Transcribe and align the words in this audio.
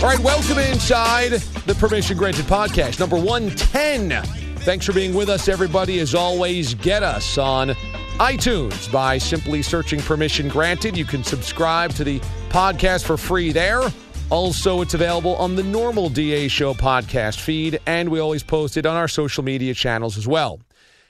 All 0.00 0.04
right, 0.04 0.20
welcome 0.20 0.58
inside 0.58 1.32
the 1.66 1.74
Permission 1.74 2.16
Granted 2.16 2.44
podcast, 2.44 3.00
number 3.00 3.16
110. 3.16 4.22
Thanks 4.58 4.86
for 4.86 4.92
being 4.92 5.12
with 5.12 5.28
us, 5.28 5.48
everybody. 5.48 5.98
As 5.98 6.14
always, 6.14 6.74
get 6.74 7.02
us 7.02 7.36
on 7.36 7.70
iTunes 8.20 8.90
by 8.92 9.18
simply 9.18 9.60
searching 9.60 9.98
Permission 10.00 10.46
Granted. 10.46 10.96
You 10.96 11.04
can 11.04 11.24
subscribe 11.24 11.90
to 11.94 12.04
the 12.04 12.20
podcast 12.48 13.06
for 13.06 13.16
free 13.16 13.50
there. 13.50 13.82
Also, 14.30 14.82
it's 14.82 14.94
available 14.94 15.34
on 15.34 15.56
the 15.56 15.64
normal 15.64 16.08
DA 16.08 16.46
Show 16.46 16.74
podcast 16.74 17.40
feed, 17.40 17.80
and 17.84 18.08
we 18.08 18.20
always 18.20 18.44
post 18.44 18.76
it 18.76 18.86
on 18.86 18.94
our 18.94 19.08
social 19.08 19.42
media 19.42 19.74
channels 19.74 20.16
as 20.16 20.28
well. 20.28 20.60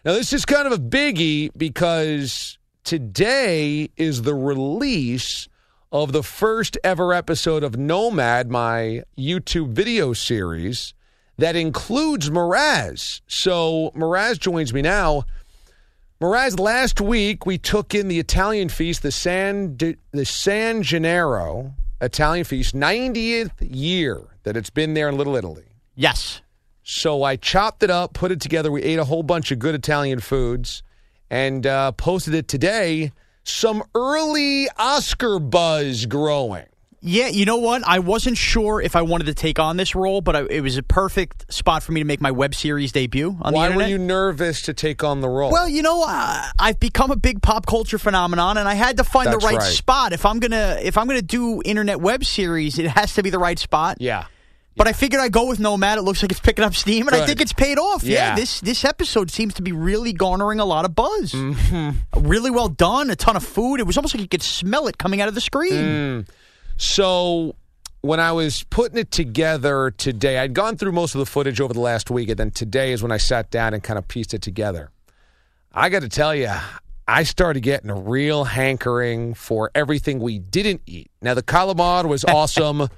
Now, 0.07 0.15
this 0.15 0.33
is 0.33 0.47
kind 0.47 0.67
of 0.67 0.73
a 0.73 0.79
biggie 0.79 1.51
because 1.55 2.57
today 2.85 3.91
is 3.99 4.23
the 4.23 4.35
release 4.35 5.47
of 5.91 6.13
the 6.13 6.23
first 6.23 6.77
ever 6.85 7.15
episode 7.15 7.65
of 7.65 7.77
Nomad, 7.77 8.51
my 8.51 9.03
YouTube 9.17 9.71
video 9.71 10.13
series 10.13 10.93
that 11.39 11.57
includes 11.57 12.31
Mraz. 12.31 13.21
So 13.27 13.93
Mraz 13.95 14.39
joins 14.39 14.75
me 14.75 14.83
now. 14.83 15.25
Mraz, 16.21 16.59
last 16.59 17.01
week 17.01 17.47
we 17.47 17.59
took 17.59 17.95
in 17.95 18.09
the 18.09 18.19
Italian 18.19 18.69
feast, 18.69 19.03
the 19.03 19.13
San 19.13 19.77
the 19.77 20.25
San 20.25 20.83
Gennaro 20.83 21.75
Italian 22.01 22.45
feast, 22.45 22.75
90th 22.75 23.53
year 23.61 24.23
that 24.43 24.57
it's 24.57 24.71
been 24.71 24.95
there 24.95 25.09
in 25.09 25.17
Little 25.17 25.37
Italy. 25.37 25.65
Yes. 25.95 26.43
So 26.83 27.23
I 27.23 27.37
chopped 27.37 27.83
it 27.83 27.91
up, 27.91 28.15
put 28.15 28.33
it 28.33 28.41
together. 28.41 28.71
We 28.73 28.83
ate 28.83 28.99
a 28.99 29.05
whole 29.05 29.23
bunch 29.23 29.53
of 29.53 29.59
good 29.59 29.75
Italian 29.75 30.21
foods, 30.21 30.83
and 31.31 31.67
uh, 31.67 31.93
posted 31.93 32.35
it 32.35 32.49
today. 32.49 33.13
Some 33.49 33.83
early 33.95 34.69
Oscar 34.79 35.39
buzz 35.39 36.05
growing. 36.05 36.67
Yeah, 37.01 37.29
you 37.29 37.45
know 37.47 37.57
what? 37.57 37.83
I 37.87 38.01
wasn't 38.01 38.37
sure 38.37 38.83
if 38.83 38.95
I 38.95 39.03
wanted 39.03 39.25
to 39.29 39.35
take 39.35 39.59
on 39.59 39.77
this 39.79 39.95
role, 39.95 40.21
but 40.21 40.37
I, 40.37 40.43
it 40.51 40.61
was 40.61 40.77
a 40.77 40.83
perfect 40.83 41.51
spot 41.53 41.83
for 41.83 41.93
me 41.93 42.01
to 42.01 42.05
make 42.05 42.21
my 42.21 42.31
web 42.31 42.55
series 42.55 42.93
debut 42.93 43.39
on 43.41 43.55
Why 43.55 43.69
the 43.71 43.77
were 43.77 43.87
you 43.87 43.97
nervous 43.99 44.63
to 44.63 44.75
take 44.75 45.03
on 45.03 45.21
the 45.23 45.29
role? 45.29 45.51
well, 45.51 45.69
you 45.69 45.81
know, 45.81 46.05
uh, 46.07 46.43
I've 46.59 46.79
become 46.79 47.11
a 47.11 47.17
big 47.17 47.41
pop 47.41 47.67
culture 47.67 47.99
phenomenon, 47.99 48.59
and 48.59 48.69
I 48.69 48.75
had 48.75 48.97
to 48.99 49.05
find 49.05 49.29
That's 49.29 49.43
the 49.43 49.47
right, 49.47 49.57
right. 49.59 49.63
spot. 49.73 50.13
If 50.13 50.27
I'm 50.27 50.41
gonna 50.41 50.79
if 50.83 50.99
I'm 50.99 51.07
gonna 51.07 51.23
do 51.23 51.63
internet 51.65 52.01
web 52.01 52.25
series, 52.25 52.79
it 52.79 52.87
has 52.89 53.15
to 53.15 53.23
be 53.23 53.31
the 53.31 53.39
right 53.39 53.59
spot. 53.59 53.97
yeah. 54.01 54.27
But 54.79 54.89
I 54.89 54.93
figured 54.93 55.21
I'd 55.21 55.33
go 55.33 55.47
with 55.47 55.59
Nomad. 55.59 55.99
It 55.99 56.03
looks 56.03 56.23
like 56.23 56.31
it's 56.31 56.41
picking 56.41 56.65
up 56.65 56.75
steam, 56.75 57.09
and 57.09 57.17
I 57.17 57.27
think 57.27 57.41
it's 57.41 57.53
paid 57.53 57.79
off. 57.79 58.05
Yeah. 58.05 58.35
this 58.37 58.61
this 58.61 58.85
episode 58.85 59.31
seems 59.31 59.55
to 59.55 59.63
be 59.63 59.73
really 59.73 60.13
garnering 60.13 60.61
a 60.61 60.65
lot 60.65 60.85
of 60.85 60.95
buzz. 60.95 61.33
Mm-hmm. 61.33 62.27
Really 62.27 62.51
well 62.51 62.69
done. 62.69 63.11
A 63.11 63.17
ton 63.17 63.37
of 63.37 63.45
food. 63.45 63.81
It 63.81 63.87
was 63.87 63.97
almost 63.99 64.15
like 64.15 64.23
you 64.23 64.29
could 64.29 64.43
smell 64.43 64.87
it 64.87 64.97
coming 64.97 65.21
out 65.21 65.29
of 65.29 65.35
the 65.35 65.41
screen. 65.41 65.73
Mm. 65.73 66.29
So 66.77 67.57
when 68.01 68.21
I 68.21 68.33
was 68.33 68.63
putting 68.65 68.99
it 68.99 69.11
together 69.11 69.91
today, 69.91 70.39
I'd 70.39 70.55
gone 70.55 70.77
through 70.77 70.93
most 70.93 71.15
of 71.15 71.19
the 71.19 71.27
footage 71.27 71.61
over 71.61 71.75
the 71.75 71.81
last 71.81 72.11
week, 72.11 72.29
and 72.29 72.39
then 72.39 72.51
today 72.53 72.93
is 72.93 73.03
when 73.03 73.13
I 73.13 73.17
sat 73.17 73.51
down 73.51 73.75
and 73.75 73.83
kind 73.83 73.99
of 73.99 74.07
pieced 74.07 74.33
it 74.35 74.43
together. 74.43 74.91
I 75.73 75.89
got 75.89 76.03
to 76.03 76.09
tell 76.09 76.35
you, 76.35 76.51
I 77.07 77.23
started 77.25 77.61
getting 77.63 77.91
a 77.91 77.95
real 77.95 78.45
hankering 78.45 79.35
for 79.35 79.71
everything 79.75 80.21
we 80.21 80.39
didn't 80.39 80.83
eat. 80.87 81.11
Now 81.21 81.35
the 81.35 81.43
calamar 81.43 82.07
was 82.07 82.25
awesome. 82.29 82.89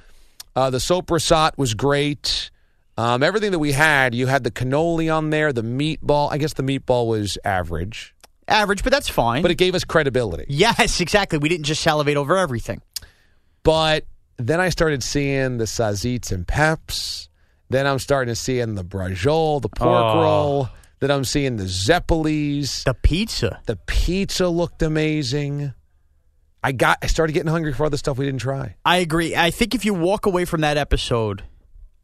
Uh, 0.60 0.71
the 0.71 0.78
soprasat 0.78 1.53
was 1.56 1.75
great. 1.75 2.50
Um, 2.98 3.22
everything 3.22 3.53
that 3.53 3.59
we 3.59 3.72
had, 3.72 4.15
you 4.15 4.26
had 4.26 4.44
the 4.44 4.50
cannoli 4.50 5.15
on 5.15 5.31
there, 5.31 5.53
the 5.53 5.62
meatball. 5.62 6.31
I 6.31 6.37
guess 6.38 6.53
the 6.53 6.62
meatball 6.62 7.06
was 7.09 7.38
average, 7.44 8.15
Average, 8.47 8.82
but 8.82 8.93
that's 8.93 9.09
fine. 9.09 9.43
but 9.43 9.50
it 9.50 9.54
gave 9.56 9.75
us 9.75 9.84
credibility. 9.84 10.44
yes, 10.49 11.00
exactly. 11.00 11.38
We 11.38 11.49
didn't 11.49 11.65
just 11.65 11.82
salivate 11.82 12.16
over 12.16 12.37
everything. 12.37 12.82
But 13.62 14.04
then 14.38 14.60
I 14.60 14.69
started 14.70 15.03
seeing 15.03 15.59
the 15.59 15.65
sazits 15.65 16.32
and 16.32 16.47
peps. 16.47 17.28
Then 17.69 17.87
I'm 17.87 17.99
starting 17.99 18.32
to 18.32 18.37
see 18.37 18.59
in 18.59 18.75
the 18.75 18.84
brajol, 18.84 19.62
the 19.62 19.69
pork 19.69 20.15
Oh. 20.16 20.20
roll. 20.22 20.69
Then 20.99 21.10
I'm 21.10 21.25
seeing 21.25 21.56
the 21.56 21.65
zeppelis. 21.65 22.84
The 22.84 22.93
pizza. 22.94 23.60
The 23.66 23.76
pizza 23.76 24.49
looked 24.49 24.82
amazing. 24.82 25.72
I 26.62 26.72
got. 26.72 26.98
I 27.03 27.06
started 27.06 27.32
getting 27.32 27.50
hungry 27.50 27.72
for 27.72 27.87
other 27.87 27.97
stuff 27.97 28.19
we 28.19 28.26
didn't 28.26 28.41
try. 28.41 28.76
I 28.84 28.98
agree. 28.98 29.34
I 29.37 29.50
think 29.50 29.75
if 29.75 29.84
you 29.84 29.94
walk 29.94 30.26
away 30.26 30.44
from 30.44 30.60
that 30.60 30.76
episode, 30.76 31.43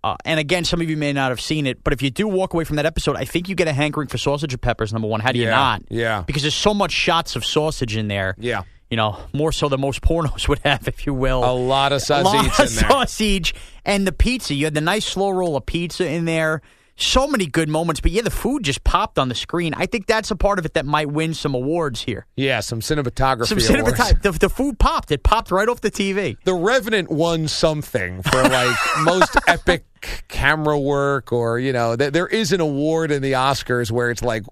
uh, 0.02 0.16
and 0.24 0.40
again, 0.40 0.64
some 0.64 0.80
of 0.80 0.88
you 0.88 0.96
may 0.96 1.12
not 1.12 1.30
have 1.30 1.40
seen 1.40 1.66
it, 1.66 1.82
but 1.84 1.92
if 1.92 2.00
you 2.00 2.10
do 2.10 2.26
walk 2.28 2.54
away 2.54 2.64
from 2.64 2.76
that 2.76 2.86
episode, 2.86 3.16
I 3.16 3.24
think 3.24 3.48
you 3.48 3.54
get 3.54 3.68
a 3.68 3.72
hankering 3.72 4.08
for 4.08 4.18
sausage 4.18 4.52
and 4.54 4.62
peppers. 4.62 4.92
Number 4.92 5.08
one, 5.08 5.20
how 5.20 5.32
do 5.32 5.38
you 5.38 5.44
Yeah, 5.46 5.50
not? 5.50 5.82
yeah. 5.90 6.22
because 6.26 6.42
there's 6.42 6.54
so 6.54 6.72
much 6.72 6.92
shots 6.92 7.36
of 7.36 7.44
sausage 7.44 7.96
in 7.96 8.08
there. 8.08 8.34
Yeah. 8.38 8.62
you 8.90 8.96
know, 8.96 9.18
more 9.32 9.50
so 9.52 9.68
than 9.68 9.80
most 9.80 10.00
pornos 10.00 10.46
would 10.48 10.60
have, 10.60 10.86
if 10.88 11.06
you 11.06 11.12
will. 11.12 11.44
A 11.44 11.52
lot 11.52 11.92
of 11.92 12.02
a 12.08 12.22
lot 12.22 12.36
of 12.36 12.44
in 12.68 12.74
there. 12.76 12.88
sausage 12.88 13.52
and 13.84 14.06
the 14.06 14.12
pizza. 14.12 14.54
You 14.54 14.64
had 14.66 14.74
the 14.74 14.80
nice 14.80 15.04
slow 15.04 15.30
roll 15.30 15.56
of 15.56 15.66
pizza 15.66 16.08
in 16.08 16.24
there. 16.24 16.62
So 16.98 17.26
many 17.28 17.46
good 17.46 17.68
moments, 17.68 18.00
but 18.00 18.10
yeah, 18.10 18.22
the 18.22 18.30
food 18.30 18.62
just 18.62 18.82
popped 18.82 19.18
on 19.18 19.28
the 19.28 19.34
screen. 19.34 19.74
I 19.76 19.84
think 19.84 20.06
that's 20.06 20.30
a 20.30 20.36
part 20.36 20.58
of 20.58 20.64
it 20.64 20.72
that 20.74 20.86
might 20.86 21.10
win 21.10 21.34
some 21.34 21.54
awards 21.54 22.00
here. 22.02 22.26
Yeah, 22.36 22.60
some 22.60 22.80
cinematography. 22.80 23.46
Some 23.48 23.60
cinema 23.60 23.90
awards. 23.90 24.14
The, 24.22 24.32
the 24.32 24.48
food 24.48 24.78
popped. 24.78 25.10
It 25.10 25.22
popped 25.22 25.50
right 25.50 25.68
off 25.68 25.82
the 25.82 25.90
TV. 25.90 26.38
The 26.44 26.54
Revenant 26.54 27.10
won 27.10 27.48
something 27.48 28.22
for 28.22 28.42
like 28.44 28.74
most 29.02 29.36
epic 29.46 29.84
camera 30.28 30.78
work, 30.78 31.32
or 31.32 31.58
you 31.58 31.72
know, 31.72 31.96
th- 31.96 32.12
there 32.14 32.26
is 32.28 32.52
an 32.52 32.60
award 32.62 33.10
in 33.10 33.20
the 33.20 33.32
Oscars 33.32 33.90
where 33.90 34.10
it's 34.10 34.22
like 34.22 34.44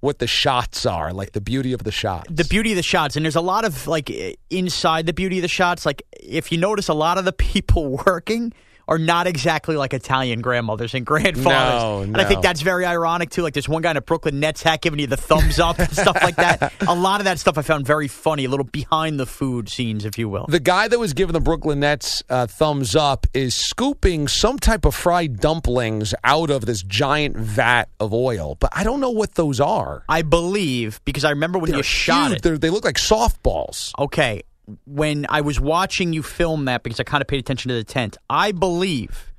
what 0.00 0.18
the 0.18 0.26
shots 0.26 0.84
are, 0.84 1.14
like 1.14 1.32
the 1.32 1.40
beauty 1.40 1.72
of 1.72 1.82
the 1.82 1.90
shots. 1.90 2.28
the 2.30 2.44
beauty 2.44 2.72
of 2.72 2.76
the 2.76 2.82
shots 2.82 3.16
and 3.16 3.24
there's 3.24 3.34
a 3.36 3.40
lot 3.40 3.64
of 3.64 3.86
like 3.86 4.12
inside 4.50 5.06
the 5.06 5.14
beauty 5.14 5.38
of 5.38 5.42
the 5.42 5.48
shots 5.48 5.86
like 5.86 6.02
if 6.12 6.52
you 6.52 6.58
notice 6.58 6.88
a 6.88 6.94
lot 6.94 7.16
of 7.16 7.24
the 7.24 7.32
people 7.52 7.98
working 8.06 8.52
are 8.88 8.98
not 8.98 9.26
exactly 9.26 9.76
like 9.76 9.92
Italian 9.94 10.40
grandmothers 10.40 10.94
and 10.94 11.04
grandfathers. 11.04 11.82
No, 11.82 12.02
And 12.02 12.16
I 12.16 12.24
think 12.24 12.42
that's 12.42 12.60
very 12.62 12.84
ironic 12.86 13.30
too. 13.30 13.42
Like 13.42 13.54
there's 13.54 13.68
one 13.68 13.82
guy 13.82 13.90
in 13.90 13.96
a 13.96 14.00
Brooklyn 14.00 14.38
Nets 14.40 14.62
hat 14.62 14.80
giving 14.80 15.00
you 15.00 15.06
the 15.08 15.16
thumbs 15.16 15.58
up 15.58 15.78
and 15.78 15.90
stuff 15.90 16.16
like 16.22 16.36
that. 16.36 16.72
A 16.88 16.94
lot 16.94 17.20
of 17.20 17.24
that 17.24 17.38
stuff 17.40 17.58
I 17.58 17.62
found 17.62 17.84
very 17.86 18.06
funny, 18.08 18.44
a 18.44 18.48
little 18.48 18.64
behind 18.64 19.18
the 19.18 19.26
food 19.26 19.68
scenes, 19.68 20.04
if 20.04 20.18
you 20.18 20.28
will. 20.28 20.46
The 20.48 20.60
guy 20.60 20.86
that 20.88 20.98
was 20.98 21.14
giving 21.14 21.32
the 21.32 21.40
Brooklyn 21.40 21.80
Nets 21.80 22.22
uh, 22.30 22.46
thumbs 22.46 22.94
up 22.94 23.26
is 23.34 23.54
scooping 23.56 24.28
some 24.28 24.58
type 24.58 24.84
of 24.84 24.94
fried 24.94 25.40
dumplings 25.40 26.14
out 26.22 26.50
of 26.50 26.64
this 26.66 26.82
giant 26.82 27.36
vat 27.36 27.88
of 27.98 28.12
oil, 28.14 28.56
but 28.60 28.70
I 28.74 28.84
don't 28.84 29.00
know 29.00 29.10
what 29.10 29.34
those 29.34 29.58
are. 29.60 30.04
I 30.08 30.22
believe 30.22 31.00
because 31.04 31.24
I 31.24 31.30
remember 31.30 31.58
when 31.58 31.70
They're 31.70 31.78
you 31.78 31.82
shot 31.82 32.28
huge. 32.28 32.38
it. 32.38 32.42
They're- 32.42 32.58
they 32.58 32.70
look 32.70 32.84
like 32.84 32.96
softballs. 32.96 33.92
Okay, 33.98 34.42
when 34.84 35.26
I 35.28 35.40
was 35.40 35.60
watching 35.60 36.12
you 36.12 36.22
film 36.22 36.64
that 36.66 36.82
because 36.82 37.00
I 37.00 37.04
kind 37.04 37.20
of 37.20 37.28
paid 37.28 37.40
attention 37.40 37.68
to 37.68 37.74
the 37.74 37.84
tent, 37.84 38.16
I 38.28 38.52
believe, 38.52 39.32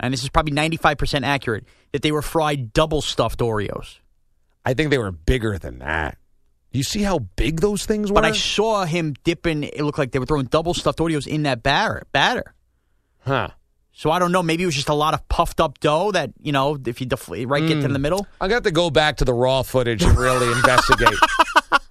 and 0.00 0.12
this 0.12 0.22
is 0.22 0.28
probably 0.28 0.52
95% 0.52 1.22
accurate, 1.22 1.64
that 1.92 2.02
they 2.02 2.12
were 2.12 2.22
fried 2.22 2.72
double 2.72 3.00
stuffed 3.00 3.40
Oreos. 3.40 3.98
I 4.64 4.74
think 4.74 4.90
they 4.90 4.98
were 4.98 5.12
bigger 5.12 5.58
than 5.58 5.78
that. 5.80 6.18
You 6.72 6.82
see 6.82 7.02
how 7.02 7.20
big 7.20 7.60
those 7.60 7.86
things 7.86 8.10
were? 8.10 8.16
But 8.16 8.24
I 8.24 8.32
saw 8.32 8.84
him 8.84 9.14
dipping, 9.22 9.62
it 9.62 9.82
looked 9.82 9.98
like 9.98 10.10
they 10.10 10.18
were 10.18 10.26
throwing 10.26 10.46
double 10.46 10.74
stuffed 10.74 10.98
Oreos 10.98 11.26
in 11.26 11.44
that 11.44 11.62
batter. 11.62 12.02
batter. 12.12 12.54
huh. 13.20 13.48
So 13.96 14.10
I 14.10 14.18
don't 14.18 14.32
know. 14.32 14.42
Maybe 14.42 14.64
it 14.64 14.66
was 14.66 14.74
just 14.74 14.88
a 14.88 14.94
lot 14.94 15.14
of 15.14 15.26
puffed 15.28 15.60
up 15.60 15.78
dough 15.78 16.10
that, 16.10 16.32
you 16.42 16.50
know, 16.50 16.76
if 16.84 17.00
you 17.00 17.06
deflate, 17.06 17.46
right, 17.46 17.64
get 17.64 17.74
to 17.74 17.86
hmm. 17.86 17.92
the 17.92 18.00
middle. 18.00 18.26
To 18.40 18.48
have 18.48 18.64
to 18.64 18.72
go 18.72 18.90
back 18.90 19.18
to 19.18 19.24
the 19.24 19.32
raw 19.32 19.62
footage 19.62 20.02
and 20.02 20.18
really 20.18 20.50
investigate. 20.56 21.14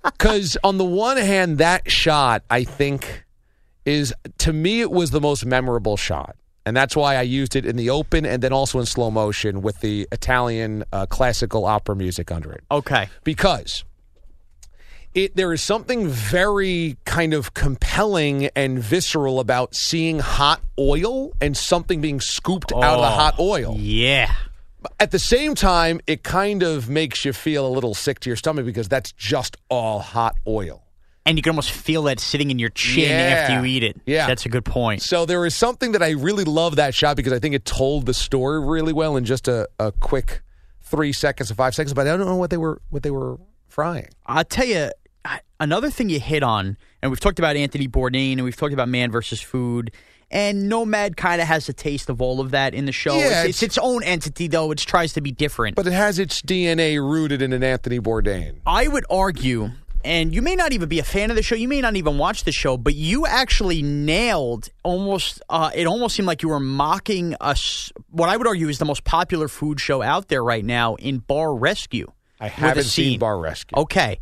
Because 0.03 0.57
on 0.63 0.77
the 0.77 0.85
one 0.85 1.17
hand, 1.17 1.57
that 1.59 1.89
shot, 1.89 2.43
I 2.49 2.63
think, 2.63 3.23
is 3.85 4.13
to 4.39 4.53
me, 4.53 4.81
it 4.81 4.91
was 4.91 5.11
the 5.11 5.21
most 5.21 5.45
memorable 5.45 5.97
shot. 5.97 6.35
And 6.65 6.75
that's 6.77 6.95
why 6.95 7.15
I 7.15 7.23
used 7.23 7.55
it 7.55 7.65
in 7.65 7.75
the 7.75 7.89
open 7.89 8.25
and 8.25 8.41
then 8.41 8.53
also 8.53 8.79
in 8.79 8.85
slow 8.85 9.11
motion 9.11 9.61
with 9.61 9.81
the 9.81 10.07
Italian 10.11 10.85
uh, 10.93 11.05
classical 11.05 11.65
opera 11.65 11.95
music 11.95 12.31
under 12.31 12.53
it. 12.53 12.63
Okay. 12.71 13.09
Because 13.25 13.83
it 15.13 15.35
there 15.35 15.51
is 15.53 15.61
something 15.61 16.07
very 16.07 16.97
kind 17.05 17.33
of 17.33 17.53
compelling 17.53 18.45
and 18.55 18.79
visceral 18.79 19.39
about 19.39 19.75
seeing 19.75 20.19
hot 20.19 20.61
oil 20.79 21.33
and 21.41 21.55
something 21.57 21.99
being 22.01 22.21
scooped 22.21 22.71
out 22.71 22.83
of 22.83 23.01
the 23.01 23.07
Oh, 23.07 23.09
hot 23.09 23.39
oil. 23.39 23.75
Yeah. 23.77 24.33
At 24.99 25.11
the 25.11 25.19
same 25.19 25.55
time, 25.55 25.99
it 26.07 26.23
kind 26.23 26.63
of 26.63 26.89
makes 26.89 27.25
you 27.25 27.33
feel 27.33 27.65
a 27.67 27.69
little 27.69 27.93
sick 27.93 28.19
to 28.21 28.29
your 28.29 28.37
stomach 28.37 28.65
because 28.65 28.87
that's 28.89 29.11
just 29.13 29.57
all 29.69 29.99
hot 29.99 30.35
oil. 30.47 30.83
And 31.25 31.37
you 31.37 31.41
can 31.41 31.51
almost 31.51 31.71
feel 31.71 32.03
that 32.03 32.19
sitting 32.19 32.51
in 32.51 32.59
your 32.59 32.69
chin 32.69 33.09
Yeah. 33.09 33.15
after 33.37 33.59
you 33.59 33.65
eat 33.65 33.83
it. 33.83 34.01
Yeah. 34.05 34.27
That's 34.27 34.45
a 34.45 34.49
good 34.49 34.65
point. 34.65 35.01
So 35.01 35.25
there 35.25 35.45
is 35.45 35.55
something 35.55 35.93
that 35.93 36.03
I 36.03 36.11
really 36.11 36.43
love 36.43 36.75
that 36.75 36.93
shot 36.93 37.15
because 37.15 37.31
I 37.31 37.39
think 37.39 37.55
it 37.55 37.63
told 37.63 38.05
the 38.05 38.13
story 38.13 38.59
really 38.59 38.91
well 38.91 39.15
in 39.15 39.23
just 39.23 39.47
a, 39.47 39.69
a 39.79 39.93
quick 39.93 40.41
three 40.81 41.13
seconds 41.13 41.49
or 41.49 41.55
five 41.55 41.73
seconds. 41.75 41.93
But 41.93 42.07
I 42.07 42.17
don't 42.17 42.27
know 42.27 42.35
what 42.35 42.49
they 42.49 42.57
were 42.57 42.81
what 42.89 43.03
they 43.03 43.11
were 43.11 43.37
frying. 43.69 44.09
I'll 44.25 44.43
tell 44.43 44.65
you 44.65 44.91
another 45.61 45.89
thing 45.89 46.09
you 46.09 46.19
hit 46.19 46.43
on, 46.43 46.77
and 47.01 47.09
we've 47.09 47.21
talked 47.21 47.39
about 47.39 47.55
Anthony 47.55 47.87
Bourdain, 47.87 48.33
and 48.33 48.43
we've 48.43 48.57
talked 48.57 48.73
about 48.73 48.89
Man 48.89 49.09
versus 49.09 49.39
Food, 49.41 49.91
and 50.33 50.67
Nomad 50.67 51.15
kind 51.15 51.41
of 51.41 51.47
has 51.47 51.69
a 51.69 51.73
taste 51.73 52.09
of 52.09 52.21
all 52.21 52.41
of 52.41 52.51
that 52.51 52.73
in 52.73 52.83
the 52.85 52.91
show. 52.91 53.15
Yeah, 53.15 53.43
it's, 53.43 53.49
it's 53.51 53.63
it's- 53.63 53.63
its 53.63 53.77
own 53.77 54.03
entity, 54.03 54.47
though. 54.47 54.71
It 54.71 54.79
tries 54.79 55.13
to 55.13 55.21
be 55.21 55.31
different. 55.31 55.75
But 55.77 55.87
it 55.87 55.93
has 55.93 56.19
its 56.19 56.41
DNA 56.41 56.97
rooted 56.99 57.41
in 57.41 57.53
an 57.53 57.63
Anthony 57.63 57.99
Bourdain. 57.99 58.57
I 58.65 58.87
would 58.89 59.05
argue, 59.09 59.69
and 60.03 60.33
you 60.35 60.41
may 60.41 60.55
not 60.55 60.73
even 60.73 60.89
be 60.89 60.99
a 60.99 61.03
fan 61.03 61.29
of 61.29 61.35
the 61.37 61.43
show, 61.43 61.55
you 61.55 61.67
may 61.69 61.79
not 61.79 61.95
even 61.95 62.17
watch 62.17 62.43
the 62.43 62.51
show, 62.51 62.75
but 62.75 62.95
you 62.95 63.25
actually 63.25 63.81
nailed 63.81 64.69
almost. 64.83 65.41
Uh, 65.49 65.69
it 65.73 65.85
almost 65.87 66.15
seemed 66.15 66.27
like 66.27 66.41
you 66.41 66.49
were 66.49 66.59
mocking 66.59 67.35
us. 67.39 67.93
What 68.09 68.27
I 68.29 68.35
would 68.35 68.47
argue 68.47 68.67
is 68.67 68.79
the 68.79 68.85
most 68.85 69.03
popular 69.05 69.47
food 69.47 69.79
show 69.79 70.01
out 70.01 70.27
there 70.27 70.43
right 70.43 70.65
now 70.65 70.95
in 70.95 71.19
Bar 71.19 71.55
Rescue. 71.55 72.11
I 72.39 72.47
haven't 72.47 72.83
seen. 72.83 73.19
Bar 73.19 73.37
Rescue. 73.39 73.77
Okay. 73.77 74.19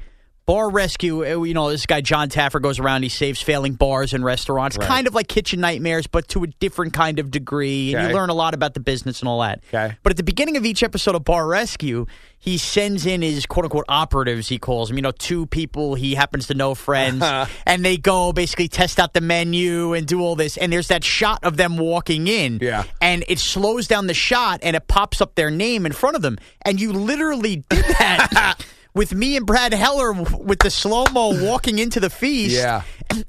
Bar 0.51 0.69
Rescue, 0.69 1.23
uh, 1.25 1.43
you 1.43 1.53
know, 1.53 1.69
this 1.69 1.85
guy 1.85 2.01
John 2.01 2.27
Taffer 2.27 2.61
goes 2.61 2.77
around, 2.77 3.03
he 3.03 3.09
saves 3.09 3.41
failing 3.41 3.75
bars 3.75 4.13
and 4.13 4.21
restaurants, 4.21 4.77
Right. 4.77 4.85
kind 4.85 5.07
of 5.07 5.15
like 5.15 5.29
Kitchen 5.29 5.61
Nightmares, 5.61 6.07
but 6.07 6.27
to 6.27 6.43
a 6.43 6.47
different 6.47 6.91
kind 6.91 7.19
of 7.19 7.31
degree. 7.31 7.95
And 7.95 8.09
you 8.09 8.13
learn 8.13 8.29
a 8.29 8.33
lot 8.33 8.53
about 8.53 8.73
the 8.73 8.81
business 8.81 9.21
and 9.21 9.29
all 9.29 9.39
that. 9.39 9.63
Okay. 9.73 9.95
But 10.03 10.09
at 10.11 10.17
the 10.17 10.23
beginning 10.23 10.57
of 10.57 10.65
each 10.65 10.83
episode 10.83 11.15
of 11.15 11.23
Bar 11.23 11.47
Rescue, 11.47 12.05
he 12.37 12.57
sends 12.57 13.05
in 13.05 13.21
his 13.21 13.45
quote 13.45 13.63
unquote 13.63 13.85
operatives, 13.87 14.49
he 14.49 14.59
calls 14.59 14.89
them, 14.89 14.97
you 14.97 15.01
know, 15.03 15.11
two 15.11 15.45
people 15.45 15.95
he 15.95 16.15
happens 16.15 16.47
to 16.47 16.53
know 16.53 16.75
friends, 16.75 17.23
and 17.65 17.85
they 17.85 17.95
go 17.95 18.33
basically 18.33 18.67
test 18.67 18.99
out 18.99 19.13
the 19.13 19.21
menu 19.21 19.93
and 19.93 20.05
do 20.05 20.19
all 20.19 20.35
this. 20.35 20.57
And 20.57 20.73
there's 20.73 20.89
that 20.89 21.05
shot 21.05 21.45
of 21.45 21.55
them 21.55 21.77
walking 21.77 22.27
in. 22.27 22.59
Yeah. 22.61 22.83
And 22.99 23.23
it 23.29 23.39
slows 23.39 23.87
down 23.87 24.07
the 24.07 24.13
shot 24.13 24.59
and 24.63 24.75
it 24.75 24.85
pops 24.89 25.21
up 25.21 25.35
their 25.35 25.49
name 25.49 25.85
in 25.85 25.93
front 25.93 26.17
of 26.17 26.21
them. 26.21 26.37
And 26.63 26.77
you 26.81 26.91
literally 26.91 27.63
did 27.69 27.85
that. 27.99 28.65
With 28.93 29.13
me 29.15 29.37
and 29.37 29.45
Brad 29.45 29.73
Heller 29.73 30.11
with 30.11 30.59
the 30.59 30.69
slow 30.69 31.05
mo 31.13 31.29
walking 31.45 31.79
into 31.79 32.01
the 32.01 32.09
feast, 32.09 32.55
Yeah. 32.57 32.81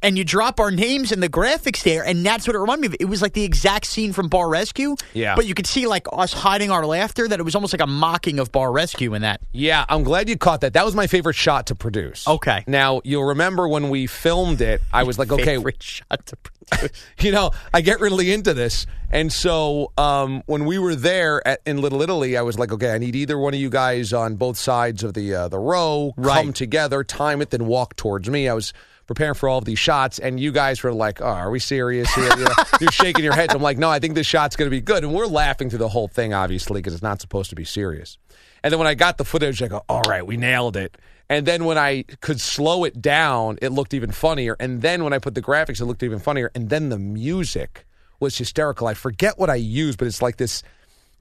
and 0.02 0.18
you 0.18 0.24
drop 0.24 0.58
our 0.58 0.72
names 0.72 1.12
in 1.12 1.20
the 1.20 1.28
graphics 1.28 1.84
there, 1.84 2.04
and 2.04 2.26
that's 2.26 2.48
what 2.48 2.56
it 2.56 2.58
reminded 2.58 2.80
me 2.82 2.86
of. 2.88 2.96
It 2.98 3.04
was 3.04 3.22
like 3.22 3.34
the 3.34 3.44
exact 3.44 3.86
scene 3.86 4.12
from 4.12 4.28
Bar 4.28 4.48
Rescue, 4.48 4.96
Yeah. 5.12 5.36
But 5.36 5.46
you 5.46 5.54
could 5.54 5.68
see 5.68 5.86
like 5.86 6.06
us 6.12 6.32
hiding 6.32 6.72
our 6.72 6.84
laughter. 6.84 7.28
That 7.28 7.38
it 7.38 7.44
was 7.44 7.54
almost 7.54 7.72
like 7.72 7.80
a 7.80 7.86
mocking 7.86 8.40
of 8.40 8.50
Bar 8.50 8.72
Rescue 8.72 9.14
in 9.14 9.22
that. 9.22 9.40
Yeah, 9.52 9.84
I'm 9.88 10.02
glad 10.02 10.28
you 10.28 10.36
caught 10.36 10.62
that. 10.62 10.72
That 10.72 10.84
was 10.84 10.96
my 10.96 11.06
favorite 11.06 11.36
shot 11.36 11.66
to 11.66 11.76
produce. 11.76 12.26
Okay. 12.26 12.64
Now, 12.66 13.00
you'll 13.04 13.24
remember 13.28 13.68
when 13.68 13.88
we 13.88 14.08
filmed 14.08 14.60
it, 14.60 14.80
I 14.92 15.04
was 15.04 15.16
like, 15.18 15.30
okay, 15.30 15.44
Favorite 15.44 15.80
shot 15.82 16.26
to 16.26 16.36
produce. 16.36 16.51
you 17.20 17.32
know, 17.32 17.50
I 17.72 17.80
get 17.80 18.00
really 18.00 18.32
into 18.32 18.54
this. 18.54 18.86
And 19.10 19.32
so 19.32 19.92
um, 19.98 20.42
when 20.46 20.64
we 20.64 20.78
were 20.78 20.94
there 20.94 21.46
at, 21.46 21.60
in 21.66 21.80
Little 21.80 22.02
Italy, 22.02 22.36
I 22.36 22.42
was 22.42 22.58
like, 22.58 22.72
okay, 22.72 22.92
I 22.92 22.98
need 22.98 23.14
either 23.14 23.38
one 23.38 23.54
of 23.54 23.60
you 23.60 23.70
guys 23.70 24.12
on 24.12 24.36
both 24.36 24.56
sides 24.56 25.02
of 25.02 25.14
the 25.14 25.34
uh, 25.34 25.48
the 25.48 25.58
row, 25.58 26.14
come 26.22 26.52
together, 26.52 27.04
time 27.04 27.42
it, 27.42 27.50
then 27.50 27.66
walk 27.66 27.96
towards 27.96 28.30
me. 28.30 28.48
I 28.48 28.54
was 28.54 28.72
preparing 29.06 29.34
for 29.34 29.48
all 29.48 29.58
of 29.58 29.64
these 29.64 29.78
shots, 29.78 30.18
and 30.18 30.40
you 30.40 30.52
guys 30.52 30.82
were 30.82 30.92
like, 30.92 31.20
oh, 31.20 31.26
are 31.26 31.50
we 31.50 31.58
serious 31.58 32.12
here? 32.14 32.30
You 32.38 32.44
know, 32.44 32.54
you're 32.80 32.92
shaking 32.92 33.24
your 33.24 33.34
heads. 33.34 33.54
I'm 33.54 33.62
like, 33.62 33.78
no, 33.78 33.90
I 33.90 33.98
think 33.98 34.14
this 34.14 34.26
shot's 34.26 34.56
going 34.56 34.66
to 34.66 34.74
be 34.74 34.80
good. 34.80 35.04
And 35.04 35.12
we're 35.12 35.26
laughing 35.26 35.68
through 35.68 35.80
the 35.80 35.88
whole 35.88 36.08
thing, 36.08 36.32
obviously, 36.32 36.80
because 36.80 36.94
it's 36.94 37.02
not 37.02 37.20
supposed 37.20 37.50
to 37.50 37.56
be 37.56 37.64
serious. 37.64 38.16
And 38.62 38.72
then 38.72 38.78
when 38.78 38.88
I 38.88 38.94
got 38.94 39.18
the 39.18 39.24
footage, 39.24 39.62
I 39.62 39.68
go, 39.68 39.84
all 39.88 40.02
right, 40.08 40.26
we 40.26 40.36
nailed 40.36 40.76
it. 40.76 40.96
And 41.32 41.46
then 41.46 41.64
when 41.64 41.78
I 41.78 42.02
could 42.20 42.40
slow 42.40 42.84
it 42.84 43.00
down, 43.02 43.58
it 43.62 43.70
looked 43.70 43.94
even 43.94 44.10
funnier. 44.12 44.56
And 44.60 44.82
then 44.82 45.02
when 45.04 45.12
I 45.12 45.18
put 45.18 45.34
the 45.34 45.42
graphics, 45.42 45.80
it 45.80 45.86
looked 45.86 46.02
even 46.02 46.18
funnier. 46.18 46.50
And 46.54 46.68
then 46.70 46.88
the 46.88 46.98
music 46.98 47.86
was 48.20 48.36
hysterical. 48.38 48.86
I 48.86 48.94
forget 48.94 49.38
what 49.38 49.50
I 49.50 49.56
used, 49.56 49.98
but 49.98 50.06
it's 50.06 50.22
like 50.22 50.36
this 50.36 50.62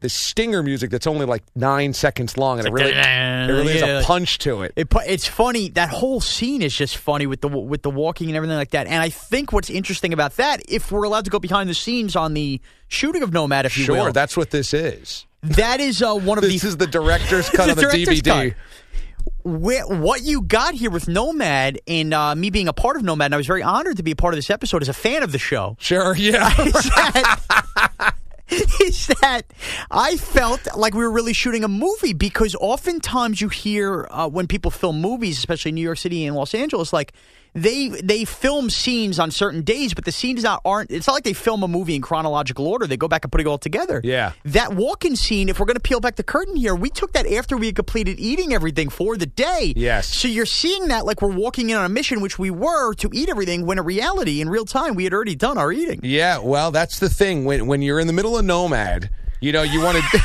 this 0.02 0.14
stinger 0.14 0.64
music 0.64 0.90
that's 0.90 1.06
only 1.06 1.28
like 1.28 1.44
nine 1.56 1.94
seconds 1.94 2.36
long, 2.36 2.58
and 2.58 2.68
it 2.68 2.72
really 2.74 2.90
it 2.92 3.52
really 3.52 3.78
Yeah. 3.78 3.86
has 3.86 4.04
a 4.04 4.08
punch 4.08 4.40
to 4.40 4.64
it. 4.64 4.74
It, 4.76 4.88
it's 5.06 5.28
funny. 5.28 5.70
That 5.70 5.90
whole 5.90 6.20
scene 6.20 6.64
is 6.64 6.76
just 6.76 6.98
funny 6.98 7.28
with 7.28 7.42
the 7.42 7.48
with 7.48 7.84
the 7.84 7.92
walking 7.92 8.28
and 8.28 8.36
everything 8.36 8.56
like 8.58 8.72
that. 8.72 8.88
And 8.88 8.96
I 9.02 9.10
think 9.10 9.54
what's 9.54 9.70
interesting 9.70 10.12
about 10.12 10.38
that, 10.38 10.64
if 10.68 10.92
we're 10.92 11.04
allowed 11.04 11.26
to 11.26 11.30
go 11.32 11.38
behind 11.38 11.70
the 11.70 11.76
scenes 11.76 12.16
on 12.16 12.34
the 12.34 12.60
shooting 12.88 13.22
of 13.22 13.32
Nomad, 13.32 13.68
if 13.68 13.78
you 13.78 13.84
Sure, 13.86 14.06
will, 14.06 14.12
that's 14.12 14.36
what 14.36 14.50
this 14.50 14.74
is. 14.74 15.28
that 15.44 15.80
is 15.80 16.02
uh, 16.02 16.16
one 16.16 16.40
of 16.40 16.44
This 16.44 16.64
the 16.64 16.68
is 16.70 16.78
the 16.78 16.88
director's 16.88 17.48
cut 17.52 17.66
The 17.76 17.86
on 17.88 17.92
the 17.92 18.04
DVD. 18.06 18.24
cut. 18.50 18.58
Where, 19.44 19.86
what 19.88 20.24
you 20.24 20.42
got 20.42 20.74
here 20.74 20.90
with 20.90 21.08
Nomad 21.08 21.80
and 21.88 22.14
uh, 22.14 22.36
me 22.36 22.50
being 22.50 22.68
a 22.68 22.74
part 22.74 22.96
of 22.96 23.04
Nomad, 23.04 23.28
and 23.28 23.34
I 23.34 23.38
was 23.38 23.48
very 23.48 23.64
honored 23.64 23.98
to 23.98 24.04
be 24.04 24.12
a 24.12 24.16
part 24.16 24.34
of 24.34 24.38
this 24.38 24.50
episode 24.50 24.82
as 24.82 24.90
a 24.90 24.94
fan 24.94 25.24
of 25.24 25.32
the 25.32 25.40
show. 25.40 25.78
Sure, 25.80 26.16
yeah. 26.16 26.50
is 26.62 26.74
that, 26.74 28.14
is 28.82 29.08
that 29.22 29.44
I 29.90 30.18
felt 30.18 30.68
like 30.76 30.94
we 30.94 31.04
were 31.04 31.12
really 31.12 31.34
shooting 31.34 31.64
a 31.64 31.68
movie 31.68 32.14
because 32.14 32.56
oftentimes 32.56 33.42
you 33.42 33.50
hear 33.50 34.08
uh, 34.12 34.30
when 34.30 34.48
people 34.48 34.72
film 34.72 35.02
movies, 35.02 35.38
especially 35.38 35.70
in 35.70 35.76
New 35.76 35.82
York 35.82 35.98
City 35.98 36.26
and 36.26 36.36
Los 36.36 36.54
Angeles, 36.54 36.94
like 36.94 37.14
they 37.54 37.90
they 37.90 38.24
film 38.24 38.70
scenes 38.70 39.20
on 39.20 39.30
certain 39.30 39.62
days, 39.62 39.94
but 39.94 40.06
the 40.06 40.12
scenes 40.12 40.44
not 40.44 40.62
aren't. 40.64 40.90
It's 40.90 41.08
not 41.08 41.14
like 41.14 41.24
they 41.24 41.34
film 41.34 41.64
a 41.64 41.68
movie 41.68 41.96
in 41.96 42.02
chronological 42.02 42.66
order. 42.68 42.88
They 42.88 42.98
go 42.98 43.08
back 43.10 43.26
and 43.26 43.32
put 43.32 43.42
it 43.42 43.48
all 43.48 43.58
together. 43.58 44.00
Yeah. 44.04 44.32
that 44.46 44.74
walk-in 44.74 45.16
scene. 45.16 45.50
If 45.50 45.60
we're 45.60 45.66
going 45.66 45.76
to 45.76 45.82
peel 45.82 46.00
back 46.00 46.16
the 46.16 46.24
curtain 46.24 46.56
here, 46.56 46.76
we 46.76 46.90
took 46.90 47.12
that 47.14 47.30
after 47.30 47.58
we 47.58 47.66
had 47.66 47.76
completed 47.76 48.20
eating 48.20 48.54
everything 48.54 48.90
for 48.90 49.18
the 49.18 49.26
day. 49.26 49.74
Yes. 49.76 50.08
So 50.08 50.28
you're 50.28 50.46
seeing 50.46 50.88
that 50.88 51.06
like 51.06 51.22
we're 51.22 51.36
walking 51.36 51.70
in 51.70 51.78
on 51.78 51.84
a 51.84 51.90
mission, 51.90 52.22
which 52.22 52.40
we 52.40 52.52
were 52.52 52.94
to 52.96 53.10
eat 53.14 53.28
everything. 53.28 53.66
When 53.66 53.78
in 53.78 53.86
reality, 53.86 54.40
in 54.40 54.48
real 54.50 54.66
time, 54.66 54.96
we 54.96 55.04
had 55.04 55.14
already 55.14 55.36
done 55.36 55.58
our 55.58 55.72
eating. 55.72 56.00
Yeah, 56.04 56.38
well, 56.40 56.72
that's 56.72 57.00
the 57.00 57.10
thing. 57.10 57.44
When 57.44 57.68
when 57.68 57.82
you're 57.82 58.00
in 58.00 58.08
the 58.08 58.14
middle 58.14 58.38
of 58.38 58.46
Nomad, 58.46 59.10
you 59.42 59.52
know, 59.52 59.64
you 59.64 59.82
want 59.82 59.98
to 59.98 60.20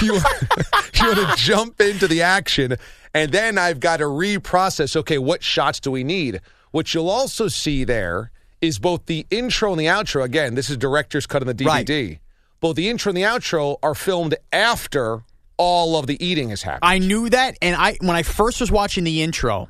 you, 0.02 0.14
you 0.14 1.06
want 1.06 1.16
to 1.18 1.32
jump 1.36 1.80
into 1.80 2.06
the 2.06 2.22
action, 2.22 2.76
and 3.14 3.32
then 3.32 3.58
I've 3.58 3.80
got 3.80 3.96
to 3.96 4.04
reprocess. 4.04 4.94
Okay, 4.94 5.18
what 5.18 5.42
shots 5.42 5.80
do 5.80 5.90
we 5.90 6.04
need? 6.04 6.40
What 6.70 6.92
you'll 6.94 7.10
also 7.10 7.48
see 7.48 7.84
there 7.84 8.30
is 8.60 8.78
both 8.78 9.06
the 9.06 9.26
intro 9.30 9.72
and 9.72 9.80
the 9.80 9.86
outro. 9.86 10.24
Again, 10.24 10.54
this 10.54 10.70
is 10.70 10.76
director's 10.76 11.26
cut 11.26 11.42
on 11.42 11.48
the 11.48 11.54
DVD. 11.54 12.18
Both 12.60 12.76
the 12.76 12.88
intro 12.88 13.10
and 13.10 13.16
the 13.16 13.22
outro 13.22 13.76
are 13.82 13.94
filmed 13.94 14.34
after 14.52 15.22
all 15.56 15.96
of 15.98 16.06
the 16.06 16.24
eating 16.24 16.50
has 16.50 16.62
happened. 16.62 16.80
I 16.82 16.98
knew 16.98 17.28
that, 17.30 17.56
and 17.62 17.76
I 17.76 17.96
when 18.00 18.16
I 18.16 18.22
first 18.22 18.60
was 18.60 18.70
watching 18.70 19.04
the 19.04 19.22
intro, 19.22 19.68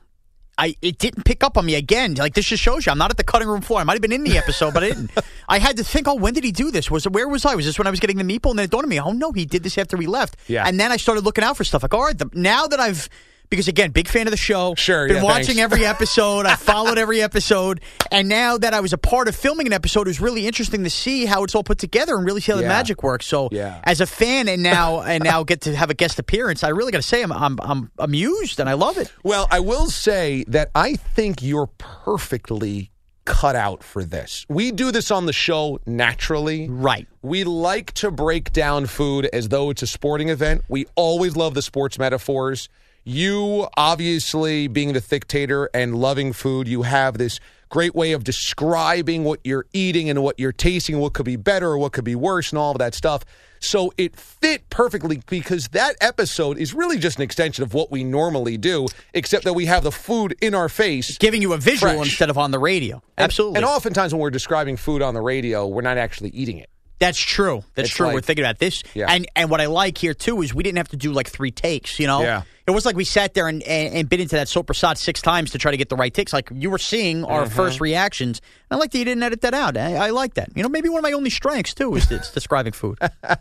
I 0.57 0.75
it 0.83 0.99
didn't 0.99 1.25
pick 1.25 1.45
up 1.45 1.57
on 1.57 1.67
me 1.67 1.75
again. 1.75 2.15
Like 2.15 2.35
this 2.35 2.47
just 2.47 2.63
shows 2.63 2.87
you, 2.87 2.93
I'm 2.93 2.99
not 2.99 3.11
at 3.11 3.17
the 3.17 3.25
cutting 3.25 3.49
room 3.49 3.61
floor. 3.61 3.81
I 3.81 3.85
might 3.85 3.95
have 3.95 4.03
been 4.03 4.13
in 4.13 4.25
the 4.25 4.37
episode, 4.37 4.75
but 4.75 4.85
I 4.85 4.89
didn't. 4.89 5.11
I 5.49 5.59
had 5.59 5.77
to 5.77 5.85
think, 5.85 6.09
oh, 6.09 6.15
when 6.15 6.35
did 6.35 6.45
he 6.45 6.53
do 6.53 6.71
this? 6.71 6.91
Was 6.91 7.09
where 7.09 7.29
was 7.29 7.45
I? 7.45 7.55
Was 7.55 7.65
this 7.65 7.79
when 7.79 7.87
I 7.87 7.91
was 7.91 8.01
getting 8.01 8.17
the 8.17 8.25
meatball? 8.25 8.51
And 8.51 8.59
then 8.59 8.65
it 8.65 8.71
dawned 8.71 8.85
on 8.85 8.91
me, 8.91 9.01
oh 9.01 9.13
no, 9.13 9.33
he 9.33 9.45
did 9.45 9.63
this 9.63 9.79
after 9.79 9.97
we 9.97 10.07
left. 10.07 10.37
Yeah. 10.47 10.67
And 10.67 10.79
then 10.79 10.93
I 10.93 10.97
started 10.97 11.25
looking 11.25 11.45
out 11.45 11.57
for 11.57 11.65
stuff. 11.65 11.83
Like, 11.83 11.95
all 11.95 12.05
right, 12.05 12.19
the, 12.19 12.29
now 12.35 12.67
that 12.67 12.81
I've 12.81 13.09
because 13.51 13.69
again, 13.69 13.91
big 13.91 14.09
fan 14.09 14.27
of 14.27 14.31
the 14.31 14.37
show. 14.37 14.75
Sure, 14.77 15.07
been 15.07 15.17
yeah, 15.17 15.23
watching 15.23 15.57
thanks. 15.57 15.61
every 15.61 15.85
episode. 15.85 16.47
I 16.47 16.55
followed 16.57 16.99
every 16.99 17.23
episode, 17.23 17.81
and 18.11 18.29
now 18.29 18.59
that 18.59 18.75
I 18.75 18.81
was 18.81 18.93
a 18.93 18.99
part 18.99 19.29
of 19.29 19.35
filming 19.37 19.67
an 19.67 19.73
episode, 19.73 20.03
it 20.03 20.11
was 20.11 20.21
really 20.21 20.47
interesting 20.47 20.85
to 20.85 20.91
see 20.91 21.25
how 21.27 21.45
it's 21.45 21.55
all 21.55 21.65
put 21.65 21.79
together 21.79 22.17
and 22.17 22.25
really 22.27 22.41
see 22.41 22.53
how 22.53 22.59
the 22.59 22.67
magic 22.67 23.03
works. 23.03 23.27
So, 23.27 23.49
Yeah. 23.53 23.81
as 23.85 24.01
a 24.01 24.07
fan, 24.07 24.49
and 24.49 24.63
now 24.63 25.01
and 25.03 25.23
now 25.25 25.43
get 25.45 25.63
to 25.63 25.75
have 25.77 25.91
a 25.91 25.95
guest 25.95 26.19
appearance, 26.19 26.63
I 26.65 26.69
really 26.71 26.93
got 26.93 26.99
to 26.99 27.09
say 27.09 27.23
I'm, 27.23 27.33
I'm 27.33 27.59
I'm 27.61 27.91
amused 27.99 28.61
and 28.61 28.69
I 28.69 28.75
love 28.75 28.99
it. 28.99 29.13
Well, 29.23 29.47
I 29.51 29.61
will 29.61 29.87
say 29.87 30.45
that 30.49 30.71
I 30.75 30.95
think 30.97 31.43
you're 31.43 31.69
perfectly 31.79 32.91
cut 33.25 33.55
out 33.55 33.83
for 33.83 34.03
this. 34.03 34.47
We 34.49 34.73
do 34.73 34.91
this 34.91 35.11
on 35.11 35.27
the 35.27 35.33
show 35.35 35.81
naturally. 35.85 36.67
Right. 36.69 37.07
We 37.21 37.45
like 37.45 37.93
to 37.95 38.11
break 38.11 38.53
down 38.55 38.87
food 38.87 39.27
as 39.35 39.51
though 39.51 39.69
it's 39.69 39.83
a 39.83 39.87
sporting 39.87 40.31
event. 40.31 40.63
We 40.69 40.87
always 40.97 41.37
love 41.37 41.53
the 41.53 41.61
sports 41.61 41.99
metaphors. 41.99 42.71
You, 43.05 43.69
obviously, 43.77 44.69
being 44.69 44.93
the 44.93 45.01
dictator 45.01 45.71
and 45.73 45.95
loving 45.97 46.33
food, 46.33 46.69
you 46.69 46.83
have 46.83 47.17
this 47.19 47.41
great 47.71 47.95
way 47.95 48.13
of 48.13 48.25
describing 48.25 49.25
what 49.25 49.41
you're 49.45 49.67
eating 49.73 50.09
and 50.11 50.23
what 50.23 50.39
you're 50.39 50.53
tasting, 50.53 50.99
what 50.99 51.13
could 51.15 51.27
be 51.27 51.37
better 51.37 51.69
or 51.69 51.79
what 51.79 51.93
could 51.93 52.05
be 52.05 52.15
worse, 52.15 52.51
and 52.51 52.59
all 52.59 52.73
of 52.73 52.79
that 52.79 52.95
stuff. 52.95 53.25
So 53.61 53.93
it 53.99 54.15
fit 54.17 54.69
perfectly 54.71 55.21
because 55.29 55.69
that 55.69 55.97
episode 56.01 56.59
is 56.59 56.73
really 56.75 56.99
just 56.99 57.17
an 57.17 57.23
extension 57.23 57.65
of 57.65 57.75
what 57.75 57.91
we 57.91 58.05
normally 58.05 58.57
do, 58.57 58.87
except 59.15 59.45
that 59.45 59.55
we 59.55 59.67
have 59.67 59.83
the 59.85 59.91
food 59.93 60.37
in 60.41 60.55
our 60.55 60.69
face. 60.69 61.19
Giving 61.19 61.43
you 61.43 61.53
a 61.55 61.59
visual 61.59 61.93
Fresh. 61.95 62.07
instead 62.09 62.31
of 62.31 62.39
on 62.39 62.53
the 62.53 62.59
radio. 62.59 63.03
And- 63.17 63.25
Absolutely. 63.25 63.57
And 63.57 63.65
oftentimes 63.65 64.15
when 64.15 64.21
we're 64.21 64.31
describing 64.31 64.77
food 64.77 65.03
on 65.03 65.15
the 65.15 65.21
radio, 65.23 65.67
we're 65.67 65.83
not 65.83 65.99
actually 65.99 66.31
eating 66.31 66.59
it. 66.59 66.69
That's 67.01 67.19
true. 67.19 67.63
That's 67.75 67.89
It's 67.89 67.97
true. 67.97 68.07
like- 68.07 68.15
We're 68.15 68.21
thinking 68.23 68.45
about 68.45 68.59
this, 68.59 68.83
Yeah. 68.93 69.07
and 69.09 69.27
and 69.37 69.51
what 69.51 69.61
I 69.61 69.67
like 69.67 69.99
here 69.99 70.15
too 70.15 70.43
is 70.43 70.53
we 70.53 70.65
didn't 70.65 70.79
have 70.79 70.89
to 70.89 70.97
do 70.97 71.13
like 71.13 71.29
three 71.29 71.53
takes. 71.53 72.01
You 72.01 72.09
know, 72.09 72.23
Yeah. 72.23 72.43
It 72.69 72.73
was 72.75 72.85
like 72.87 72.97
we 72.97 73.05
sat 73.05 73.35
there 73.35 73.49
and, 73.49 73.63
and, 73.63 73.95
and 73.95 74.09
bit 74.09 74.21
into 74.21 74.37
that 74.37 74.49
soap 74.49 74.75
six 74.75 75.01
six 75.01 75.23
times 75.23 75.51
to 75.53 75.59
try 75.59 75.71
to 75.71 75.77
get 75.77 75.89
the 75.89 75.97
right 75.97 76.13
takes. 76.13 76.33
Like 76.33 76.51
you 76.53 76.71
were 76.71 76.79
seeing 76.79 77.25
our 77.25 77.45
Mm-hmm. 77.45 77.55
first 77.55 77.81
reactions. 77.81 78.41
I 78.71 78.77
like 78.77 78.91
that 78.93 78.99
you 78.99 79.05
didn't 79.05 79.23
edit 79.23 79.41
that 79.43 79.55
out. 79.55 79.77
I, 79.77 79.95
I 79.95 80.11
like 80.11 80.35
that. 80.35 80.51
You 80.55 80.63
know, 80.63 80.69
maybe 80.69 80.89
one 80.89 80.99
of 80.99 81.03
my 81.05 81.13
only 81.13 81.31
strengths 81.31 81.75
too 81.75 81.95
is 81.95 82.11
it's 82.11 82.31
describing 82.35 82.73
food. 82.73 82.99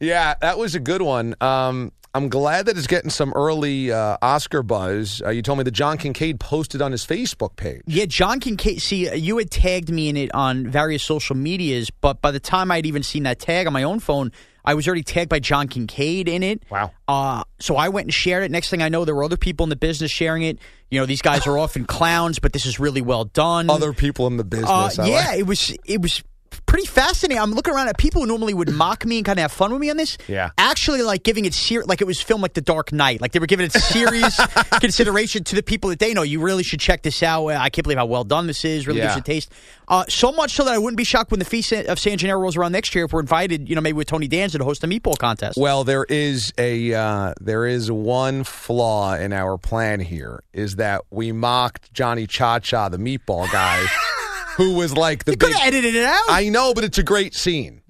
Yeah, 0.00 0.34
that 0.40 0.58
was 0.58 0.74
a 0.74 0.80
good 0.80 1.00
one. 1.00 1.36
Um, 1.40 1.92
I'm 2.12 2.28
glad 2.28 2.66
that 2.66 2.76
it's 2.76 2.88
getting 2.88 3.08
some 3.10 3.32
early 3.34 3.92
uh, 3.92 4.16
Oscar 4.20 4.64
buzz. 4.64 5.22
Uh, 5.24 5.30
you 5.30 5.42
told 5.42 5.58
me 5.58 5.64
that 5.64 5.70
John 5.70 5.96
Kincaid 5.96 6.40
posted 6.40 6.82
on 6.82 6.90
his 6.90 7.06
Facebook 7.06 7.54
page. 7.54 7.82
Yeah, 7.86 8.06
John 8.06 8.40
Kincaid. 8.40 8.82
See, 8.82 9.14
you 9.16 9.38
had 9.38 9.50
tagged 9.50 9.90
me 9.90 10.08
in 10.08 10.16
it 10.16 10.34
on 10.34 10.66
various 10.66 11.04
social 11.04 11.36
medias, 11.36 11.88
but 11.90 12.20
by 12.20 12.32
the 12.32 12.40
time 12.40 12.72
I'd 12.72 12.84
even 12.84 13.04
seen 13.04 13.22
that 13.22 13.38
tag 13.38 13.68
on 13.68 13.72
my 13.72 13.84
own 13.84 14.00
phone, 14.00 14.32
I 14.64 14.74
was 14.74 14.86
already 14.86 15.02
tagged 15.02 15.28
by 15.28 15.40
John 15.40 15.68
Kincaid 15.68 16.28
in 16.28 16.42
it. 16.42 16.62
Wow. 16.70 16.92
Uh, 17.08 17.44
so 17.60 17.76
I 17.76 17.88
went 17.88 18.06
and 18.06 18.14
shared 18.14 18.44
it. 18.44 18.50
Next 18.50 18.70
thing 18.70 18.82
I 18.82 18.88
know, 18.88 19.04
there 19.04 19.14
were 19.14 19.24
other 19.24 19.36
people 19.36 19.64
in 19.64 19.70
the 19.70 19.76
business 19.76 20.10
sharing 20.10 20.42
it. 20.42 20.58
You 20.90 21.00
know, 21.00 21.06
these 21.06 21.22
guys 21.22 21.46
are 21.46 21.58
often 21.58 21.84
clowns, 21.84 22.38
but 22.38 22.52
this 22.52 22.66
is 22.66 22.78
really 22.78 23.02
well 23.02 23.24
done. 23.24 23.70
Other 23.70 23.92
people 23.92 24.26
in 24.26 24.36
the 24.36 24.44
business. 24.44 24.98
Uh, 24.98 25.04
yeah, 25.04 25.26
like- 25.30 25.38
it 25.40 25.46
was 25.46 25.74
it 25.84 26.00
was 26.00 26.22
pretty 26.66 26.86
fascinating. 26.86 27.40
I'm 27.42 27.52
looking 27.52 27.74
around 27.74 27.88
at 27.88 27.98
people 27.98 28.20
who 28.22 28.26
normally 28.26 28.54
would 28.54 28.70
mock 28.70 29.04
me 29.04 29.18
and 29.18 29.24
kind 29.26 29.38
of 29.38 29.42
have 29.42 29.52
fun 29.52 29.72
with 29.72 29.80
me 29.80 29.90
on 29.90 29.96
this. 29.96 30.18
Yeah. 30.28 30.50
actually, 30.58 31.02
like 31.02 31.22
giving 31.22 31.44
it 31.44 31.54
ser- 31.54 31.84
like 31.84 32.00
it 32.00 32.06
was 32.06 32.20
filmed 32.20 32.42
like 32.42 32.54
The 32.54 32.60
Dark 32.60 32.92
Knight. 32.92 33.20
Like 33.20 33.32
they 33.32 33.38
were 33.38 33.46
giving 33.46 33.66
it 33.66 33.72
serious 33.72 34.38
consideration 34.80 35.44
to 35.44 35.54
the 35.54 35.62
people 35.62 35.90
that 35.90 35.98
they 35.98 36.14
know. 36.14 36.22
You 36.22 36.40
really 36.40 36.62
should 36.62 36.80
check 36.80 37.02
this 37.02 37.22
out. 37.22 37.48
I 37.48 37.68
can't 37.70 37.84
believe 37.84 37.98
how 37.98 38.06
well 38.06 38.24
done 38.24 38.46
this 38.46 38.64
is. 38.64 38.86
Really 38.86 38.98
Yeah. 39.00 39.06
gives 39.08 39.18
it 39.18 39.24
taste. 39.24 39.52
Uh, 39.88 40.04
so 40.08 40.32
much 40.32 40.52
so 40.52 40.64
that 40.64 40.72
I 40.72 40.78
wouldn't 40.78 40.96
be 40.96 41.04
shocked 41.04 41.30
when 41.30 41.38
the 41.38 41.44
feast 41.44 41.72
of 41.72 41.98
San 41.98 42.16
Gennaro 42.16 42.40
rolls 42.40 42.56
around 42.56 42.72
next 42.72 42.94
year 42.94 43.04
if 43.04 43.12
we're 43.12 43.20
invited. 43.20 43.68
You 43.68 43.74
know, 43.74 43.80
maybe 43.80 43.96
with 43.96 44.08
Tony 44.08 44.28
Danza 44.28 44.58
to 44.58 44.64
host 44.64 44.82
a 44.84 44.86
meatball 44.86 45.18
contest. 45.18 45.58
Well, 45.58 45.84
there 45.84 46.04
is 46.08 46.52
a 46.58 46.94
uh, 46.94 47.34
there 47.40 47.66
is 47.66 47.90
one 47.90 48.44
flaw 48.44 49.14
in 49.14 49.32
our 49.32 49.58
plan 49.58 50.00
here 50.00 50.42
is 50.52 50.76
that 50.76 51.02
we 51.10 51.32
mocked 51.32 51.92
Johnny 51.92 52.26
Cha 52.26 52.58
Cha, 52.58 52.88
the 52.88 52.96
meatball 52.98 53.50
guy, 53.52 53.84
who 54.56 54.74
was 54.74 54.96
like 54.96 55.24
the 55.24 55.32
you 55.32 55.36
could 55.36 55.48
big. 55.48 55.56
have 55.56 55.68
edited 55.68 55.94
it 55.94 56.04
out. 56.04 56.24
I 56.28 56.48
know, 56.48 56.74
but 56.74 56.84
it's 56.84 56.98
a 56.98 57.02
great 57.02 57.34
scene. 57.34 57.82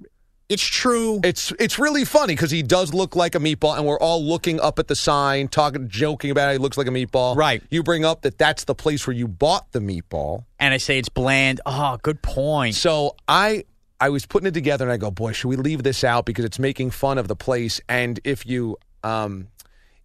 it's 0.49 0.63
true. 0.63 1.21
It's 1.25 1.53
it's 1.59 1.79
really 1.79 2.05
funny 2.05 2.35
because 2.35 2.51
he 2.51 2.63
does 2.63 2.93
look 2.93 3.17
like 3.17 3.35
a 3.35 3.39
meatball, 3.39 3.77
and 3.79 3.87
we're 3.87 3.99
all 3.99 4.23
looking 4.23 4.61
up 4.61 4.79
at 4.79 4.89
the 4.89 4.97
sign, 4.97 5.49
talking, 5.49 5.89
joking 5.89 6.31
about 6.31 6.51
it. 6.51 6.53
He 6.53 6.59
looks 6.59 6.77
like 6.77 6.87
a 6.87 6.91
meatball. 6.91 7.37
Right. 7.37 7.63
You 7.71 7.83
bring 7.83 8.05
up 8.05 8.23
that 8.23 8.37
that's 8.39 8.65
the 8.65 8.75
place 8.75 9.07
where 9.07 9.17
you 9.17 9.27
bought 9.29 9.73
the 9.73 9.81
meatball. 9.81 10.45
and 10.59 10.75
I 10.75 10.77
say 10.77 10.99
it's 10.99 11.09
bland. 11.09 11.61
Oh, 11.65 11.99
good 12.03 12.21
point. 12.23 12.75
So 12.75 13.17
I 13.27 13.65
I 14.01 14.09
was 14.11 14.27
putting 14.27 14.47
it 14.49 14.55
together, 14.55 14.85
and 14.85 14.93
I 14.93 14.97
go, 14.99 15.11
boy, 15.11 15.33
should 15.33 15.49
we 15.49 15.57
leave 15.57 15.83
this 15.85 16.05
out 16.05 16.27
because 16.27 16.45
it's 16.45 16.59
making 16.59 16.91
fun 16.91 17.19
of 17.19 17.29
the 17.29 17.37
place? 17.37 17.81
And 17.89 18.19
if 18.25 18.45
you 18.45 18.77
um, 19.05 19.49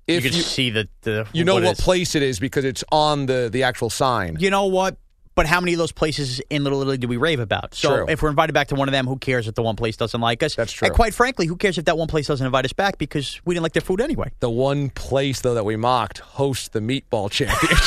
You 0.08 0.18
if 0.18 0.24
could 0.24 0.36
you 0.36 0.42
see 0.44 0.70
the, 0.70 0.88
the 1.02 1.28
you 1.34 1.44
know 1.44 1.56
what, 1.60 1.78
place 1.78 2.16
it 2.16 2.24
is 2.24 2.40
because 2.40 2.64
it's 2.64 2.84
on 2.92 3.26
the 3.26 3.50
the 3.52 3.64
actual 3.64 3.90
sign. 3.90 4.38
You 4.40 4.50
know 4.50 4.66
what? 4.68 4.98
But 5.38 5.46
how 5.46 5.62
many 5.62 5.74
of 5.74 5.78
those 5.78 5.92
places 5.92 6.42
in 6.50 6.64
Little 6.64 6.82
Italy 6.82 6.98
do 6.98 7.08
we 7.08 7.16
rave 7.16 7.40
about? 7.40 7.76
So 7.76 7.96
True. 7.98 8.06
if 8.10 8.24
we're 8.24 8.32
invited 8.32 8.54
back 8.54 8.70
to 8.70 8.76
one 8.76 8.88
of 8.88 8.92
them, 8.92 9.06
who 9.06 9.18
cares 9.18 9.48
if 9.48 9.54
the 9.54 9.62
one 9.62 9.76
place 9.76 9.96
doesn't 9.96 10.20
like 10.20 10.42
us? 10.42 10.56
That's 10.56 10.72
true. 10.72 10.88
And 10.88 10.96
quite 10.96 11.14
frankly, 11.14 11.46
who 11.46 11.56
cares 11.56 11.78
if 11.78 11.86
that 11.86 11.96
one 11.96 12.08
place 12.08 12.26
doesn't 12.26 12.44
invite 12.44 12.66
us 12.66 12.74
back 12.74 12.98
because 12.98 13.40
we 13.46 13.54
didn't 13.54 13.62
like 13.62 13.74
their 13.74 13.84
food 13.84 14.02
anyway? 14.02 14.32
The 14.40 14.50
one 14.50 14.90
place 14.90 15.42
though 15.42 15.54
that 15.54 15.64
we 15.64 15.76
mocked 15.76 16.18
hosts 16.18 16.70
the 16.70 16.80
meatball 16.80 17.30
championship, 17.38 17.78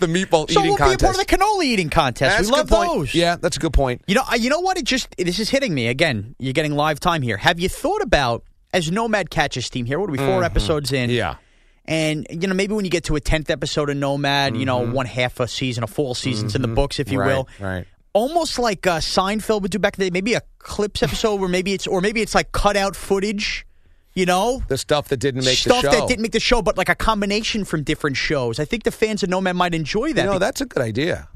the 0.00 0.08
meatball 0.08 0.50
So 0.50 0.58
eating 0.58 0.70
we'll 0.70 0.76
contest. 0.76 0.98
be 0.98 1.04
a 1.04 1.06
part 1.06 1.20
of 1.20 1.24
the 1.24 1.36
cannoli 1.36 1.66
eating 1.66 1.88
contest. 1.88 2.36
That's 2.36 2.50
we 2.50 2.56
love 2.56 2.68
those. 2.68 3.14
Yeah, 3.14 3.36
that's 3.36 3.56
a 3.56 3.60
good 3.60 3.72
point. 3.72 4.02
You 4.08 4.16
know, 4.16 4.24
you 4.36 4.50
know 4.50 4.58
what? 4.58 4.76
It 4.76 4.84
just 4.84 5.14
this 5.16 5.38
is 5.38 5.50
hitting 5.50 5.72
me 5.72 5.86
again. 5.86 6.34
You're 6.40 6.52
getting 6.52 6.72
live 6.74 6.98
time 6.98 7.22
here. 7.22 7.36
Have 7.36 7.60
you 7.60 7.68
thought 7.68 8.02
about 8.02 8.42
as 8.74 8.90
Nomad 8.90 9.30
catches 9.30 9.70
team 9.70 9.86
here? 9.86 10.00
What 10.00 10.08
are 10.08 10.12
we 10.12 10.18
4 10.18 10.42
episodes 10.42 10.90
in? 10.90 11.10
Mm-hmm. 11.10 11.16
Yeah. 11.16 11.36
And 11.88 12.26
you 12.30 12.46
know, 12.46 12.54
maybe 12.54 12.74
when 12.74 12.84
you 12.84 12.90
get 12.90 13.04
to 13.04 13.16
a 13.16 13.20
tenth 13.20 13.48
episode 13.50 13.88
of 13.90 13.96
Nomad, 13.96 14.56
you 14.56 14.66
know, 14.66 14.78
one 14.78 15.06
half 15.06 15.40
a 15.40 15.48
season, 15.48 15.82
a 15.82 15.86
full 15.86 16.14
season's 16.14 16.54
in 16.54 16.62
the 16.62 16.68
books, 16.68 17.00
if 17.00 17.10
you 17.10 17.18
Mm-hmm. 17.18 17.28
Right, 17.28 17.36
will. 17.36 17.48
right. 17.66 17.86
Almost 18.12 18.58
like 18.58 18.86
uh, 18.86 18.98
Seinfeld 18.98 19.62
would 19.62 19.70
do 19.70 19.78
back 19.78 19.94
in 19.98 20.00
the 20.04 20.10
day. 20.10 20.12
Maybe 20.12 20.34
a 20.34 20.42
clips 20.58 21.02
episode 21.02 21.36
where 21.40 21.48
maybe 21.48 21.72
it's 21.72 21.86
or 21.86 22.00
maybe 22.00 22.20
it's 22.20 22.34
like 22.34 22.52
cut 22.52 22.76
out 22.76 22.94
footage. 22.94 23.64
You 24.14 24.26
know, 24.26 24.62
The 24.66 24.76
stuff 24.76 25.08
that 25.08 25.18
didn't 25.18 25.44
make 25.44 25.56
stuff 25.58 25.80
the 25.82 25.92
show. 25.92 25.98
that 26.00 26.08
didn't 26.08 26.22
make 26.22 26.32
the 26.32 26.40
show, 26.40 26.60
but 26.60 26.76
like 26.76 26.88
a 26.88 26.94
combination 26.96 27.64
from 27.64 27.84
different 27.84 28.16
shows. 28.16 28.58
I 28.58 28.64
think 28.64 28.82
the 28.82 28.90
fans 28.90 29.22
of 29.22 29.28
Nomad 29.30 29.54
might 29.54 29.74
enjoy 29.74 30.12
that. 30.14 30.24
You 30.24 30.30
know, 30.32 30.38
that's 30.40 30.60
a 30.60 30.66
good 30.66 30.82
idea. 30.82 31.28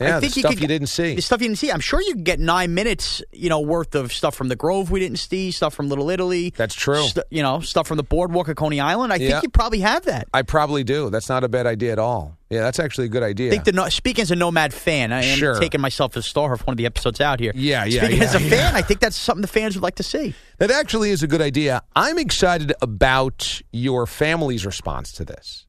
Yeah, 0.00 0.16
I 0.16 0.20
think 0.20 0.34
the 0.34 0.40
stuff 0.40 0.52
could, 0.52 0.60
you 0.62 0.68
didn't 0.68 0.88
see. 0.88 1.14
The 1.14 1.22
stuff 1.22 1.40
you 1.40 1.48
didn't 1.48 1.58
see. 1.58 1.70
I'm 1.70 1.80
sure 1.80 2.00
you 2.00 2.14
could 2.14 2.24
get 2.24 2.40
nine 2.40 2.74
minutes, 2.74 3.22
you 3.32 3.48
know, 3.48 3.60
worth 3.60 3.94
of 3.94 4.12
stuff 4.12 4.34
from 4.34 4.48
the 4.48 4.56
Grove 4.56 4.90
we 4.90 4.98
didn't 5.00 5.18
see, 5.18 5.50
stuff 5.50 5.72
from 5.74 5.88
Little 5.88 6.10
Italy. 6.10 6.52
That's 6.56 6.74
true. 6.74 7.02
stu- 7.06 7.22
you 7.30 7.42
know, 7.42 7.60
stuff 7.60 7.86
from 7.86 7.96
the 7.96 8.02
boardwalk 8.02 8.48
at 8.48 8.56
Coney 8.56 8.80
Island. 8.80 9.12
I 9.12 9.16
Yeah. 9.16 9.30
think 9.32 9.42
you 9.44 9.48
probably 9.50 9.80
have 9.80 10.04
that. 10.06 10.28
I 10.34 10.42
probably 10.42 10.82
do. 10.84 11.10
That's 11.10 11.28
not 11.28 11.44
a 11.44 11.48
bad 11.48 11.66
idea 11.66 11.92
at 11.92 11.98
all. 11.98 12.36
Yeah, 12.50 12.60
that's 12.60 12.78
actually 12.78 13.06
a 13.06 13.08
good 13.08 13.22
idea. 13.22 13.48
I 13.48 13.50
think 13.50 13.64
the 13.64 13.72
no- 13.72 13.88
speaking 13.88 14.22
as 14.22 14.30
a 14.30 14.36
Nomad 14.36 14.72
fan, 14.74 15.12
I 15.12 15.24
am 15.24 15.38
Sure. 15.38 15.58
taking 15.58 15.80
myself 15.80 16.16
as 16.16 16.26
star 16.26 16.52
of 16.52 16.60
one 16.66 16.72
of 16.74 16.76
the 16.78 16.86
episodes 16.86 17.20
out 17.20 17.40
here. 17.40 17.52
Yeah, 17.54 17.84
yeah, 17.84 18.00
Speaking 18.02 18.18
yeah, 18.18 18.24
as 18.24 18.34
a 18.34 18.42
yeah. 18.42 18.50
fan, 18.50 18.76
I 18.76 18.82
think 18.82 19.00
that's 19.00 19.16
something 19.16 19.42
the 19.42 19.48
fans 19.48 19.74
would 19.76 19.82
like 19.82 19.96
to 19.96 20.02
see. 20.02 20.34
that 20.58 20.70
actually 20.70 21.10
is 21.10 21.22
a 21.22 21.26
good 21.26 21.40
idea. 21.42 21.82
I'm 21.96 22.18
excited 22.18 22.72
about 22.80 23.60
your 23.72 24.06
family's 24.06 24.64
response 24.66 25.10
to 25.12 25.24
this 25.24 25.63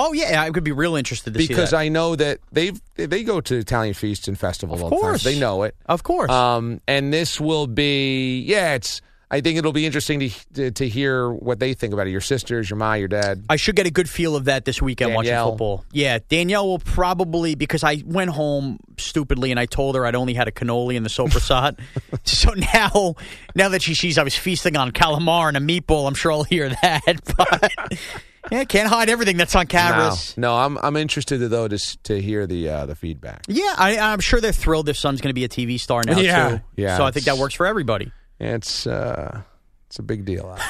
Oh 0.00 0.12
yeah, 0.12 0.40
I 0.42 0.50
could 0.50 0.62
be 0.62 0.70
real 0.70 0.94
interested 0.94 1.34
to 1.34 1.40
see 1.40 1.48
because. 1.48 1.72
I 1.72 1.88
know 1.88 2.14
that 2.14 2.38
they've 2.52 2.80
they 2.94 3.24
go 3.24 3.40
to 3.40 3.56
Italian 3.56 3.94
feasts 3.94 4.28
and 4.28 4.38
festivals 4.38 4.78
Of 4.80 4.84
all 4.84 4.90
the 4.90 4.96
course. 4.96 5.24
They 5.24 5.38
know 5.38 5.64
it. 5.64 5.74
of 5.86 6.04
course. 6.04 6.30
Um, 6.30 6.80
and 6.86 7.12
this 7.12 7.40
will 7.40 7.66
be 7.66 8.40
yeah. 8.42 8.74
It's 8.74 9.02
I 9.28 9.40
think 9.40 9.58
it'll 9.58 9.72
be 9.72 9.84
interesting 9.84 10.20
to 10.20 10.30
to, 10.54 10.70
to 10.70 10.88
hear 10.88 11.30
what 11.30 11.58
they 11.58 11.74
think 11.74 11.92
about 11.92 12.06
it. 12.06 12.10
Your 12.10 12.20
sisters, 12.20 12.70
your 12.70 12.76
ma, 12.76 12.94
your 12.94 13.08
dad. 13.08 13.44
I 13.50 13.56
should 13.56 13.74
get 13.74 13.86
a 13.86 13.90
good 13.90 14.08
feel 14.08 14.36
of 14.36 14.44
that 14.44 14.64
this 14.64 14.80
weekend 14.80 15.10
Danielle. 15.10 15.46
watching 15.46 15.52
football. 15.52 15.84
Yeah, 15.92 16.20
Danielle 16.28 16.68
will 16.68 16.78
probably 16.78 17.56
because 17.56 17.82
I 17.82 18.02
went 18.06 18.30
home 18.30 18.78
stupidly 18.98 19.50
and 19.50 19.58
I 19.58 19.66
told 19.66 19.96
her 19.96 20.06
I'd 20.06 20.14
only 20.14 20.34
had 20.34 20.46
a 20.46 20.52
cannoli 20.52 20.96
and 20.96 21.04
the 21.04 21.10
soprasat. 21.10 21.78
so 22.24 22.52
now, 22.52 23.16
now 23.56 23.68
that 23.70 23.82
she 23.82 23.94
sees 23.94 24.16
I 24.16 24.22
was 24.22 24.36
feasting 24.36 24.76
on 24.76 24.92
calamari 24.92 25.48
and 25.48 25.56
a 25.56 25.60
meatball, 25.60 26.06
I'm 26.06 26.14
sure 26.14 26.30
I'll 26.30 26.44
hear 26.44 26.68
that. 26.68 27.20
But 27.36 27.98
yeah, 28.50 28.64
can't 28.64 28.88
hide 28.88 29.08
everything 29.10 29.36
that's 29.36 29.54
on 29.54 29.66
cameras. 29.66 30.34
No, 30.36 30.48
no, 30.48 30.56
I'm 30.58 30.78
I'm 30.78 30.96
interested 30.96 31.38
though 31.38 31.68
to 31.68 31.78
to 32.04 32.20
hear 32.20 32.46
the 32.46 32.68
uh, 32.68 32.86
the 32.86 32.94
feedback. 32.94 33.44
Yeah, 33.48 33.74
I, 33.76 33.98
I'm 33.98 34.20
sure 34.20 34.40
they're 34.40 34.52
thrilled 34.52 34.86
their 34.86 34.94
son's 34.94 35.20
going 35.20 35.30
to 35.30 35.34
be 35.34 35.44
a 35.44 35.48
TV 35.48 35.78
star 35.78 36.02
now 36.04 36.18
Yeah. 36.18 36.48
too. 36.50 36.60
Yeah, 36.76 36.96
so 36.96 37.04
I 37.04 37.10
think 37.12 37.26
that 37.26 37.38
works 37.38 37.54
for 37.54 37.66
everybody. 37.66 38.12
It's 38.40 38.86
uh, 38.86 39.42
it's 39.86 39.98
a 39.98 40.02
big 40.02 40.24
deal. 40.24 40.56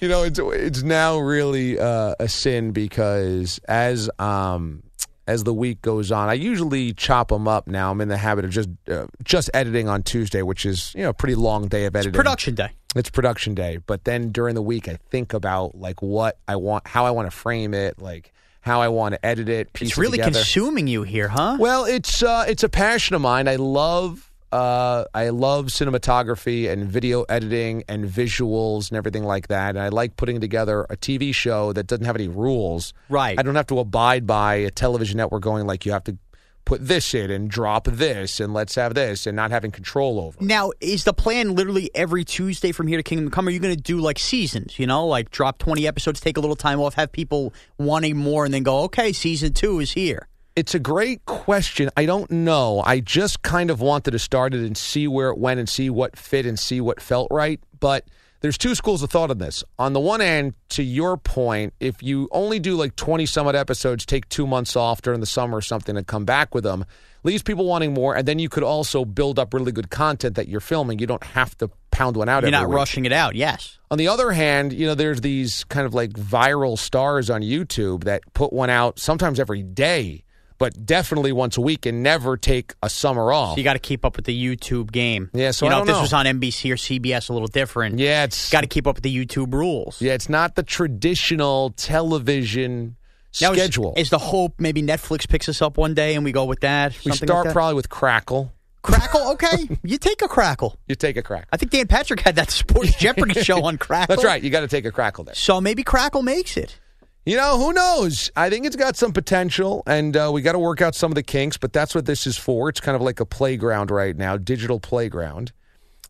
you 0.00 0.08
know, 0.08 0.22
it's 0.22 0.38
it's 0.38 0.82
now 0.82 1.18
really 1.18 1.78
uh, 1.78 2.14
a 2.18 2.28
sin 2.28 2.70
because 2.72 3.60
as 3.68 4.08
um 4.18 4.83
as 5.26 5.44
the 5.44 5.54
week 5.54 5.80
goes 5.82 6.12
on, 6.12 6.28
I 6.28 6.34
usually 6.34 6.92
chop 6.92 7.28
them 7.28 7.48
up. 7.48 7.66
Now 7.66 7.90
I'm 7.90 8.00
in 8.00 8.08
the 8.08 8.16
habit 8.16 8.44
of 8.44 8.50
just 8.50 8.68
uh, 8.88 9.06
just 9.22 9.50
editing 9.54 9.88
on 9.88 10.02
Tuesday, 10.02 10.42
which 10.42 10.66
is 10.66 10.92
you 10.94 11.02
know 11.02 11.10
a 11.10 11.14
pretty 11.14 11.34
long 11.34 11.68
day 11.68 11.86
of 11.86 11.96
editing. 11.96 12.12
Production 12.12 12.54
day. 12.54 12.70
It's 12.96 13.10
production 13.10 13.54
day, 13.54 13.78
but 13.78 14.04
then 14.04 14.30
during 14.30 14.54
the 14.54 14.62
week, 14.62 14.88
I 14.88 14.98
think 15.10 15.32
about 15.34 15.74
like 15.76 16.00
what 16.02 16.38
I 16.46 16.56
want, 16.56 16.86
how 16.86 17.06
I 17.06 17.10
want 17.10 17.26
to 17.30 17.36
frame 17.36 17.74
it, 17.74 18.00
like 18.00 18.32
how 18.60 18.80
I 18.80 18.88
want 18.88 19.14
to 19.14 19.26
edit 19.26 19.48
it. 19.48 19.72
Piece 19.72 19.90
It's 19.90 19.98
really 19.98 20.18
together. 20.18 20.38
consuming 20.38 20.86
you 20.86 21.02
here, 21.02 21.28
huh? 21.28 21.56
Well, 21.58 21.84
it's 21.86 22.22
uh, 22.22 22.44
it's 22.46 22.62
a 22.62 22.68
passion 22.68 23.16
of 23.16 23.22
mine. 23.22 23.48
I 23.48 23.56
love 23.56 24.30
uh, 24.54 25.04
I 25.12 25.30
love 25.30 25.66
cinematography 25.66 26.70
and 26.70 26.84
video 26.88 27.24
editing 27.24 27.82
and 27.88 28.04
visuals 28.04 28.88
and 28.88 28.96
everything 28.96 29.24
like 29.24 29.48
that. 29.48 29.70
And 29.70 29.80
I 29.80 29.88
like 29.88 30.16
putting 30.16 30.40
together 30.40 30.86
a 30.88 30.96
TV 30.96 31.34
show 31.34 31.72
that 31.72 31.88
doesn't 31.88 32.04
have 32.04 32.14
any 32.14 32.28
rules. 32.28 32.94
Right. 33.08 33.36
I 33.36 33.42
don't 33.42 33.56
have 33.56 33.66
to 33.66 33.80
abide 33.80 34.28
by 34.28 34.54
a 34.54 34.70
television 34.70 35.16
network 35.16 35.42
going 35.42 35.66
like 35.66 35.84
you 35.84 35.90
have 35.90 36.04
to 36.04 36.16
put 36.64 36.86
this 36.86 37.14
in 37.14 37.32
and 37.32 37.50
drop 37.50 37.86
this 37.86 38.38
and 38.38 38.54
let's 38.54 38.76
have 38.76 38.94
this 38.94 39.26
and 39.26 39.34
not 39.34 39.50
having 39.50 39.72
control 39.72 40.20
over. 40.20 40.38
it. 40.38 40.46
Now, 40.46 40.70
is 40.80 41.02
the 41.02 41.12
plan 41.12 41.56
literally 41.56 41.90
every 41.92 42.24
Tuesday 42.24 42.70
from 42.70 42.86
here 42.86 42.96
to 42.96 43.02
Kingdom 43.02 43.32
Come? 43.32 43.48
Are 43.48 43.50
you 43.50 43.58
going 43.58 43.74
to 43.74 43.82
do 43.82 43.98
like 43.98 44.20
seasons? 44.20 44.78
You 44.78 44.86
know, 44.86 45.04
like 45.04 45.30
drop 45.30 45.58
twenty 45.58 45.84
episodes, 45.88 46.20
take 46.20 46.36
a 46.36 46.40
little 46.40 46.54
time 46.54 46.80
off, 46.80 46.94
have 46.94 47.10
people 47.10 47.52
wanting 47.76 48.16
more, 48.16 48.44
and 48.44 48.54
then 48.54 48.62
go, 48.62 48.82
okay, 48.84 49.12
season 49.12 49.52
two 49.52 49.80
is 49.80 49.92
here. 49.92 50.28
It's 50.56 50.74
a 50.74 50.78
great 50.78 51.26
question. 51.26 51.90
I 51.96 52.06
don't 52.06 52.30
know. 52.30 52.80
I 52.86 53.00
just 53.00 53.42
kind 53.42 53.70
of 53.70 53.80
wanted 53.80 54.12
to 54.12 54.20
start 54.20 54.54
it 54.54 54.64
and 54.64 54.76
see 54.76 55.08
where 55.08 55.30
it 55.30 55.38
went 55.38 55.58
and 55.58 55.68
see 55.68 55.90
what 55.90 56.16
fit 56.16 56.46
and 56.46 56.56
see 56.58 56.80
what 56.80 57.00
felt 57.00 57.26
right. 57.32 57.58
But 57.80 58.06
there's 58.40 58.56
two 58.56 58.76
schools 58.76 59.02
of 59.02 59.10
thought 59.10 59.30
on 59.30 59.38
this. 59.38 59.64
On 59.80 59.94
the 59.94 60.00
one 60.00 60.20
hand, 60.20 60.54
to 60.70 60.84
your 60.84 61.16
point, 61.16 61.74
if 61.80 62.04
you 62.04 62.28
only 62.30 62.60
do 62.60 62.76
like 62.76 62.94
20 62.94 63.26
some 63.26 63.48
odd 63.48 63.56
episodes, 63.56 64.06
take 64.06 64.28
two 64.28 64.46
months 64.46 64.76
off 64.76 65.02
during 65.02 65.18
the 65.18 65.26
summer 65.26 65.56
or 65.58 65.62
something 65.62 65.96
and 65.96 66.06
come 66.06 66.24
back 66.24 66.54
with 66.54 66.62
them, 66.62 66.84
leaves 67.24 67.42
people 67.42 67.64
wanting 67.64 67.92
more. 67.92 68.14
And 68.14 68.28
then 68.28 68.38
you 68.38 68.48
could 68.48 68.62
also 68.62 69.04
build 69.04 69.40
up 69.40 69.54
really 69.54 69.72
good 69.72 69.90
content 69.90 70.36
that 70.36 70.46
you're 70.46 70.60
filming. 70.60 70.98
You 70.98 71.06
don't 71.06 71.24
have 71.24 71.56
to 71.58 71.70
pound 71.90 72.16
one 72.16 72.28
out 72.28 72.42
You're 72.42 72.50
not 72.52 72.68
week. 72.68 72.76
rushing 72.76 73.06
it 73.06 73.12
out. 73.12 73.34
Yes. 73.34 73.78
On 73.90 73.98
the 73.98 74.08
other 74.08 74.32
hand, 74.32 74.72
you 74.72 74.86
know, 74.86 74.94
there's 74.94 75.20
these 75.20 75.64
kind 75.64 75.86
of 75.86 75.94
like 75.94 76.10
viral 76.10 76.78
stars 76.78 77.30
on 77.30 77.40
YouTube 77.42 78.04
that 78.04 78.22
put 78.34 78.52
one 78.52 78.68
out 78.68 78.98
sometimes 78.98 79.40
every 79.40 79.62
day, 79.62 80.23
but 80.64 80.86
definitely 80.86 81.30
once 81.30 81.58
a 81.58 81.60
week 81.60 81.84
and 81.84 82.02
never 82.02 82.38
take 82.38 82.72
a 82.82 82.88
summer 82.88 83.34
off. 83.34 83.52
So 83.52 83.58
you 83.58 83.64
got 83.64 83.74
to 83.74 83.78
keep 83.78 84.02
up 84.02 84.16
with 84.16 84.24
the 84.24 84.34
YouTube 84.34 84.90
game. 84.90 85.28
Yeah, 85.34 85.50
so 85.50 85.66
you 85.66 85.70
know, 85.70 85.80
if 85.80 85.86
this 85.86 85.96
know. 85.96 86.00
was 86.00 86.14
on 86.14 86.24
NBC 86.24 86.70
or 86.70 86.76
CBS, 86.76 87.28
a 87.28 87.34
little 87.34 87.48
different. 87.48 87.98
yeah, 87.98 88.24
it's 88.24 88.48
got 88.48 88.62
to 88.62 88.66
keep 88.66 88.86
up 88.86 88.94
with 88.94 89.04
the 89.04 89.14
YouTube 89.14 89.52
rules. 89.52 90.00
yeah, 90.00 90.14
it's 90.14 90.30
not 90.30 90.54
the 90.54 90.62
traditional 90.62 91.72
television 91.76 92.96
Now, 93.42 93.52
schedule. 93.52 93.92
Is, 93.98 94.08
the 94.08 94.16
hope 94.16 94.54
maybe 94.58 94.80
Netflix 94.82 95.28
picks 95.28 95.50
us 95.50 95.60
up 95.60 95.76
one 95.76 95.92
day 95.92 96.14
and 96.14 96.24
we 96.24 96.32
go 96.32 96.46
with 96.46 96.60
that? 96.60 96.94
we 97.04 97.12
start 97.12 97.28
like 97.28 97.44
that? 97.44 97.52
probably 97.52 97.74
with 97.74 97.90
Crackle. 97.90 98.50
Crackle. 98.80 99.32
Okay, 99.32 99.68
you 99.82 99.98
take 99.98 100.22
a 100.22 100.28
Crackle. 100.28 100.78
You 100.88 100.94
take 100.94 101.18
a 101.18 101.22
crack. 101.22 101.46
I 101.52 101.58
think 101.58 101.72
Dan 101.72 101.88
Patrick 101.88 102.20
had 102.20 102.36
that 102.36 102.50
Sports 102.62 102.96
Jeopardy 102.96 103.42
show 103.42 103.64
on 103.64 103.76
Crackle. 103.86 104.16
That's 104.16 104.24
right. 104.24 104.42
You 104.42 104.48
got 104.48 104.60
to 104.60 104.68
take 104.68 104.86
a 104.86 104.92
Crackle 104.92 105.24
there. 105.24 105.34
So 105.34 105.60
maybe 105.60 105.82
Crackle 105.82 106.22
makes 106.22 106.56
it. 106.56 106.78
You 107.26 107.38
know, 107.38 107.58
who 107.58 107.72
knows? 107.72 108.30
I 108.36 108.50
think 108.50 108.66
it's 108.66 108.76
got 108.76 108.96
some 108.96 109.12
potential, 109.12 109.82
and 109.86 110.14
uh, 110.14 110.30
we 110.32 110.42
got 110.42 110.52
to 110.52 110.58
work 110.58 110.82
out 110.82 110.94
some 110.94 111.10
of 111.10 111.14
the 111.14 111.22
kinks, 111.22 111.56
but 111.56 111.72
that's 111.72 111.94
what 111.94 112.04
this 112.04 112.26
is 112.26 112.36
for. 112.36 112.68
It's 112.68 112.80
kind 112.80 112.94
of 112.94 113.00
like 113.00 113.18
a 113.18 113.24
playground 113.24 113.90
right 113.90 114.14
now, 114.14 114.36
digital 114.36 114.78
playground. 114.78 115.52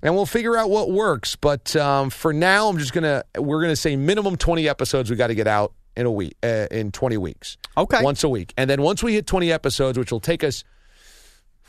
And 0.02 0.16
we'll 0.16 0.26
figure 0.26 0.56
out 0.56 0.70
what 0.70 0.90
works. 0.90 1.36
But 1.36 1.76
um, 1.76 2.10
for 2.10 2.32
now, 2.32 2.68
I'm 2.68 2.78
just 2.78 2.92
going 2.92 3.04
to, 3.04 3.24
we're 3.40 3.60
going 3.60 3.70
to 3.70 3.76
say 3.76 3.94
minimum 3.94 4.36
20 4.36 4.68
episodes 4.68 5.08
we 5.08 5.14
got 5.14 5.28
to 5.28 5.36
get 5.36 5.46
out 5.46 5.72
in 5.96 6.04
a 6.04 6.10
week, 6.10 6.36
uh, 6.42 6.66
in 6.70 6.90
20 6.90 7.16
weeks. 7.16 7.56
Okay. 7.76 8.02
Once 8.02 8.24
a 8.24 8.28
week. 8.28 8.52
And 8.56 8.68
then 8.68 8.82
once 8.82 9.02
we 9.02 9.14
hit 9.14 9.26
20 9.28 9.52
episodes, 9.52 9.96
which 9.96 10.10
will 10.10 10.20
take 10.20 10.42
us 10.42 10.64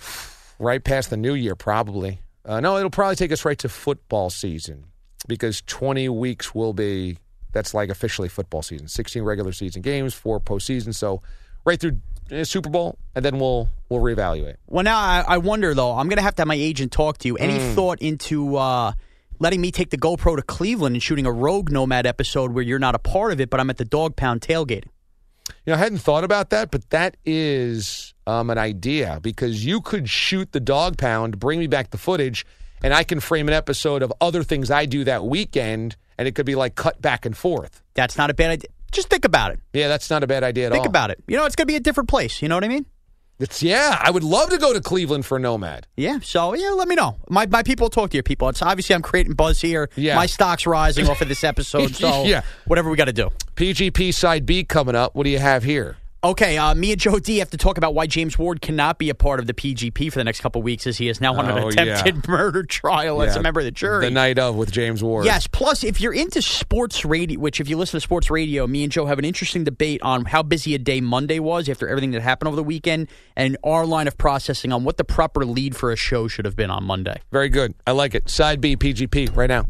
right 0.60 0.84
past 0.84 1.12
the 1.12 1.18
new 1.18 1.36
year, 1.36 1.56
probably. 1.56 2.20
Uh, 2.44 2.60
no, 2.60 2.78
it'll 2.78 2.90
probably 2.90 3.16
take 3.16 3.32
us 3.32 3.46
right 3.46 3.60
to 3.60 3.70
football 3.70 4.32
season 4.32 4.86
because 5.28 5.62
20 5.62 6.10
weeks 6.10 6.54
will 6.54 6.74
be 6.74 7.20
that's 7.56 7.74
like 7.74 7.90
officially 7.90 8.30
football 8.30 8.62
season 8.62 8.88
16 8.88 9.24
regular 9.24 9.52
season 9.52 9.82
games 9.82 10.14
four 10.14 10.40
postseason 10.40 10.94
so 10.94 11.22
right 11.66 11.80
through 11.80 12.00
uh, 12.32 12.44
super 12.44 12.70
bowl 12.70 12.98
and 13.16 13.24
then 13.26 13.40
we'll 13.40 13.68
we'll 13.90 14.02
reevaluate 14.02 14.56
Well, 14.68 14.84
now 14.84 14.98
I, 15.00 15.24
I 15.28 15.38
wonder 15.38 15.74
though. 15.74 15.92
I'm 15.94 16.08
going 16.10 16.18
to 16.18 16.24
have 16.24 16.36
to 16.36 16.42
have 16.42 16.48
my 16.48 16.56
agent 16.56 16.92
talk 16.92 17.18
to 17.20 17.28
you. 17.28 17.38
Any 17.38 17.54
Mm. 17.60 17.76
thought 17.76 18.00
into 18.02 18.56
uh, 18.58 18.94
letting 19.40 19.62
me 19.62 19.72
take 19.72 19.90
the 19.92 19.98
GoPro 19.98 20.36
to 20.36 20.42
Cleveland 20.42 20.96
and 20.96 21.04
shooting 21.04 21.26
a 21.28 21.32
Rogue 21.32 21.72
Nomad 21.72 22.06
episode 22.08 22.52
where 22.54 22.64
you're 22.64 22.80
not 22.80 22.96
a 22.96 23.00
part 23.00 23.32
of 23.32 23.40
it, 23.40 23.50
but 23.52 23.60
I'm 23.60 23.70
at 23.70 23.78
the 23.78 23.86
Dog 23.86 24.16
Pound 24.16 24.42
tailgating? 24.42 24.90
you 25.66 25.72
know 25.72 25.76
i 25.76 25.78
hadn't 25.78 26.00
thought 26.00 26.24
about 26.24 26.50
that 26.50 26.72
but 26.72 26.90
that 26.90 27.16
is 27.24 28.16
um, 28.26 28.50
an 28.50 28.58
idea 28.58 29.20
because 29.22 29.64
you 29.64 29.80
could 29.80 30.10
shoot 30.10 30.52
the 30.54 30.60
dog 30.60 30.98
pound 30.98 31.40
bring 31.40 31.60
me 31.60 31.68
back 31.68 31.92
the 31.92 32.00
footage 32.00 32.44
and 32.82 32.96
i 32.96 33.04
can 33.04 33.20
frame 33.20 33.48
an 33.48 33.54
episode 33.54 34.02
of 34.02 34.12
other 34.20 34.42
things 34.42 34.72
i 34.72 34.88
do 34.88 35.04
that 35.04 35.24
weekend 35.24 35.96
and 36.18 36.28
it 36.28 36.36
could 36.36 36.46
be 36.46 36.56
like 36.56 36.76
cut 36.76 37.02
back 37.02 37.26
and 37.26 37.36
forth 37.36 37.82
That's 37.94 38.18
not 38.18 38.30
a 38.30 38.34
bad 38.34 38.52
idea. 38.52 38.70
Just 38.92 39.10
think 39.10 39.26
about 39.26 39.52
it. 39.52 39.60
yeah 39.74 39.88
that's 39.88 40.10
not 40.10 40.24
a 40.24 40.28
bad 40.28 40.44
idea 40.44 40.68
at 40.68 40.72
Think 40.72 40.80
all 40.80 40.84
Think 40.86 40.90
about 40.92 41.12
it. 41.12 41.24
You 41.28 41.36
know, 41.38 41.46
it's 41.46 41.56
going 41.56 41.66
to 41.68 41.72
be 41.72 41.76
a 41.76 41.82
different 41.82 42.10
place. 42.10 42.42
You 42.42 42.48
know 42.50 42.56
what 42.56 42.64
I 42.64 42.70
mean? 42.70 42.86
it's 43.38 43.62
yeah 43.62 44.00
i 44.02 44.10
would 44.10 44.24
love 44.24 44.50
to 44.50 44.58
go 44.58 44.72
to 44.72 44.80
cleveland 44.80 45.26
for 45.26 45.38
nomad 45.38 45.86
Yeah. 45.98 46.20
So 46.24 46.54
yeah, 46.56 46.70
let 46.70 46.88
me 46.88 46.96
know. 46.96 47.18
My 47.30 47.46
my 47.48 47.64
people 47.64 47.90
talk 47.90 48.12
to 48.12 48.16
your 48.16 48.24
people. 48.24 48.48
It's 48.48 48.62
obviously 48.62 48.96
I'm 48.96 49.02
creating 49.02 49.34
buzz 49.34 49.60
here. 49.60 49.90
Yeah. 49.98 50.16
My 50.16 50.26
stock's 50.26 50.66
rising 50.66 51.10
off 51.10 51.20
of 51.22 51.28
this 51.28 51.44
episode. 51.52 51.94
So 51.96 52.24
Yeah. 52.24 52.44
whatever 52.66 52.90
we 52.90 52.96
got 52.96 53.06
to 53.06 53.14
do. 53.14 53.32
pgp 53.58 54.14
side 54.14 54.46
b 54.46 54.64
coming 54.64 54.96
up 54.96 55.16
what 55.16 55.26
do 55.26 55.30
you 55.32 55.40
have 55.40 55.64
here 55.64 55.98
Okay, 56.26 56.58
uh, 56.58 56.74
me 56.74 56.92
and 56.92 57.00
Joe 57.00 57.20
D 57.20 57.38
have 57.38 57.52
to 57.52 57.58
talk 57.58 57.78
about 57.78 57.94
why 57.94 58.08
James 58.08 58.36
Ward 58.40 58.60
cannot 58.60 58.98
be 58.98 59.12
a 59.12 59.14
part 59.14 59.40
of 59.40 59.46
the 59.46 59.54
PGP 59.54 60.12
for 60.12 60.18
the 60.18 60.24
next 60.24 60.42
couple 60.42 60.60
weeks, 60.64 60.88
as 60.88 60.98
he 60.98 61.08
is 61.08 61.22
now 61.22 61.36
on 61.36 61.46
Oh, 61.48 61.68
an 61.68 61.78
attempted 61.80 62.28
murder 62.28 62.64
trial 62.64 63.22
as 63.22 63.36
a 63.36 63.42
member 63.44 63.60
of 63.60 63.66
the 63.66 63.70
jury. 63.70 64.04
the 64.04 64.10
night 64.10 64.40
of 64.40 64.56
with 64.56 64.72
james 64.72 65.04
ward 65.04 65.26
Yes. 65.26 65.46
Plus, 65.46 65.84
if 65.84 66.02
you're 66.02 66.16
into 66.16 66.42
sports 66.42 67.06
radio, 67.06 67.40
which 67.40 67.60
if 67.62 67.70
you 67.70 67.78
listen 67.78 67.98
to 67.98 68.02
sports 68.02 68.32
radio, 68.32 68.66
me 68.66 68.82
and 68.82 68.92
Joe 68.92 69.06
have 69.06 69.20
an 69.20 69.26
interesting 69.26 69.66
debate 69.66 70.02
on 70.02 70.26
how 70.26 70.42
busy 70.42 70.74
a 70.74 70.80
day 70.80 71.00
Monday 71.00 71.38
was 71.38 71.70
after 71.70 71.88
everything 71.88 72.10
that 72.12 72.24
happened 72.24 72.48
over 72.48 72.56
the 72.56 72.64
weekend, 72.64 73.08
and 73.36 73.56
our 73.64 73.86
line 73.86 74.08
of 74.08 74.18
processing 74.18 74.74
on 74.74 74.84
what 74.84 74.98
the 74.98 75.04
proper 75.06 75.46
lead 75.46 75.76
for 75.76 75.92
a 75.92 75.96
show 75.96 76.28
should 76.28 76.46
have 76.46 76.56
been 76.56 76.72
on 76.72 76.86
Monday. 76.86 77.22
Very 77.32 77.50
good. 77.50 77.76
I 77.86 77.92
like 77.92 78.16
it. 78.16 78.32
Side 78.32 78.60
B, 78.62 78.76
PGP, 78.76 79.36
right 79.38 79.48
now. 79.50 79.68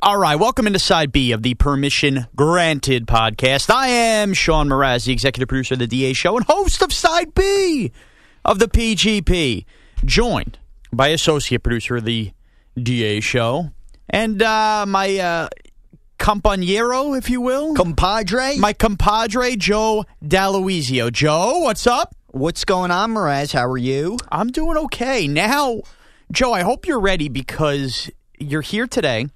All 0.00 0.16
right, 0.16 0.36
welcome 0.36 0.68
into 0.68 0.78
side 0.78 1.10
B 1.10 1.32
of 1.32 1.42
the 1.42 1.54
Permission 1.54 2.28
Granted 2.36 3.06
podcast. 3.08 3.68
I 3.68 3.88
am 3.88 4.32
Sean 4.32 4.68
Mraz, 4.68 5.06
the 5.06 5.12
executive 5.12 5.48
producer 5.48 5.74
of 5.74 5.80
the 5.80 5.88
DA 5.88 6.12
show 6.12 6.36
and 6.36 6.46
host 6.46 6.82
of 6.82 6.92
side 6.92 7.34
B 7.34 7.90
of 8.44 8.60
the 8.60 8.68
PGP, 8.68 9.64
joined 10.04 10.58
by 10.92 11.08
associate 11.08 11.64
producer 11.64 11.96
of 11.96 12.04
the 12.04 12.30
DA 12.80 13.18
show 13.18 13.70
and 14.08 14.40
uh, 14.40 14.86
my 14.86 15.18
uh, 15.18 15.48
compañero, 16.20 17.18
if 17.18 17.28
you 17.28 17.40
will, 17.40 17.74
Compadre, 17.74 18.56
my 18.58 18.72
compadre 18.72 19.56
Joe 19.56 20.04
D'Aloisio. 20.26 21.10
Joe, 21.10 21.58
what's 21.58 21.88
up? 21.88 22.14
what's 22.30 22.64
going 22.64 22.92
on, 22.92 23.14
Mraz? 23.14 23.52
How 23.52 23.66
are 23.66 23.76
you? 23.76 24.16
I'm 24.30 24.48
doing 24.48 24.76
okay. 24.76 25.26
Now, 25.26 25.80
Joe, 26.30 26.52
I 26.52 26.62
hope 26.62 26.86
you're 26.86 27.00
ready 27.00 27.28
because 27.28 28.10
you're 28.38 28.62
here 28.62 28.86
today. 28.86 29.26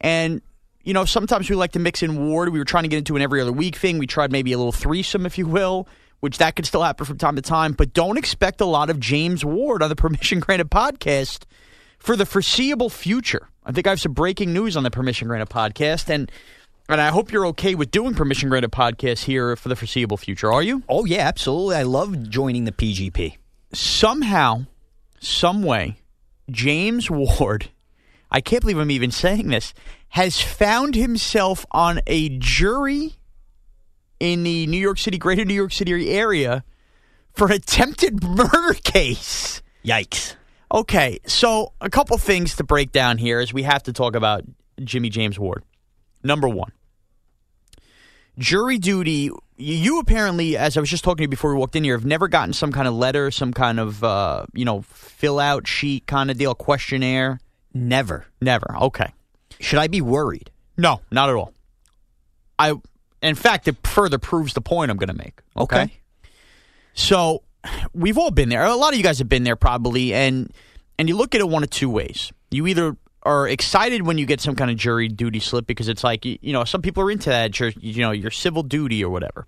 And, 0.00 0.42
you 0.82 0.94
know, 0.94 1.04
sometimes 1.04 1.50
we 1.50 1.56
like 1.56 1.72
to 1.72 1.78
mix 1.78 2.02
in 2.02 2.28
Ward. 2.28 2.50
We 2.50 2.58
were 2.58 2.64
trying 2.64 2.84
to 2.84 2.88
get 2.88 2.98
into 2.98 3.16
an 3.16 3.22
every 3.22 3.40
other 3.40 3.52
week 3.52 3.76
thing. 3.76 3.98
We 3.98 4.06
tried 4.06 4.32
maybe 4.32 4.52
a 4.52 4.58
little 4.58 4.72
threesome, 4.72 5.26
if 5.26 5.38
you 5.38 5.46
will, 5.46 5.88
which 6.20 6.38
that 6.38 6.56
could 6.56 6.66
still 6.66 6.82
happen 6.82 7.04
from 7.06 7.18
time 7.18 7.36
to 7.36 7.42
time. 7.42 7.72
But 7.72 7.92
don't 7.92 8.16
expect 8.16 8.60
a 8.60 8.64
lot 8.66 8.90
of 8.90 9.00
James 9.00 9.44
Ward 9.44 9.82
on 9.82 9.88
the 9.88 9.96
Permission 10.04 10.40
Granted 10.40 10.70
podcast 10.70 11.44
for 11.98 12.16
the 12.16 12.26
foreseeable 12.26 12.90
future. 12.90 13.48
I 13.64 13.72
think 13.72 13.86
I 13.86 13.90
have 13.90 14.00
some 14.00 14.12
breaking 14.12 14.52
news 14.52 14.76
on 14.76 14.82
the 14.82 14.90
Permission 14.90 15.28
Granted 15.28 15.50
podcast. 15.50 16.08
And. 16.08 16.30
And 16.90 17.02
I 17.02 17.08
hope 17.08 17.30
you're 17.32 17.44
okay 17.48 17.74
with 17.74 17.90
doing 17.90 18.14
permission 18.14 18.48
granted 18.48 18.72
podcast 18.72 19.24
here 19.24 19.54
for 19.56 19.68
the 19.68 19.76
foreseeable 19.76 20.16
future. 20.16 20.50
Are 20.50 20.62
you? 20.62 20.82
Oh 20.88 21.04
yeah, 21.04 21.18
absolutely. 21.18 21.76
I 21.76 21.82
love 21.82 22.30
joining 22.30 22.64
the 22.64 22.72
PGP. 22.72 23.36
somehow, 23.74 24.64
some 25.20 25.62
way, 25.62 25.98
James 26.50 27.10
Ward, 27.10 27.68
I 28.30 28.40
can't 28.40 28.60
believe 28.60 28.78
I'm 28.78 28.90
even 28.90 29.10
saying 29.10 29.48
this, 29.48 29.74
has 30.10 30.40
found 30.40 30.94
himself 30.94 31.64
on 31.70 32.00
a 32.06 32.28
jury 32.38 33.14
in 34.20 34.42
the 34.42 34.66
New 34.66 34.78
York 34.78 34.98
City, 34.98 35.18
greater 35.18 35.44
New 35.44 35.54
York 35.54 35.72
City 35.72 36.10
area 36.10 36.64
for 37.32 37.46
an 37.46 37.52
attempted 37.52 38.22
murder 38.24 38.74
case. 38.82 39.62
Yikes! 39.84 40.34
Okay, 40.72 41.18
so 41.26 41.72
a 41.80 41.88
couple 41.88 42.18
things 42.18 42.56
to 42.56 42.64
break 42.64 42.92
down 42.92 43.16
here 43.16 43.40
is 43.40 43.54
we 43.54 43.62
have 43.62 43.82
to 43.84 43.92
talk 43.92 44.14
about 44.14 44.44
Jimmy 44.82 45.08
James 45.08 45.38
Ward. 45.38 45.64
Number 46.22 46.48
one, 46.48 46.72
jury 48.38 48.78
duty. 48.78 49.30
You 49.56 49.98
apparently, 49.98 50.56
as 50.56 50.76
I 50.76 50.80
was 50.80 50.90
just 50.90 51.02
talking 51.04 51.18
to 51.18 51.22
you 51.22 51.28
before 51.28 51.52
we 51.52 51.58
walked 51.58 51.74
in 51.74 51.84
here, 51.84 51.96
have 51.96 52.04
never 52.04 52.28
gotten 52.28 52.52
some 52.52 52.70
kind 52.70 52.86
of 52.86 52.94
letter, 52.94 53.30
some 53.30 53.52
kind 53.52 53.80
of 53.80 54.04
uh, 54.04 54.46
you 54.52 54.64
know 54.64 54.82
fill 54.82 55.38
out 55.40 55.66
sheet 55.66 56.06
kind 56.06 56.30
of 56.30 56.36
deal, 56.36 56.54
questionnaire. 56.54 57.40
Never. 57.74 58.26
Never. 58.40 58.76
Okay. 58.82 59.12
Should 59.60 59.78
I 59.78 59.88
be 59.88 60.00
worried? 60.00 60.50
No, 60.76 61.00
not 61.10 61.28
at 61.28 61.34
all. 61.34 61.52
I, 62.58 62.74
in 63.22 63.34
fact, 63.34 63.68
it 63.68 63.76
further 63.86 64.18
proves 64.18 64.54
the 64.54 64.60
point 64.60 64.90
I'm 64.90 64.96
going 64.96 65.08
to 65.08 65.14
make. 65.14 65.40
Okay? 65.56 65.82
Okay. 65.82 65.92
So 66.94 67.42
we've 67.94 68.18
all 68.18 68.30
been 68.30 68.48
there. 68.48 68.64
A 68.64 68.74
lot 68.74 68.92
of 68.92 68.96
you 68.96 69.02
guys 69.02 69.18
have 69.18 69.28
been 69.28 69.44
there 69.44 69.56
probably, 69.56 70.14
and 70.14 70.52
and 70.98 71.08
you 71.08 71.16
look 71.16 71.34
at 71.34 71.40
it 71.40 71.48
one 71.48 71.62
of 71.62 71.70
two 71.70 71.90
ways. 71.90 72.32
You 72.50 72.66
either 72.66 72.96
are 73.24 73.48
excited 73.48 74.02
when 74.02 74.18
you 74.18 74.26
get 74.26 74.40
some 74.40 74.56
kind 74.56 74.70
of 74.70 74.76
jury 74.76 75.08
duty 75.08 75.40
slip 75.40 75.66
because 75.66 75.88
it's 75.88 76.02
like 76.02 76.24
you, 76.24 76.52
know 76.52 76.64
some 76.64 76.82
people 76.82 77.02
are 77.02 77.10
into 77.10 77.28
that 77.30 77.58
your, 77.58 77.70
you 77.78 78.00
know 78.02 78.10
your 78.10 78.30
civil 78.30 78.62
duty 78.62 79.04
or 79.04 79.10
whatever. 79.10 79.46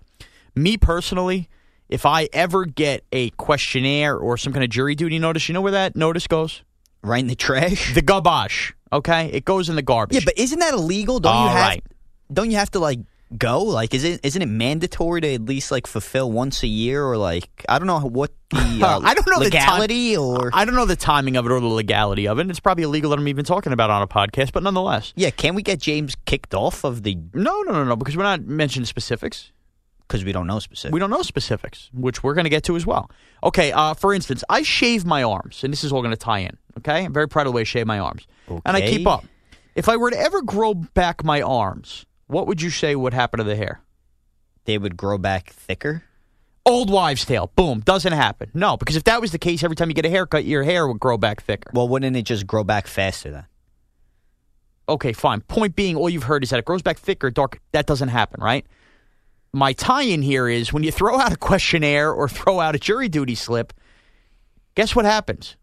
Me 0.55 0.77
personally, 0.77 1.49
if 1.89 2.05
I 2.05 2.29
ever 2.33 2.65
get 2.65 3.03
a 3.11 3.29
questionnaire 3.31 4.15
or 4.17 4.37
some 4.37 4.53
kind 4.53 4.63
of 4.63 4.69
jury 4.69 4.95
duty 4.95 5.19
notice, 5.19 5.47
you 5.47 5.53
know 5.53 5.61
where 5.61 5.71
that 5.71 5.95
notice 5.95 6.27
goes? 6.27 6.63
Right 7.03 7.19
in 7.19 7.27
the 7.27 7.35
trash? 7.35 7.93
The 7.93 8.01
garbage. 8.01 8.73
Okay, 8.93 9.27
it 9.27 9.45
goes 9.45 9.69
in 9.69 9.75
the 9.75 9.81
garbage. 9.81 10.15
yeah, 10.15 10.21
but 10.25 10.37
isn't 10.37 10.59
that 10.59 10.73
illegal? 10.73 11.19
Don't 11.19 11.33
All 11.33 11.43
you 11.45 11.49
have? 11.49 11.67
right. 11.67 11.83
Don't 12.31 12.51
you 12.51 12.57
have 12.57 12.71
to 12.71 12.79
like 12.79 12.99
go? 13.37 13.63
Like, 13.63 13.93
is 13.93 14.03
it 14.03 14.19
isn't 14.23 14.41
it 14.41 14.47
mandatory 14.47 15.21
to 15.21 15.33
at 15.33 15.45
least 15.45 15.71
like 15.71 15.87
fulfill 15.87 16.31
once 16.31 16.61
a 16.63 16.67
year 16.67 17.03
or 17.03 17.17
like 17.17 17.49
I 17.69 17.79
don't 17.79 17.87
know 17.87 17.99
what 18.01 18.31
the 18.49 18.57
uh, 18.83 18.99
I 18.99 19.13
don't 19.13 19.27
know 19.27 19.37
legality 19.37 20.15
the 20.15 20.17
time, 20.17 20.25
or 20.25 20.51
I 20.53 20.65
don't 20.65 20.75
know 20.75 20.85
the 20.85 20.95
timing 20.97 21.37
of 21.37 21.45
it 21.45 21.51
or 21.51 21.59
the 21.59 21.67
legality 21.67 22.27
of 22.27 22.39
it. 22.39 22.49
It's 22.49 22.59
probably 22.59 22.83
illegal 22.83 23.09
that 23.11 23.19
I'm 23.19 23.27
even 23.27 23.45
talking 23.45 23.71
about 23.73 23.89
on 23.89 24.01
a 24.01 24.07
podcast, 24.07 24.51
but 24.51 24.61
nonetheless, 24.63 25.13
yeah. 25.15 25.29
Can 25.29 25.55
we 25.55 25.63
get 25.63 25.79
James 25.79 26.15
kicked 26.25 26.53
off 26.53 26.83
of 26.83 27.03
the 27.03 27.15
no, 27.33 27.61
no, 27.61 27.71
no, 27.71 27.83
no, 27.85 27.95
because 27.95 28.17
we're 28.17 28.23
not 28.23 28.41
mentioning 28.41 28.85
specifics. 28.85 29.51
because 30.07 30.25
we 30.25 30.33
don't 30.33 30.47
know 30.47 30.59
specific. 30.59 30.93
We 30.93 30.99
don't 30.99 31.09
know 31.09 31.21
specifics, 31.21 31.89
which 31.93 32.21
we're 32.23 32.33
going 32.33 32.43
to 32.43 32.49
get 32.49 32.63
to 32.65 32.75
as 32.75 32.85
well. 32.85 33.09
Okay, 33.43 33.71
uh, 33.71 33.93
for 33.93 34.13
instance, 34.13 34.43
I 34.49 34.61
shave 34.63 35.05
my 35.05 35.23
arms, 35.23 35.63
and 35.63 35.71
this 35.71 35.83
is 35.85 35.93
all 35.93 36.01
going 36.01 36.11
to 36.11 36.17
tie 36.17 36.39
in. 36.39 36.57
Okay, 36.79 37.05
I'm 37.05 37.13
very 37.13 37.27
proud 37.27 37.47
of 37.47 37.53
the 37.53 37.55
way 37.55 37.61
I 37.61 37.65
shave 37.65 37.87
my 37.87 37.99
arms, 37.99 38.25
and 38.47 38.77
I 38.77 38.81
keep 38.81 39.07
up. 39.07 39.25
If 39.75 39.87
I 39.87 39.97
were 39.97 40.11
to 40.11 40.19
ever 40.19 40.41
grow 40.41 40.73
back 40.73 41.23
my 41.23 41.41
arms, 41.41 42.05
what 42.27 42.47
would 42.47 42.61
you 42.61 42.69
say 42.69 42.95
would 42.95 43.13
happen 43.13 43.37
to 43.39 43.43
the 43.43 43.55
hair? 43.55 43.81
They 44.65 44.77
would 44.77 44.97
grow 44.97 45.17
back 45.17 45.51
thicker. 45.51 46.03
Old 46.65 46.89
wives' 46.91 47.25
tale. 47.25 47.51
Boom. 47.55 47.79
Doesn't 47.79 48.13
happen. 48.13 48.51
No, 48.53 48.77
because 48.77 48.95
if 48.95 49.05
that 49.05 49.19
was 49.19 49.31
the 49.31 49.39
case, 49.39 49.63
every 49.63 49.75
time 49.75 49.89
you 49.89 49.95
get 49.95 50.05
a 50.05 50.09
haircut, 50.09 50.45
your 50.45 50.63
hair 50.63 50.87
would 50.87 50.99
grow 50.99 51.17
back 51.17 51.41
thicker. 51.41 51.71
Well, 51.73 51.87
wouldn't 51.87 52.15
it 52.15 52.21
just 52.23 52.45
grow 52.45 52.63
back 52.63 52.85
faster 52.85 53.31
then? 53.31 53.45
Okay, 54.87 55.13
fine. 55.13 55.41
Point 55.41 55.75
being, 55.75 55.95
all 55.95 56.09
you've 56.09 56.23
heard 56.23 56.43
is 56.43 56.51
that 56.51 56.59
it 56.59 56.65
grows 56.65 56.81
back 56.81 56.99
thicker, 56.99 57.31
dark. 57.31 57.59
That 57.71 57.87
doesn't 57.87 58.09
happen, 58.09 58.41
right? 58.41 58.65
my 59.53 59.73
tie-in 59.73 60.21
here 60.21 60.47
is 60.47 60.71
when 60.71 60.83
you 60.83 60.91
throw 60.91 61.19
out 61.19 61.31
a 61.31 61.35
questionnaire 61.49 62.11
or 62.11 62.27
throw 62.27 62.59
out 62.59 62.75
a 62.75 62.79
jury 62.79 63.09
duty 63.09 63.35
slip, 63.35 63.73
guess 64.75 64.95
what 64.95 65.05
happens? 65.05 65.55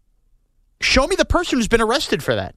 Show 0.81 1.07
me 1.07 1.15
the 1.15 1.25
person 1.25 1.57
who's 1.57 1.67
been 1.67 1.81
arrested 1.81 2.23
for 2.23 2.35
that. 2.35 2.55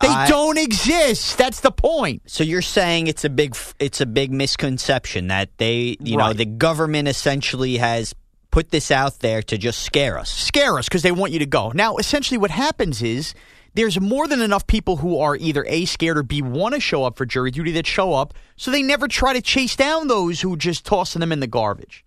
They 0.00 0.08
I- 0.08 0.28
don't 0.28 0.58
exist. 0.58 1.38
That's 1.38 1.60
the 1.60 1.70
point. 1.70 2.22
So 2.26 2.44
you're 2.44 2.62
saying 2.62 3.06
it's 3.06 3.24
a 3.24 3.30
big 3.30 3.56
it's 3.78 4.00
a 4.00 4.06
big 4.06 4.30
misconception 4.32 5.28
that 5.28 5.56
they 5.58 5.96
you 6.00 6.16
know 6.16 6.32
the 6.32 6.44
government 6.44 7.08
essentially 7.08 7.78
has 7.78 8.14
put 8.50 8.70
this 8.70 8.90
out 8.90 9.20
there 9.20 9.42
to 9.42 9.58
just 9.58 9.82
scare 9.82 10.18
us. 10.18 10.30
scare 10.30 10.78
us 10.78 10.86
because 10.86 11.02
they 11.02 11.12
want 11.12 11.32
you 11.32 11.38
to 11.38 11.46
go. 11.46 11.72
Now, 11.74 11.96
essentially, 11.96 12.38
what 12.38 12.50
happens 12.50 13.02
is 13.02 13.34
there's 13.74 14.00
more 14.00 14.26
than 14.26 14.40
enough 14.40 14.66
people 14.66 14.96
who 14.96 15.18
are 15.18 15.36
either 15.36 15.62
A, 15.68 15.84
scared 15.84 16.16
or 16.16 16.22
B, 16.22 16.40
want 16.40 16.74
to 16.74 16.80
show 16.80 17.04
up 17.04 17.18
for 17.18 17.26
jury 17.26 17.50
duty 17.50 17.72
that 17.72 17.86
show 17.86 18.14
up, 18.14 18.32
so 18.56 18.70
they 18.70 18.82
never 18.82 19.08
try 19.08 19.34
to 19.34 19.42
chase 19.42 19.76
down 19.76 20.08
those 20.08 20.40
who 20.40 20.56
just 20.56 20.86
tossing 20.86 21.20
them 21.20 21.32
in 21.32 21.40
the 21.40 21.46
garbage. 21.46 22.02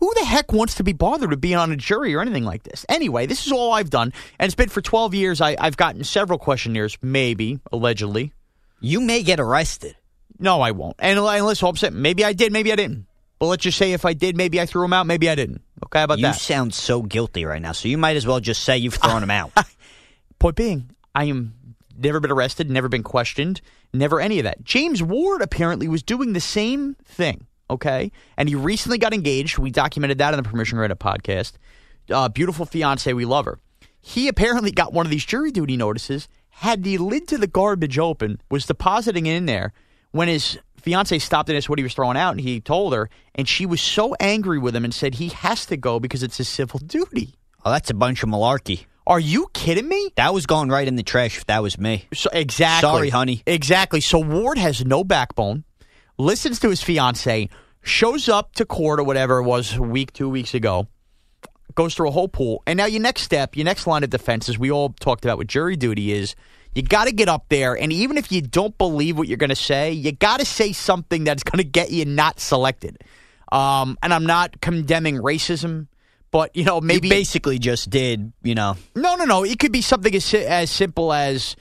Who 0.00 0.12
the 0.14 0.24
heck 0.24 0.52
wants 0.52 0.76
to 0.76 0.82
be 0.82 0.94
bothered 0.94 1.28
with 1.28 1.42
being 1.42 1.56
on 1.56 1.70
a 1.70 1.76
jury 1.76 2.14
or 2.14 2.22
anything 2.22 2.44
like 2.44 2.62
this? 2.62 2.86
Anyway, 2.88 3.26
this 3.26 3.46
is 3.46 3.52
all 3.52 3.74
I've 3.74 3.90
done, 3.90 4.14
and 4.38 4.46
it's 4.46 4.54
been 4.54 4.70
for 4.70 4.80
12 4.80 5.14
years. 5.14 5.42
I, 5.42 5.56
I've 5.58 5.76
gotten 5.76 6.04
several 6.04 6.38
questionnaires, 6.38 6.96
maybe, 7.02 7.60
allegedly. 7.70 8.32
You 8.80 9.02
may 9.02 9.22
get 9.22 9.38
arrested. 9.38 9.96
No, 10.38 10.62
I 10.62 10.70
won't. 10.70 10.96
And, 10.98 11.18
and 11.18 11.44
listen, 11.44 11.68
I'm 11.68 11.76
saying, 11.76 12.00
maybe 12.00 12.24
I 12.24 12.32
did, 12.32 12.50
maybe 12.50 12.72
I 12.72 12.76
didn't. 12.76 13.06
But 13.38 13.46
let's 13.46 13.62
just 13.62 13.76
say 13.76 13.92
if 13.92 14.06
I 14.06 14.14
did, 14.14 14.38
maybe 14.38 14.58
I 14.58 14.64
threw 14.64 14.82
them 14.82 14.94
out, 14.94 15.06
maybe 15.06 15.28
I 15.28 15.34
didn't. 15.34 15.60
Okay, 15.84 15.98
how 15.98 16.04
about 16.04 16.18
you 16.18 16.24
that? 16.24 16.36
sound 16.36 16.72
so 16.72 17.02
guilty 17.02 17.44
right 17.44 17.60
now, 17.60 17.72
so 17.72 17.88
you 17.88 17.98
might 17.98 18.16
as 18.16 18.26
well 18.26 18.40
just 18.40 18.62
say 18.62 18.78
you've 18.78 18.94
thrown 18.94 19.20
them 19.20 19.30
out. 19.30 19.52
Point 20.38 20.56
being, 20.56 20.90
I 21.14 21.24
am 21.24 21.52
never 21.94 22.20
been 22.20 22.30
arrested, 22.30 22.70
never 22.70 22.88
been 22.88 23.02
questioned, 23.02 23.60
never 23.92 24.18
any 24.18 24.38
of 24.38 24.44
that. 24.44 24.64
James 24.64 25.02
Ward 25.02 25.42
apparently 25.42 25.88
was 25.88 26.02
doing 26.02 26.32
the 26.32 26.40
same 26.40 26.96
thing. 27.04 27.46
Okay, 27.70 28.10
and 28.36 28.48
he 28.48 28.54
recently 28.54 28.98
got 28.98 29.14
engaged. 29.14 29.56
We 29.58 29.70
documented 29.70 30.18
that 30.18 30.34
in 30.34 30.42
the 30.42 30.48
Permission 30.48 30.76
Granted 30.76 30.98
podcast. 30.98 31.52
Uh, 32.10 32.28
beautiful 32.28 32.66
fiance, 32.66 33.12
we 33.12 33.24
love 33.24 33.44
her. 33.44 33.58
He 34.00 34.28
apparently 34.28 34.72
got 34.72 34.92
one 34.92 35.06
of 35.06 35.10
these 35.10 35.24
jury 35.24 35.50
duty 35.52 35.76
notices, 35.76 36.28
had 36.50 36.82
the 36.82 36.98
lid 36.98 37.28
to 37.28 37.38
the 37.38 37.46
garbage 37.46 37.98
open, 37.98 38.40
was 38.50 38.66
depositing 38.66 39.26
it 39.26 39.34
in 39.34 39.46
there 39.46 39.72
when 40.10 40.26
his 40.28 40.58
fiance 40.78 41.18
stopped 41.20 41.48
and 41.48 41.56
asked 41.56 41.68
what 41.68 41.78
he 41.78 41.82
was 41.82 41.94
throwing 41.94 42.16
out, 42.16 42.32
and 42.32 42.40
he 42.40 42.60
told 42.60 42.92
her, 42.92 43.08
and 43.34 43.48
she 43.48 43.66
was 43.66 43.80
so 43.80 44.14
angry 44.18 44.58
with 44.58 44.74
him 44.74 44.84
and 44.84 44.92
said 44.94 45.14
he 45.14 45.28
has 45.28 45.64
to 45.66 45.76
go 45.76 46.00
because 46.00 46.22
it's 46.22 46.38
his 46.38 46.48
civil 46.48 46.80
duty. 46.80 47.34
oh, 47.64 47.70
that's 47.70 47.90
a 47.90 47.94
bunch 47.94 48.22
of 48.22 48.28
malarkey. 48.28 48.86
Are 49.06 49.20
you 49.20 49.48
kidding 49.54 49.88
me? 49.88 50.12
That 50.16 50.34
was 50.34 50.46
going 50.46 50.68
right 50.68 50.86
in 50.86 50.96
the 50.96 51.02
trash 51.02 51.36
if 51.38 51.46
that 51.46 51.62
was 51.62 51.78
me. 51.78 52.06
So, 52.14 52.30
exactly. 52.32 52.88
Sorry, 52.88 53.10
honey. 53.10 53.42
Exactly. 53.46 54.00
So 54.00 54.18
Ward 54.18 54.56
has 54.58 54.84
no 54.84 55.04
backbone, 55.04 55.64
listens 56.20 56.60
to 56.60 56.70
his 56.70 56.82
fiance, 56.82 57.48
shows 57.82 58.28
up 58.28 58.54
to 58.54 58.64
court 58.64 59.00
or 59.00 59.04
whatever 59.04 59.38
it 59.38 59.44
was 59.44 59.76
a 59.76 59.82
week, 59.82 60.12
two 60.12 60.28
weeks 60.28 60.54
ago, 60.54 60.86
goes 61.74 61.94
through 61.94 62.08
a 62.08 62.12
whole 62.12 62.28
pool. 62.28 62.62
And 62.66 62.76
now 62.76 62.86
your 62.86 63.00
next 63.00 63.22
step, 63.22 63.56
your 63.56 63.64
next 63.64 63.86
line 63.86 64.04
of 64.04 64.10
defense, 64.10 64.48
as 64.48 64.58
we 64.58 64.70
all 64.70 64.90
talked 65.00 65.24
about 65.24 65.38
with 65.38 65.48
jury 65.48 65.76
duty, 65.76 66.12
is 66.12 66.34
you 66.74 66.82
got 66.82 67.06
to 67.06 67.12
get 67.12 67.28
up 67.28 67.46
there. 67.48 67.76
And 67.76 67.92
even 67.92 68.16
if 68.16 68.30
you 68.30 68.42
don't 68.42 68.76
believe 68.78 69.18
what 69.18 69.28
you're 69.28 69.36
going 69.36 69.50
to 69.50 69.56
say, 69.56 69.92
you 69.92 70.12
got 70.12 70.40
to 70.40 70.46
say 70.46 70.72
something 70.72 71.24
that's 71.24 71.42
going 71.42 71.58
to 71.58 71.64
get 71.64 71.90
you 71.90 72.04
not 72.04 72.38
selected. 72.38 73.02
Um, 73.50 73.98
and 74.02 74.14
I'm 74.14 74.26
not 74.26 74.60
condemning 74.60 75.16
racism. 75.16 75.88
But 76.30 76.54
you 76.54 76.62
know, 76.62 76.80
maybe 76.80 77.08
you 77.08 77.14
basically 77.14 77.58
just 77.58 77.90
did, 77.90 78.32
you 78.44 78.54
know. 78.54 78.76
no, 78.94 79.16
no, 79.16 79.24
no. 79.24 79.42
It 79.42 79.58
could 79.58 79.72
be 79.72 79.82
something 79.82 80.14
as, 80.14 80.32
as 80.32 80.70
simple 80.70 81.12
as 81.12 81.56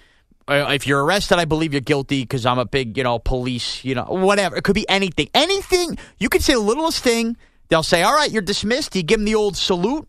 Uh, 0.49 0.71
if 0.71 0.87
you're 0.87 1.05
arrested, 1.05 1.37
I 1.37 1.45
believe 1.45 1.73
you're 1.73 1.81
guilty 1.81 2.23
because 2.23 2.43
I'm 2.43 2.57
a 2.57 2.65
big, 2.65 2.97
you 2.97 3.03
know, 3.03 3.19
police, 3.19 3.85
you 3.85 3.93
know, 3.93 4.05
whatever. 4.05 4.55
It 4.55 4.63
could 4.63 4.73
be 4.73 4.89
anything. 4.89 5.29
Anything. 5.35 5.99
You 6.17 6.27
could 6.27 6.41
say 6.41 6.53
the 6.53 6.59
littlest 6.59 7.03
thing. 7.03 7.37
They'll 7.67 7.83
say, 7.83 8.01
all 8.01 8.15
right, 8.15 8.31
you're 8.31 8.41
dismissed. 8.41 8.95
You 8.95 9.03
give 9.03 9.19
them 9.19 9.25
the 9.25 9.35
old 9.35 9.55
salute 9.55 10.07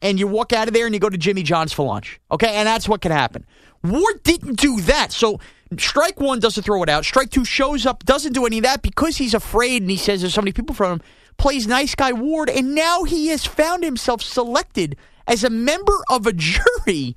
and 0.00 0.16
you 0.16 0.28
walk 0.28 0.52
out 0.52 0.68
of 0.68 0.74
there 0.74 0.86
and 0.86 0.94
you 0.94 1.00
go 1.00 1.08
to 1.08 1.18
Jimmy 1.18 1.42
John's 1.42 1.72
for 1.72 1.84
lunch. 1.84 2.20
Okay? 2.30 2.54
And 2.54 2.68
that's 2.68 2.88
what 2.88 3.00
can 3.00 3.10
happen. 3.10 3.44
Ward 3.82 4.22
didn't 4.22 4.60
do 4.60 4.80
that. 4.82 5.10
So 5.10 5.40
strike 5.76 6.20
one 6.20 6.38
doesn't 6.38 6.62
throw 6.62 6.84
it 6.84 6.88
out. 6.88 7.04
Strike 7.04 7.30
two 7.30 7.44
shows 7.44 7.84
up, 7.84 8.04
doesn't 8.04 8.32
do 8.32 8.46
any 8.46 8.58
of 8.58 8.64
that 8.64 8.80
because 8.80 9.16
he's 9.16 9.34
afraid 9.34 9.82
and 9.82 9.90
he 9.90 9.96
says 9.96 10.20
there's 10.20 10.34
so 10.34 10.40
many 10.40 10.52
people 10.52 10.76
from 10.76 10.92
him. 10.92 11.00
Plays 11.36 11.66
nice 11.66 11.96
guy 11.96 12.12
Ward, 12.12 12.48
and 12.48 12.76
now 12.76 13.02
he 13.02 13.26
has 13.28 13.44
found 13.44 13.82
himself 13.82 14.22
selected 14.22 14.96
as 15.26 15.42
a 15.42 15.50
member 15.50 16.04
of 16.08 16.28
a 16.28 16.32
jury 16.32 17.16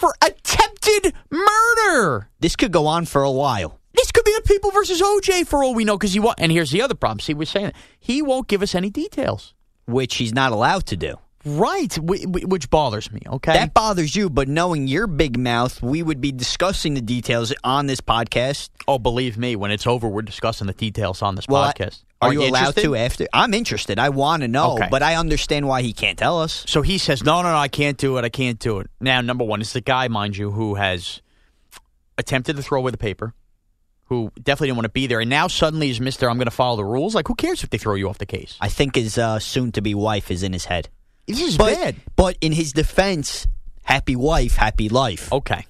for 0.00 0.14
attempted 0.22 1.14
murder. 1.30 2.28
This 2.40 2.56
could 2.56 2.72
go 2.72 2.86
on 2.86 3.04
for 3.04 3.22
a 3.22 3.30
while. 3.30 3.78
This 3.94 4.10
could 4.10 4.24
be 4.24 4.34
the 4.34 4.48
people 4.48 4.70
versus 4.70 5.00
OJ 5.02 5.46
for 5.46 5.62
all 5.62 5.74
we 5.74 5.84
know, 5.84 5.98
because 5.98 6.14
he 6.14 6.20
won't. 6.20 6.40
And 6.40 6.50
here's 6.50 6.70
the 6.70 6.80
other 6.80 6.94
problem. 6.94 7.20
See, 7.20 7.34
we're 7.34 7.44
saying 7.44 7.66
that 7.66 7.76
he 7.98 8.22
won't 8.22 8.48
give 8.48 8.62
us 8.62 8.74
any 8.74 8.88
details. 8.90 9.54
which 9.86 10.16
he's 10.16 10.32
not 10.32 10.52
allowed 10.52 10.86
to 10.86 10.96
do. 10.96 11.16
Right, 11.44 11.92
whi- 11.94 12.24
whi- 12.26 12.44
which 12.44 12.68
bothers 12.68 13.10
me. 13.10 13.20
Okay, 13.26 13.54
That 13.54 13.72
bothers 13.72 14.14
you, 14.14 14.28
but 14.28 14.46
knowing 14.46 14.86
your 14.86 15.06
big 15.06 15.38
mouth, 15.38 15.82
we 15.82 16.02
would 16.02 16.20
be 16.20 16.32
discussing 16.32 16.92
the 16.94 17.00
details 17.00 17.52
on 17.64 17.86
this 17.86 18.00
podcast. 18.02 18.68
oh, 18.86 18.98
believe 18.98 19.38
me, 19.38 19.56
when 19.56 19.70
it's 19.70 19.86
over, 19.86 20.06
we're 20.08 20.20
discussing 20.20 20.66
the 20.66 20.74
details 20.74 21.22
on 21.22 21.36
this 21.36 21.46
Well, 21.48 21.62
I- 21.62 21.72
podcast. 21.72 22.02
are 22.20 22.26
Aren't 22.28 22.34
you 22.34 22.40
allowed 22.48 22.58
interested? 22.76 22.82
to 22.82 22.96
after? 22.96 23.26
I'm 23.32 23.54
interested. 23.54 23.98
I 23.98 24.10
want 24.10 24.42
to 24.42 24.48
know, 24.48 24.72
Okay. 24.74 24.88
but 24.90 25.02
I 25.02 25.14
understand 25.14 25.66
why 25.66 25.80
he 25.80 25.94
can't 25.94 26.18
tell 26.18 26.42
us. 26.42 26.64
So 26.68 26.82
he 26.82 26.98
says, 26.98 27.22
no, 27.24 27.40
no, 27.40 27.50
no, 27.52 27.56
I 27.56 27.68
can't 27.68 27.96
do 27.96 28.18
it. 28.18 28.24
I 28.24 28.28
can't 28.28 28.58
do 28.58 28.80
it. 28.80 28.90
Now, 29.00 29.22
number 29.22 29.44
one, 29.44 29.62
it's 29.62 29.72
the 29.72 29.80
guy, 29.80 30.08
mind 30.08 30.36
you, 30.36 30.50
who 30.50 30.74
has 30.74 31.22
attempted 32.18 32.56
to 32.56 32.62
throw 32.62 32.80
away 32.80 32.90
the 32.90 32.98
paper, 32.98 33.32
who 34.04 34.30
definitely 34.42 34.68
didn't 34.68 34.76
want 34.76 34.84
to 34.86 34.90
be 34.90 35.06
there, 35.06 35.20
and 35.20 35.30
now 35.30 35.46
suddenly 35.46 35.88
is 35.88 36.00
Mister. 36.00 36.28
I'm 36.28 36.36
going 36.36 36.44
to 36.46 36.50
follow 36.50 36.76
the 36.76 36.84
rules. 36.84 37.14
Like, 37.14 37.28
who 37.28 37.34
cares 37.34 37.64
if 37.64 37.70
they 37.70 37.78
throw 37.78 37.94
you 37.94 38.10
off 38.10 38.18
the 38.18 38.26
case? 38.26 38.58
I 38.60 38.68
think 38.68 38.96
his 38.96 39.16
uh, 39.16 39.38
soon-to-be 39.38 39.94
wife 39.94 40.30
is 40.30 40.42
in 40.42 40.52
his 40.52 40.66
head. 40.66 40.90
This 41.30 41.48
is 41.48 41.58
But, 41.58 41.74
bad. 41.74 41.96
but 42.16 42.36
in 42.40 42.52
his 42.52 42.72
defense, 42.72 43.46
happy 43.84 44.16
wife, 44.16 44.56
happy 44.56 44.88
life. 44.88 45.32
Okay, 45.32 45.66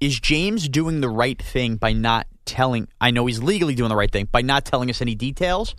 is 0.00 0.18
James 0.20 0.68
doing 0.68 1.00
the 1.00 1.08
right 1.08 1.40
thing 1.40 1.76
by 1.76 1.92
not 1.92 2.26
telling? 2.44 2.88
I 3.00 3.10
know 3.10 3.26
he's 3.26 3.42
legally 3.42 3.74
doing 3.74 3.88
the 3.88 3.96
right 3.96 4.10
thing 4.10 4.28
by 4.30 4.42
not 4.42 4.64
telling 4.64 4.90
us 4.90 5.00
any 5.00 5.14
details. 5.14 5.74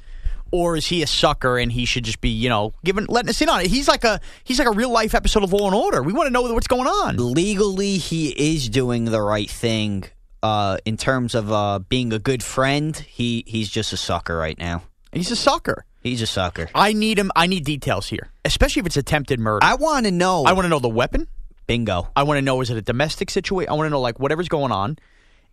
Or 0.52 0.78
is 0.78 0.86
he 0.86 1.02
a 1.02 1.08
sucker 1.08 1.58
and 1.58 1.72
he 1.72 1.84
should 1.86 2.04
just 2.04 2.22
be, 2.22 2.30
you 2.30 2.48
know, 2.48 2.74
giving 2.86 3.08
letting 3.08 3.30
us 3.30 3.42
in 3.42 3.50
on 3.50 3.62
it? 3.62 3.68
He's 3.68 3.88
like 3.88 4.04
a 4.04 4.20
he's 4.44 4.60
like 4.60 4.68
a 4.68 4.72
real 4.72 4.92
life 4.92 5.16
episode 5.16 5.44
of 5.44 5.52
Law 5.52 5.66
and 5.66 5.74
Order. 5.74 6.04
We 6.04 6.14
want 6.14 6.28
to 6.28 6.32
know 6.32 6.44
what's 6.44 6.68
going 6.68 6.86
on. 6.86 7.18
Legally, 7.18 7.98
he 7.98 8.30
is 8.30 8.70
doing 8.70 9.06
the 9.06 9.20
right 9.22 9.50
thing. 9.50 10.04
Uh, 10.44 10.78
in 10.86 10.96
terms 10.98 11.34
of 11.34 11.52
uh, 11.52 11.80
being 11.80 12.14
a 12.14 12.20
good 12.20 12.44
friend, 12.44 12.96
he 12.98 13.44
he's 13.48 13.68
just 13.68 13.94
a 13.94 13.98
sucker 13.98 14.38
right 14.38 14.60
now. 14.60 14.84
He's 15.12 15.32
a 15.32 15.36
sucker. 15.36 15.86
He's 16.04 16.22
a 16.22 16.28
sucker. 16.28 16.70
I 16.76 16.94
need 16.94 17.18
him. 17.18 17.32
I 17.36 17.48
need 17.48 17.64
details 17.64 18.08
here, 18.08 18.30
especially 18.44 18.82
if 18.82 18.86
it's 18.86 18.98
attempted 18.98 19.40
murder. 19.40 19.66
I 19.66 19.76
want 19.76 20.06
to 20.06 20.12
know. 20.12 20.44
I 20.44 20.52
want 20.52 20.66
to 20.66 20.70
know 20.70 20.80
the 20.80 20.90
weapon. 20.90 21.28
bingo. 21.66 22.10
I 22.16 22.24
want 22.24 22.38
to 22.38 22.42
know 22.42 22.60
is 22.62 22.70
it 22.70 22.78
a 22.78 22.82
domestic 22.82 23.32
situation? 23.32 23.70
I 23.70 23.74
want 23.74 23.86
to 23.88 23.90
know 23.90 24.02
like 24.02 24.20
whatever's 24.20 24.50
going 24.50 24.72
on. 24.72 24.98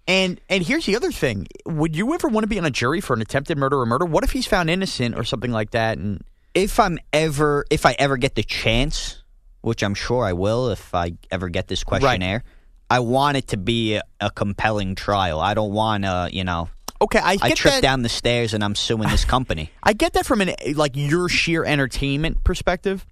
And 0.08 0.40
and 0.48 0.64
here's 0.64 0.86
the 0.86 0.96
other 0.96 1.12
thing: 1.12 1.46
Would 1.66 1.94
you 1.94 2.12
ever 2.14 2.26
want 2.28 2.42
to 2.44 2.48
be 2.48 2.58
on 2.58 2.64
a 2.64 2.70
jury 2.70 3.00
for 3.00 3.14
an 3.14 3.22
attempted 3.22 3.58
murder 3.58 3.80
or 3.80 3.86
murder? 3.86 4.04
What 4.06 4.24
if 4.24 4.32
he's 4.32 4.46
found 4.46 4.68
innocent 4.68 5.14
or 5.16 5.22
something 5.24 5.52
like 5.52 5.70
that? 5.70 5.98
And 5.98 6.24
if 6.52 6.80
I'm 6.80 6.98
ever 7.12 7.64
if 7.70 7.86
I 7.86 7.94
ever 7.98 8.16
get 8.16 8.34
the 8.34 8.42
chance, 8.42 9.22
which 9.60 9.84
I'm 9.84 9.94
sure 9.94 10.24
I 10.24 10.32
will 10.32 10.70
if 10.70 10.94
I 10.94 11.12
ever 11.30 11.48
get 11.48 11.68
this 11.68 11.84
questionnaire, 11.84 12.42
I 12.90 13.00
want 13.00 13.36
it 13.36 13.48
to 13.48 13.56
be 13.56 13.94
a, 13.96 14.02
a 14.20 14.30
compelling 14.32 14.96
trial. 14.96 15.38
I 15.38 15.54
don't 15.54 15.72
want 15.72 16.02
to, 16.04 16.28
you 16.32 16.42
know, 16.42 16.68
okay, 17.00 17.18
I 17.18 17.36
I 17.40 17.50
trip 17.54 17.74
that. 17.74 17.82
down 17.82 18.02
the 18.02 18.08
stairs 18.08 18.54
and 18.54 18.62
I'm 18.62 18.74
suing 18.74 19.08
this 19.08 19.24
company. 19.36 19.70
I 19.82 19.92
get 19.92 20.12
that 20.14 20.26
from 20.26 20.40
an 20.40 20.54
like 20.74 20.92
your 20.94 21.28
sheer 21.28 21.64
entertainment 21.64 22.44
perspective, 22.44 23.06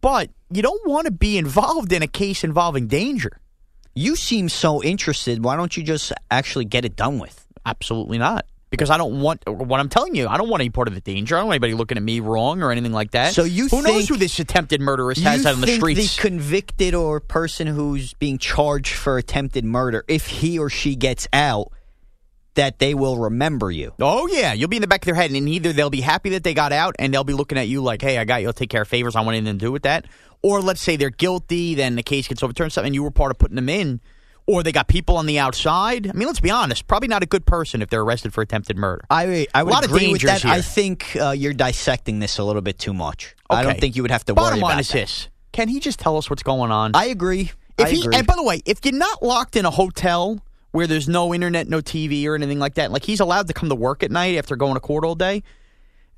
but 0.00 0.30
you 0.50 0.62
don't 0.62 0.86
want 0.88 1.06
to 1.06 1.12
be 1.12 1.38
involved 1.38 1.92
in 1.92 2.02
a 2.02 2.06
case 2.08 2.44
involving 2.44 2.86
danger. 2.86 3.40
you 3.94 4.14
seem 4.16 4.48
so 4.48 4.82
interested. 4.82 5.42
Why 5.42 5.56
don't 5.56 5.76
you 5.76 5.82
just 5.82 6.12
actually 6.30 6.64
get 6.66 6.84
it 6.84 6.96
done 6.96 7.18
with? 7.18 7.46
Absolutely 7.64 8.18
not. 8.18 8.46
Because 8.68 8.90
I 8.90 8.98
don't 8.98 9.20
want 9.20 9.48
what 9.48 9.78
I'm 9.78 9.88
telling 9.88 10.16
you. 10.16 10.26
I 10.26 10.36
don't 10.36 10.48
want 10.48 10.60
any 10.60 10.70
part 10.70 10.88
of 10.88 10.94
the 10.94 11.00
danger. 11.00 11.36
I 11.36 11.38
don't 11.38 11.46
want 11.46 11.54
anybody 11.54 11.74
looking 11.74 11.96
at 11.96 12.02
me 12.02 12.18
wrong 12.20 12.62
or 12.62 12.72
anything 12.72 12.92
like 12.92 13.12
that. 13.12 13.32
So 13.32 13.44
you 13.44 13.68
who 13.68 13.80
knows 13.80 14.08
who 14.08 14.16
this 14.16 14.38
attempted 14.40 14.80
murderess 14.80 15.18
has 15.20 15.46
out 15.46 15.54
on 15.54 15.60
the 15.60 15.68
streets? 15.68 16.16
the 16.16 16.20
convicted 16.20 16.92
or 16.92 17.20
person 17.20 17.68
who's 17.68 18.12
being 18.14 18.38
charged 18.38 18.92
for 18.92 19.18
attempted 19.18 19.64
murder, 19.64 20.04
if 20.08 20.26
he 20.26 20.58
or 20.58 20.68
she 20.68 20.96
gets 20.96 21.28
out, 21.32 21.72
that 22.56 22.78
they 22.78 22.92
will 22.94 23.18
remember 23.18 23.70
you. 23.70 23.92
Oh 24.00 24.26
yeah, 24.26 24.52
you'll 24.52 24.68
be 24.68 24.76
in 24.76 24.82
the 24.82 24.88
back 24.88 25.02
of 25.02 25.06
their 25.06 25.14
head, 25.14 25.30
and 25.30 25.48
either 25.48 25.72
they'll 25.72 25.88
be 25.90 26.00
happy 26.00 26.30
that 26.30 26.42
they 26.44 26.52
got 26.52 26.72
out, 26.72 26.96
and 26.98 27.14
they'll 27.14 27.24
be 27.24 27.32
looking 27.32 27.56
at 27.56 27.68
you 27.68 27.82
like, 27.82 28.02
"Hey, 28.02 28.18
I 28.18 28.24
got 28.24 28.42
you. 28.42 28.48
I'll 28.48 28.52
take 28.52 28.70
care 28.70 28.82
of 28.82 28.88
favors. 28.88 29.16
I 29.16 29.20
want 29.20 29.36
anything 29.36 29.58
to 29.58 29.64
do 29.64 29.72
with 29.72 29.84
that." 29.84 30.06
Or 30.42 30.60
let's 30.60 30.80
say 30.80 30.96
they're 30.96 31.10
guilty, 31.10 31.74
then 31.74 31.96
the 31.96 32.02
case 32.02 32.28
gets 32.28 32.42
overturned, 32.42 32.72
something 32.72 32.92
you 32.92 33.02
were 33.02 33.10
part 33.10 33.30
of 33.30 33.38
putting 33.38 33.56
them 33.56 33.68
in, 33.68 34.00
or 34.46 34.62
they 34.62 34.70
got 34.70 34.86
people 34.86 35.16
on 35.16 35.26
the 35.26 35.38
outside. 35.38 36.08
I 36.08 36.12
mean, 36.12 36.28
let's 36.28 36.40
be 36.40 36.50
honest, 36.50 36.86
probably 36.86 37.08
not 37.08 37.22
a 37.22 37.26
good 37.26 37.46
person 37.46 37.82
if 37.82 37.90
they're 37.90 38.02
arrested 38.02 38.32
for 38.32 38.42
attempted 38.42 38.76
murder. 38.76 39.02
I 39.10 39.46
I 39.54 39.62
would 39.62 39.72
lot 39.72 39.84
of 39.84 39.90
agree 39.90 40.12
with 40.12 40.20
dangers 40.20 40.42
that. 40.42 40.50
I 40.50 40.60
think 40.60 41.16
uh, 41.20 41.30
you're 41.30 41.52
dissecting 41.54 42.18
this 42.20 42.38
a 42.38 42.44
little 42.44 42.62
bit 42.62 42.78
too 42.78 42.94
much. 42.94 43.34
I 43.50 43.62
don't 43.62 43.78
think 43.78 43.96
you 43.96 44.02
would 44.02 44.10
have 44.10 44.24
to 44.26 44.34
Bottom 44.34 44.60
worry 44.60 44.72
about 44.72 44.80
is 44.80 44.88
that. 44.88 44.94
this: 44.94 45.28
Can 45.52 45.68
he 45.68 45.80
just 45.80 45.98
tell 45.98 46.16
us 46.16 46.30
what's 46.30 46.42
going 46.42 46.70
on? 46.70 46.92
I 46.94 47.06
agree. 47.06 47.52
If 47.78 47.86
I 47.86 47.90
he, 47.90 48.00
agree. 48.02 48.16
and 48.16 48.26
by 48.26 48.34
the 48.36 48.42
way, 48.42 48.62
if 48.64 48.84
you're 48.84 48.94
not 48.94 49.22
locked 49.22 49.56
in 49.56 49.64
a 49.66 49.70
hotel 49.70 50.40
where 50.76 50.86
there's 50.86 51.08
no 51.08 51.32
internet, 51.34 51.68
no 51.68 51.80
TV 51.80 52.26
or 52.26 52.34
anything 52.34 52.58
like 52.58 52.74
that, 52.74 52.92
like 52.92 53.02
he's 53.02 53.18
allowed 53.20 53.46
to 53.48 53.54
come 53.54 53.70
to 53.70 53.74
work 53.74 54.02
at 54.02 54.10
night 54.10 54.36
after 54.36 54.56
going 54.56 54.74
to 54.74 54.80
court 54.80 55.04
all 55.04 55.14
day, 55.14 55.42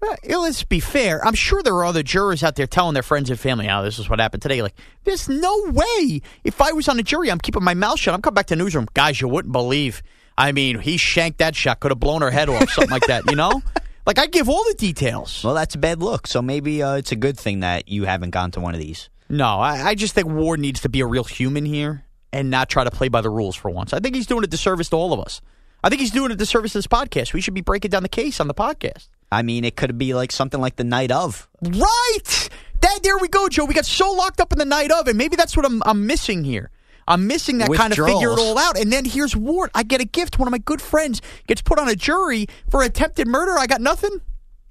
Uh, 0.02 0.14
let's 0.40 0.62
be 0.64 0.80
fair. 0.80 1.24
I'm 1.26 1.34
sure 1.34 1.60
there 1.62 1.74
are 1.74 1.84
other 1.84 2.02
jurors 2.04 2.42
out 2.44 2.54
there 2.56 2.66
telling 2.68 2.94
their 2.94 3.02
friends 3.02 3.30
and 3.30 3.38
family, 3.38 3.68
"Oh, 3.68 3.82
this 3.82 3.98
is 3.98 4.08
what 4.08 4.20
happened 4.20 4.42
today." 4.42 4.62
Like, 4.62 4.74
there's 5.04 5.28
no 5.28 5.52
way. 5.72 6.22
If 6.44 6.60
I 6.60 6.70
was 6.72 6.88
on 6.88 6.98
a 7.00 7.02
jury, 7.02 7.30
I'm 7.30 7.40
keeping 7.40 7.64
my 7.64 7.74
mouth 7.74 7.98
shut. 7.98 8.14
I'm 8.14 8.22
coming 8.22 8.36
back 8.36 8.46
to 8.46 8.54
the 8.56 8.62
newsroom, 8.62 8.86
guys. 8.94 9.20
You 9.20 9.26
wouldn't 9.28 9.50
believe. 9.52 10.02
I 10.36 10.52
mean, 10.52 10.78
he 10.78 10.98
shanked 10.98 11.38
that 11.38 11.56
shot. 11.56 11.80
Could 11.80 11.90
have 11.90 11.98
blown 11.98 12.22
her 12.22 12.30
head 12.30 12.48
off, 12.48 12.70
something 12.70 12.92
like 12.92 13.06
that. 13.08 13.28
You 13.28 13.34
know, 13.36 13.60
like 14.06 14.18
I 14.20 14.26
give 14.26 14.48
all 14.48 14.62
the 14.64 14.74
details. 14.74 15.42
Well, 15.42 15.54
that's 15.54 15.74
a 15.74 15.78
bad 15.78 16.00
look. 16.00 16.26
So 16.28 16.42
maybe 16.42 16.80
uh, 16.80 16.94
it's 16.94 17.10
a 17.10 17.16
good 17.16 17.36
thing 17.36 17.60
that 17.60 17.88
you 17.88 18.04
haven't 18.04 18.30
gone 18.30 18.52
to 18.52 18.60
one 18.60 18.74
of 18.74 18.80
these. 18.80 19.08
No, 19.28 19.58
I, 19.58 19.88
I 19.88 19.94
just 19.96 20.14
think 20.14 20.28
Ward 20.28 20.60
needs 20.60 20.80
to 20.82 20.88
be 20.88 21.00
a 21.00 21.06
real 21.06 21.24
human 21.24 21.64
here 21.66 22.04
and 22.32 22.50
not 22.50 22.68
try 22.68 22.84
to 22.84 22.90
play 22.90 23.08
by 23.08 23.20
the 23.20 23.30
rules 23.30 23.56
for 23.56 23.70
once. 23.70 23.92
I 23.92 24.00
think 24.00 24.14
he's 24.14 24.26
doing 24.26 24.44
a 24.44 24.46
disservice 24.46 24.88
to 24.90 24.96
all 24.96 25.12
of 25.12 25.20
us. 25.20 25.40
I 25.82 25.88
think 25.88 26.00
he's 26.00 26.10
doing 26.10 26.30
a 26.32 26.36
disservice 26.36 26.72
to 26.72 26.78
this 26.78 26.86
podcast. 26.86 27.32
We 27.32 27.40
should 27.40 27.54
be 27.54 27.60
breaking 27.60 27.90
down 27.90 28.02
the 28.02 28.08
case 28.08 28.40
on 28.40 28.48
the 28.48 28.54
podcast. 28.54 29.08
I 29.30 29.42
mean, 29.42 29.64
it 29.64 29.76
could 29.76 29.96
be 29.98 30.14
like 30.14 30.32
something 30.32 30.60
like 30.60 30.76
the 30.76 30.84
night 30.84 31.10
of. 31.10 31.48
Right. 31.62 32.48
That 32.80 33.00
there 33.02 33.18
we 33.18 33.28
go, 33.28 33.48
Joe. 33.48 33.64
We 33.64 33.74
got 33.74 33.86
so 33.86 34.10
locked 34.12 34.40
up 34.40 34.52
in 34.52 34.58
the 34.58 34.64
night 34.64 34.90
of, 34.90 35.08
and 35.08 35.16
maybe 35.16 35.36
that's 35.36 35.56
what 35.56 35.66
I'm, 35.66 35.82
I'm 35.84 36.06
missing 36.06 36.44
here. 36.44 36.70
I'm 37.06 37.26
missing 37.26 37.58
that 37.58 37.72
kind 37.72 37.92
of 37.92 38.04
figure 38.04 38.32
it 38.32 38.38
all 38.38 38.58
out. 38.58 38.78
And 38.78 38.92
then 38.92 39.04
here's 39.04 39.34
Ward. 39.34 39.70
I 39.74 39.82
get 39.82 40.00
a 40.00 40.04
gift. 40.04 40.38
One 40.38 40.46
of 40.46 40.52
my 40.52 40.58
good 40.58 40.82
friends 40.82 41.22
gets 41.46 41.62
put 41.62 41.78
on 41.78 41.88
a 41.88 41.94
jury 41.94 42.46
for 42.70 42.82
attempted 42.82 43.26
murder. 43.26 43.58
I 43.58 43.66
got 43.66 43.80
nothing. 43.80 44.20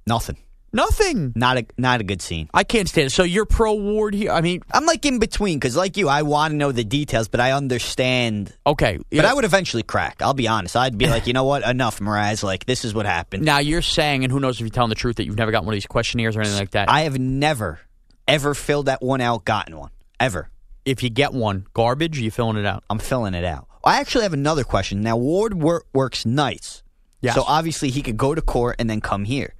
Nothing. 0.06 0.36
Nothing. 0.72 1.32
Not 1.34 1.56
a 1.58 1.66
not 1.78 2.00
a 2.00 2.04
good 2.04 2.20
scene. 2.20 2.48
I 2.52 2.62
can't 2.64 2.88
stand 2.88 3.06
it. 3.06 3.10
So 3.10 3.22
you're 3.22 3.46
pro 3.46 3.74
Ward 3.74 4.14
here. 4.14 4.30
I 4.32 4.40
mean, 4.42 4.62
I'm 4.70 4.84
like 4.84 5.04
in 5.06 5.18
between 5.18 5.58
because, 5.58 5.76
like 5.76 5.96
you, 5.96 6.08
I 6.08 6.22
want 6.22 6.52
to 6.52 6.56
know 6.56 6.72
the 6.72 6.84
details, 6.84 7.28
but 7.28 7.40
I 7.40 7.52
understand. 7.52 8.54
okay. 8.66 8.98
But 9.10 9.24
I 9.24 9.32
would 9.32 9.44
eventually 9.44 9.82
crack. 9.82 10.20
I'll 10.20 10.34
be 10.34 10.46
honest. 10.48 10.76
I'd 10.76 10.98
be 10.98 11.06
like, 11.06 11.26
you 11.26 11.32
know 11.32 11.44
what? 11.44 11.62
Enough, 11.66 12.00
Mraz. 12.00 12.42
Like 12.42 12.66
this 12.66 12.84
is 12.84 12.92
what 12.94 13.06
happened. 13.06 13.44
now 13.44 13.58
you're 13.58 13.82
saying, 13.82 14.24
and 14.24 14.32
who 14.32 14.40
knows 14.40 14.56
if 14.56 14.60
you're 14.60 14.68
telling 14.68 14.90
the 14.90 14.94
truth, 14.94 15.16
that 15.16 15.24
you've 15.24 15.38
never 15.38 15.50
gotten 15.52 15.66
one 15.66 15.72
of 15.74 15.76
these 15.76 15.86
questionnaires 15.86 16.36
or 16.36 16.40
anything 16.40 16.58
like 16.58 16.72
that. 16.72 16.90
I 16.90 17.02
have 17.02 17.18
never, 17.18 17.80
ever 18.26 18.54
filled 18.54 18.86
that 18.86 19.00
one 19.02 19.20
out, 19.20 19.44
gotten 19.44 19.76
one. 19.76 19.90
Ever. 20.20 20.50
if 20.84 21.02
you 21.02 21.10
get 21.10 21.32
one, 21.32 21.66
garbage, 21.74 22.18
are 22.18 22.22
you 22.22 22.30
filling 22.30 22.56
it 22.56 22.66
out? 22.66 22.82
I'm 22.90 22.98
filling 22.98 23.34
it 23.34 23.44
out. 23.44 23.68
I 23.84 24.00
actually 24.00 24.24
have 24.24 24.32
another 24.34 24.64
question. 24.64 25.00
Now, 25.00 25.16
Ward 25.16 25.54
wor- 25.54 25.84
works 25.94 26.26
nights. 26.26 26.82
Yes. 27.20 27.34
So 27.36 27.42
obviously 27.46 27.90
he 27.90 28.02
could 28.02 28.16
go 28.16 28.34
to 28.34 28.42
court 28.42 28.76
and 28.78 28.90
then 28.90 29.00
come 29.00 29.24
here. 29.24 29.54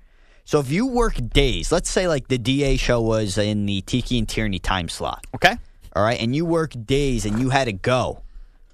So 0.49 0.61
if 0.61 0.71
you 0.71 0.87
work 0.87 1.17
days, 1.35 1.71
let's 1.71 1.91
say 1.91 2.09
like 2.09 2.29
the 2.29 2.39
DA 2.39 2.79
show 2.79 3.03
was 3.03 3.37
in 3.37 3.67
the 3.67 3.83
Tiki 3.83 4.19
and 4.19 4.27
Tierney 4.27 4.59
time 4.59 4.89
slot, 4.89 5.27
Okay. 5.35 5.55
all 5.95 6.03
right, 6.03 6.19
and 6.19 6.35
you 6.35 6.47
work 6.47 6.73
days 6.87 7.27
and 7.27 7.39
you 7.39 7.51
had 7.51 7.67
to 7.67 7.75
go. 7.75 8.23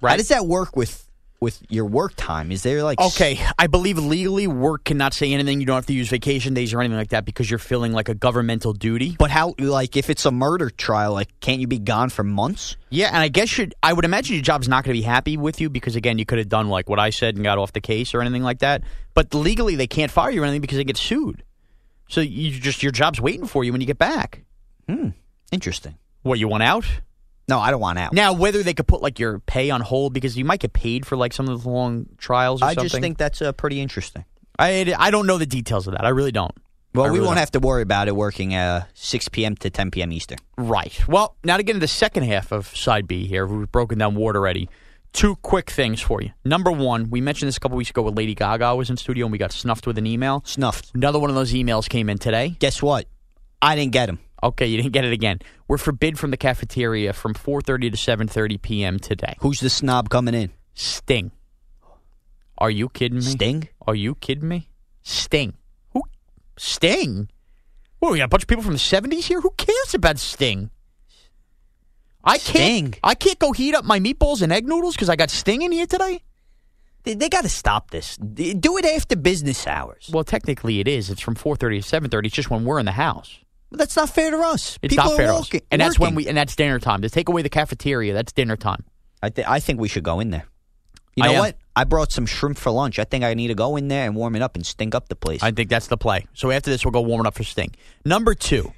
Right. 0.01 0.11
How 0.11 0.17
does 0.19 0.29
that 0.29 0.47
work 0.47 0.77
with 0.77 1.05
with 1.41 1.61
your 1.69 1.85
work 1.85 2.13
time? 2.17 2.53
Is 2.53 2.63
there 2.63 2.85
like 2.85 3.01
Okay, 3.01 3.45
I 3.59 3.67
believe 3.67 3.99
legally 3.99 4.47
work 4.47 4.85
cannot 4.85 5.15
say 5.15 5.33
anything. 5.33 5.59
You 5.59 5.67
don't 5.67 5.75
have 5.75 5.87
to 5.87 5.93
use 5.93 6.09
vacation 6.09 6.55
days 6.55 6.73
or 6.73 6.79
anything 6.79 6.97
like 6.97 7.09
that 7.09 7.25
because 7.25 7.51
you're 7.51 7.59
feeling 7.59 7.91
like 7.93 8.09
a 8.09 8.15
governmental 8.15 8.73
duty. 8.73 9.17
But 9.19 9.33
how 9.33 9.55
like 9.59 9.97
if 9.97 10.11
it's 10.11 10.25
a 10.27 10.31
murder 10.31 10.71
trial, 10.71 11.13
like 11.15 11.31
can't 11.41 11.61
you 11.61 11.67
be 11.67 11.81
gone 11.81 12.09
for 12.09 12.23
months? 12.23 12.77
Yeah, 12.91 13.09
and 13.09 13.17
I 13.17 13.27
guess 13.27 13.59
you 13.59 13.71
I 13.83 13.95
would 13.95 14.05
imagine 14.05 14.37
your 14.37 14.45
job's 14.45 14.69
not 14.69 14.85
going 14.85 14.95
to 14.95 15.01
be 15.01 15.05
happy 15.05 15.37
with 15.37 15.61
you 15.61 15.69
because 15.71 15.97
again, 15.97 16.19
you 16.19 16.25
could 16.25 16.39
have 16.39 16.49
done 16.49 16.69
like 16.69 16.89
what 16.89 17.01
I 17.01 17.11
said 17.11 17.35
and 17.35 17.43
got 17.43 17.59
off 17.59 17.73
the 17.73 17.81
case 17.81 18.15
or 18.15 18.21
anything 18.21 18.45
like 18.45 18.61
that. 18.61 18.83
But 19.13 19.35
legally, 19.35 19.75
they 19.75 19.89
can't 19.89 20.13
fire 20.13 20.31
you 20.31 20.41
or 20.41 20.45
anything 20.45 20.61
because 20.61 20.77
they 20.79 20.85
get 20.85 20.97
sued. 20.97 21.43
So 22.09 22.21
you 22.21 22.51
just 22.59 22.83
your 22.83 22.93
job's 22.93 23.21
waiting 23.21 23.47
for 23.47 23.65
you 23.65 23.73
when 23.73 23.81
you 23.81 23.87
get 23.87 23.99
back. 23.99 24.45
Hmm. 24.89 25.11
Interesting. 25.53 25.97
What 26.23 26.39
you 26.39 26.49
want 26.49 26.63
out? 26.63 26.85
No, 27.47 27.59
I 27.59 27.71
don't 27.71 27.81
want 27.81 27.99
out. 27.99 28.13
Now, 28.13 28.33
whether 28.33 28.63
they 28.63 28.73
could 28.73 28.87
put 28.87 29.03
like 29.03 29.19
your 29.19 29.39
pay 29.41 29.71
on 29.71 29.81
hold 29.83 30.15
because 30.15 30.37
you 30.37 30.45
might 30.45 30.61
get 30.61 30.73
paid 30.73 31.07
for 31.07 31.17
like 31.17 31.33
some 31.33 31.49
of 31.49 31.63
the 31.63 31.69
long 31.69 32.07
trials. 32.17 32.63
Or 32.63 32.67
I 32.67 32.69
something. 32.75 32.85
just 32.89 33.01
think 33.01 33.19
that's 33.19 33.43
uh, 33.43 33.53
pretty 33.53 33.81
interesting. 33.81 34.25
I 34.59 34.95
I 34.99 35.11
don't 35.11 35.27
know 35.27 35.39
the 35.39 35.47
details 35.47 35.87
of 35.87 35.93
that. 35.93 36.05
I 36.05 36.11
really 36.11 36.33
don't. 36.33 36.55
Well, 36.95 37.07
I 37.07 37.09
we 37.09 37.15
really 37.19 37.27
won't 37.27 37.37
don't. 37.37 37.41
have 37.41 37.51
to 37.53 37.59
worry 37.61 37.83
about 37.83 38.07
it 38.07 38.15
working 38.15 38.55
uh, 38.55 38.85
6 38.95 39.29
p.m. 39.31 39.57
to 39.57 39.69
10 39.69 39.91
p.m. 39.91 40.13
Eastern. 40.13 40.39
Right. 40.57 41.07
Well, 41.09 41.35
now 41.43 41.57
to 41.57 41.65
get 41.65 41.73
into 41.75 41.81
the 41.85 41.89
second 41.89 42.23
half 42.23 42.53
of 42.53 42.69
side 42.69 43.09
B 43.09 43.27
here, 43.27 43.47
we've 43.47 43.71
broken 43.71 43.99
down 43.99 44.15
Ward 44.15 44.37
already. 44.37 44.69
Two 45.15 45.37
quick 45.37 45.71
things 45.71 46.01
for 46.01 46.21
you. 46.21 46.33
Number 46.45 46.73
one, 46.73 47.09
we 47.09 47.21
mentioned 47.21 47.47
this 47.47 47.57
a 47.57 47.61
couple 47.61 47.77
weeks 47.77 47.91
ago 47.91 48.03
with 48.03 48.17
Lady 48.17 48.35
Gaga 48.35 48.75
was 48.75 48.91
in 48.91 48.97
studio 48.97 49.27
and 49.27 49.33
we 49.33 49.39
got 49.39 49.53
snuffed 49.53 49.87
with 49.87 49.97
an 49.97 50.09
email. 50.09 50.43
Snuffed. 50.45 50.91
Another 50.93 51.21
one 51.21 51.31
of 51.31 51.37
those 51.37 51.53
emails 51.53 51.89
came 51.89 52.11
in 52.11 52.19
today. 52.19 52.57
Guess 52.59 52.83
what? 52.83 53.07
I 53.63 53.77
didn't 53.77 53.93
get 53.93 54.09
him. 54.09 54.19
Okay, 54.43 54.67
you 54.67 54.77
didn't 54.77 54.93
get 54.93 55.05
it 55.05 55.13
again. 55.13 55.39
We're 55.69 55.79
forbid 55.79 56.19
from 56.19 56.33
the 56.33 56.37
cafeteria 56.37 57.13
from 57.13 57.33
4:30 57.33 57.93
to 57.93 57.97
7:30 57.97 58.61
p.m. 58.61 58.99
today. 58.99 59.37
Who's 59.39 59.61
the 59.61 59.71
snob 59.71 60.11
coming 60.11 60.35
in? 60.35 60.51
Sting. 60.75 61.31
Are 62.59 62.71
you 62.71 62.89
kidding 62.89 63.19
me? 63.19 63.23
Sting? 63.23 63.69
Are 63.87 63.95
you 63.95 64.17
kidding 64.17 64.49
me? 64.49 64.69
Sting. 65.03 65.55
Who? 65.93 66.03
Sting? 66.59 67.29
What, 68.01 68.13
we 68.13 68.19
got 68.19 68.25
a 68.25 68.29
bunch 68.29 68.43
of 68.43 68.49
people 68.49 68.65
from 68.65 68.75
the 68.75 68.79
70s 68.79 69.25
here? 69.25 69.41
Who 69.41 69.51
cares 69.57 69.95
about 69.95 70.19
Sting? 70.19 70.71
I 72.25 72.39
can't. 72.39 72.99
I 73.03 73.15
can't 73.15 73.39
go 73.39 73.53
heat 73.53 73.75
up 73.75 73.85
my 73.85 74.01
meatballs 74.01 74.43
and 74.43 74.53
egg 74.53 74.67
noodles 74.67 74.95
because 74.95 75.09
I 75.09 75.17
got 75.17 75.31
Sting 75.31 75.63
in 75.63 75.73
here 75.73 75.87
today. 75.87 76.23
They, 77.03 77.15
they 77.15 77.29
got 77.29 77.43
to 77.43 77.51
stop 77.51 77.91
this. 77.91 78.17
Do 78.17 78.79
it 78.79 78.85
after 78.87 79.15
business 79.15 79.67
hours. 79.67 80.09
Well, 80.13 80.25
technically 80.25 80.81
it 80.81 80.89
is. 80.89 81.11
It's 81.11 81.21
from 81.21 81.35
4:30 81.35 81.83
to 81.83 82.01
7:30. 82.01 82.27
It's 82.27 82.35
just 82.35 82.51
when 82.51 82.65
we're 82.65 82.79
in 82.79 82.87
the 82.87 82.93
house. 82.93 83.39
That's 83.71 83.97
not 83.97 84.09
fair 84.09 84.31
to 84.31 84.39
us. 84.39 84.79
It's 84.83 84.93
People 84.95 85.11
not 85.11 85.17
fair 85.17 85.27
are 85.27 85.33
to 85.33 85.39
us. 85.39 85.41
working, 85.53 85.61
And 85.71 85.81
that's 85.81 85.99
when 85.99 86.15
we. 86.15 86.27
And 86.29 86.37
that's 86.37 86.55
dinner 86.57 86.79
time. 86.79 87.03
To 87.03 87.11
take 87.11 87.29
away 87.29 87.43
the 87.43 87.49
cafeteria, 87.49 88.15
that's 88.15 88.33
dinner 88.33 88.57
time. 88.57 88.85
I, 89.23 89.31
th- 89.31 89.47
I 89.49 89.59
think 89.61 89.81
we 89.81 89.89
should 89.89 90.05
go 90.05 90.21
in 90.21 90.31
there. 90.31 90.47
You 91.17 91.25
know 91.25 91.33
am. 91.33 91.39
what? 91.39 91.57
I 91.77 91.85
brought 91.85 92.13
some 92.13 92.27
shrimp 92.27 92.57
for 92.59 92.71
lunch. 92.71 92.99
I 92.99 93.05
think 93.05 93.25
I 93.25 93.35
need 93.35 93.49
to 93.49 93.55
go 93.55 93.77
in 93.77 93.89
there 93.89 94.07
and 94.07 94.15
warm 94.17 94.35
it 94.37 94.43
up 94.43 94.55
and 94.57 94.65
stink 94.65 94.95
up 94.95 95.09
the 95.09 95.17
place. 95.17 95.43
I 95.43 95.51
think 95.51 95.69
that's 95.71 95.89
the 95.89 95.97
play. 95.97 96.27
So 96.35 96.51
after 96.51 96.71
this, 96.71 96.85
we'll 96.85 96.93
go 96.93 97.01
warming 97.03 97.27
up 97.27 97.35
for 97.35 97.45
Sting. 97.45 97.75
Number 98.05 98.35
two, 98.35 98.73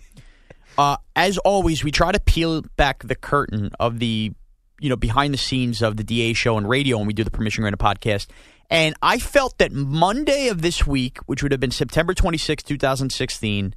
uh, 0.79 0.97
as 1.15 1.39
always, 1.39 1.83
we 1.83 1.91
try 1.91 2.12
to 2.12 2.21
peel 2.21 2.62
back 2.77 3.03
the 3.03 3.15
curtain 3.15 3.71
of 3.81 3.99
the, 3.99 4.33
you 4.81 4.89
know, 4.89 4.97
behind 4.97 5.35
the 5.35 5.39
scenes 5.39 5.83
of 5.83 5.97
the 5.97 6.05
DA 6.05 6.33
show 6.33 6.57
and 6.57 6.69
radio 6.69 6.99
when 6.99 7.07
we 7.07 7.12
do 7.12 7.25
the 7.25 7.31
Permission 7.31 7.62
Granted 7.62 7.79
podcast. 7.79 8.27
And 8.69 8.95
I 9.01 9.19
felt 9.19 9.59
that 9.59 9.73
Monday 9.73 10.49
of 10.49 10.61
this 10.61 10.87
week, 10.87 11.19
which 11.27 11.43
would 11.43 11.53
have 11.53 11.61
been 11.61 11.71
September 11.71 12.15
26, 12.15 12.62
2016, 12.65 13.75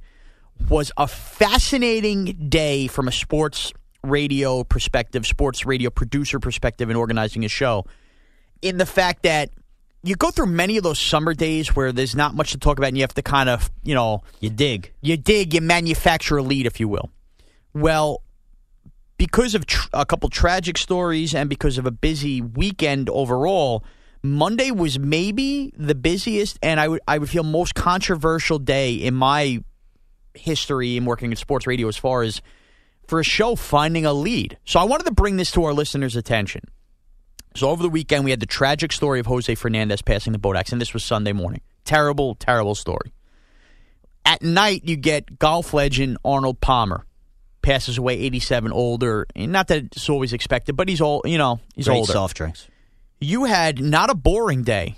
was 0.68 0.92
a 0.96 1.06
fascinating 1.06 2.48
day 2.48 2.86
from 2.86 3.08
a 3.08 3.12
sports 3.12 3.72
radio 4.02 4.64
perspective, 4.64 5.26
sports 5.26 5.64
radio 5.64 5.90
producer 5.90 6.38
perspective 6.38 6.90
in 6.90 6.96
organizing 6.96 7.44
a 7.44 7.48
show 7.48 7.84
in 8.62 8.76
the 8.76 8.86
fact 8.86 9.22
that 9.22 9.50
you 10.02 10.16
go 10.16 10.30
through 10.30 10.46
many 10.46 10.76
of 10.76 10.82
those 10.82 10.98
summer 10.98 11.34
days 11.34 11.76
where 11.76 11.92
there's 11.92 12.14
not 12.14 12.34
much 12.34 12.52
to 12.52 12.58
talk 12.58 12.78
about 12.78 12.88
and 12.88 12.96
you 12.96 13.02
have 13.02 13.14
to 13.14 13.22
kind 13.22 13.48
of, 13.48 13.70
you 13.82 13.94
know, 13.94 14.22
you 14.40 14.50
dig. 14.50 14.92
you 15.02 15.16
dig, 15.16 15.52
you 15.52 15.60
manufacture 15.60 16.38
a 16.38 16.42
lead, 16.42 16.66
if 16.66 16.80
you 16.80 16.88
will. 16.88 17.10
Well, 17.74 18.22
because 19.18 19.54
of 19.54 19.66
tr- 19.66 19.88
a 19.92 20.06
couple 20.06 20.30
tragic 20.30 20.78
stories 20.78 21.34
and 21.34 21.50
because 21.50 21.76
of 21.76 21.84
a 21.86 21.90
busy 21.90 22.40
weekend 22.40 23.10
overall, 23.10 23.84
Monday 24.22 24.70
was 24.70 24.98
maybe 24.98 25.72
the 25.76 25.94
busiest 25.94 26.58
and 26.62 26.80
I 26.80 26.88
would 26.88 27.00
I 27.06 27.18
would 27.18 27.28
feel 27.28 27.42
most 27.42 27.74
controversial 27.74 28.58
day 28.58 28.94
in 28.94 29.14
my 29.14 29.62
history 30.34 30.96
in 30.96 31.04
working 31.04 31.30
in 31.30 31.36
sports 31.36 31.66
radio 31.66 31.88
as 31.88 31.96
far 31.96 32.22
as 32.22 32.40
for 33.06 33.20
a 33.20 33.24
show 33.24 33.56
finding 33.56 34.06
a 34.06 34.12
lead. 34.12 34.56
So 34.64 34.80
I 34.80 34.84
wanted 34.84 35.04
to 35.04 35.12
bring 35.12 35.36
this 35.36 35.50
to 35.52 35.64
our 35.64 35.72
listeners' 35.72 36.16
attention. 36.16 36.62
So 37.56 37.68
over 37.68 37.82
the 37.82 37.88
weekend, 37.88 38.24
we 38.24 38.30
had 38.30 38.40
the 38.40 38.46
tragic 38.46 38.92
story 38.92 39.20
of 39.20 39.26
Jose 39.26 39.52
Fernandez 39.54 40.02
passing 40.02 40.32
the 40.32 40.38
boat 40.38 40.56
accident. 40.56 40.80
This 40.80 40.94
was 40.94 41.04
Sunday 41.04 41.32
morning. 41.32 41.60
Terrible, 41.84 42.36
terrible 42.36 42.74
story. 42.74 43.12
At 44.24 44.42
night, 44.42 44.82
you 44.84 44.96
get 44.96 45.38
golf 45.38 45.74
legend 45.74 46.18
Arnold 46.24 46.60
Palmer 46.60 47.04
passes 47.62 47.98
away, 47.98 48.14
87, 48.18 48.72
older. 48.72 49.26
And 49.34 49.50
not 49.52 49.68
that 49.68 49.84
it's 49.84 50.08
always 50.08 50.32
expected, 50.32 50.76
but 50.76 50.88
he's 50.88 51.00
old. 51.00 51.22
You 51.26 51.38
know, 51.38 51.60
he's 51.74 51.86
Great 51.88 51.98
older. 51.98 52.12
soft 52.12 52.36
drinks. 52.36 52.68
You 53.20 53.44
had 53.44 53.80
not 53.80 54.10
a 54.10 54.14
boring 54.14 54.62
day. 54.62 54.96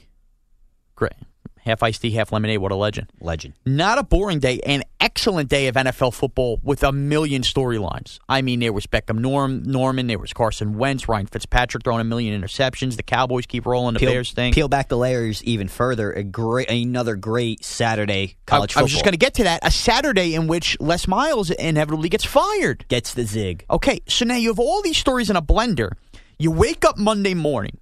Great, 0.95 1.15
half 1.63 1.83
iced 1.83 2.03
tea, 2.03 2.11
half 2.11 2.33
lemonade. 2.33 2.59
What 2.59 2.73
a 2.73 2.77
legend! 2.77 3.09
Legend. 3.21 3.55
Not 3.65 3.99
a 3.99 4.03
boring 4.03 4.39
day, 4.39 4.61
an 4.67 4.83
excellent 5.01 5.49
day 5.49 5.69
of 5.69 5.75
NFL 5.75 6.15
football 6.15 6.61
with 6.63 6.83
a 6.83 6.93
million 6.93 7.43
storylines. 7.43 8.19
I 8.29 8.43
mean, 8.43 8.61
there 8.61 8.73
was 8.73 8.87
Beckham 8.87 9.19
Norm, 9.19 9.63
Norman, 9.65 10.07
there 10.07 10.19
was 10.19 10.33
Carson 10.33 10.79
Wentz, 10.79 11.09
Ryan 11.09 11.27
Fitzpatrick 11.27 11.85
throwing 11.85 12.01
a 12.01 12.05
million 12.05 12.41
interceptions. 12.41 12.97
The 12.97 13.03
Cowboys 13.03 13.47
keep 13.47 13.67
rolling, 13.67 13.95
the 13.95 14.01
Peel, 14.01 14.11
Bears 14.11 14.33
thing. 14.33 14.53
peel 14.53 14.69
back 14.69 14.89
the 14.89 14.97
layers 14.97 15.43
even 15.45 15.69
further. 15.69 16.13
A 16.13 16.23
great, 16.23 16.71
another 16.71 17.17
great 17.17 17.65
Saturday 17.65 18.37
college 18.47 18.77
I, 18.77 18.81
I 18.81 18.83
was 18.83 18.93
just 18.93 19.05
going 19.05 19.13
to 19.13 19.19
get 19.19 19.35
to 19.35 19.45
that. 19.45 19.61
A 19.67 19.71
Saturday 19.71 20.35
in 20.35 20.47
which 20.47 20.77
Les 20.81 21.09
Miles 21.09 21.51
inevitably 21.51 22.09
gets 22.09 22.25
fired. 22.25 22.85
Gets 22.89 23.15
the 23.15 23.25
zig. 23.25 23.65
Okay, 23.71 24.01
so 24.09 24.25
now 24.25 24.37
you 24.37 24.49
have 24.49 24.59
all 24.59 24.83
these 24.83 24.99
stories 24.99 25.31
in 25.31 25.37
a 25.37 25.43
blender. 25.43 25.93
You 26.39 26.51
wake 26.51 26.85
up 26.85 26.99
Monday 26.99 27.35
morning, 27.35 27.79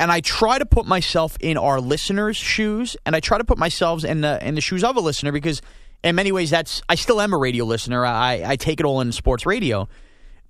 and 0.00 0.10
I 0.10 0.20
try 0.20 0.58
to 0.58 0.64
put 0.64 0.86
myself 0.86 1.36
in 1.40 1.58
our 1.58 1.78
listeners' 1.78 2.38
shoes, 2.38 2.96
and 3.04 3.14
I 3.14 3.20
try 3.20 3.36
to 3.36 3.44
put 3.44 3.58
myself 3.58 4.02
in 4.02 4.22
the 4.22 4.44
in 4.44 4.54
the 4.54 4.62
shoes 4.62 4.82
of 4.82 4.96
a 4.96 5.00
listener 5.00 5.30
because, 5.30 5.60
in 6.02 6.16
many 6.16 6.32
ways, 6.32 6.48
that's 6.48 6.80
I 6.88 6.94
still 6.94 7.20
am 7.20 7.34
a 7.34 7.38
radio 7.38 7.66
listener. 7.66 8.04
I 8.06 8.42
I 8.44 8.56
take 8.56 8.80
it 8.80 8.86
all 8.86 9.02
in 9.02 9.12
sports 9.12 9.44
radio, 9.44 9.88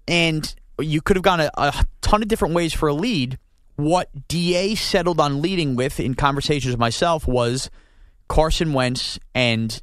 and 0.06 0.54
you 0.78 1.02
could 1.02 1.16
have 1.16 1.24
gone 1.24 1.40
a, 1.40 1.50
a 1.58 1.84
ton 2.00 2.22
of 2.22 2.28
different 2.28 2.54
ways 2.54 2.72
for 2.72 2.88
a 2.88 2.94
lead. 2.94 3.38
What 3.74 4.28
Da 4.28 4.76
settled 4.76 5.18
on 5.18 5.42
leading 5.42 5.74
with 5.74 5.98
in 5.98 6.14
conversations 6.14 6.72
with 6.72 6.80
myself 6.80 7.26
was 7.26 7.70
Carson 8.28 8.72
Wentz 8.72 9.18
and 9.34 9.82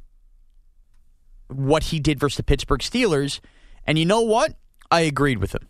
what 1.48 1.82
he 1.84 2.00
did 2.00 2.18
versus 2.18 2.38
the 2.38 2.42
Pittsburgh 2.42 2.80
Steelers. 2.80 3.40
And 3.86 3.98
you 3.98 4.06
know 4.06 4.22
what? 4.22 4.54
I 4.90 5.00
agreed 5.00 5.38
with 5.38 5.54
him. 5.54 5.68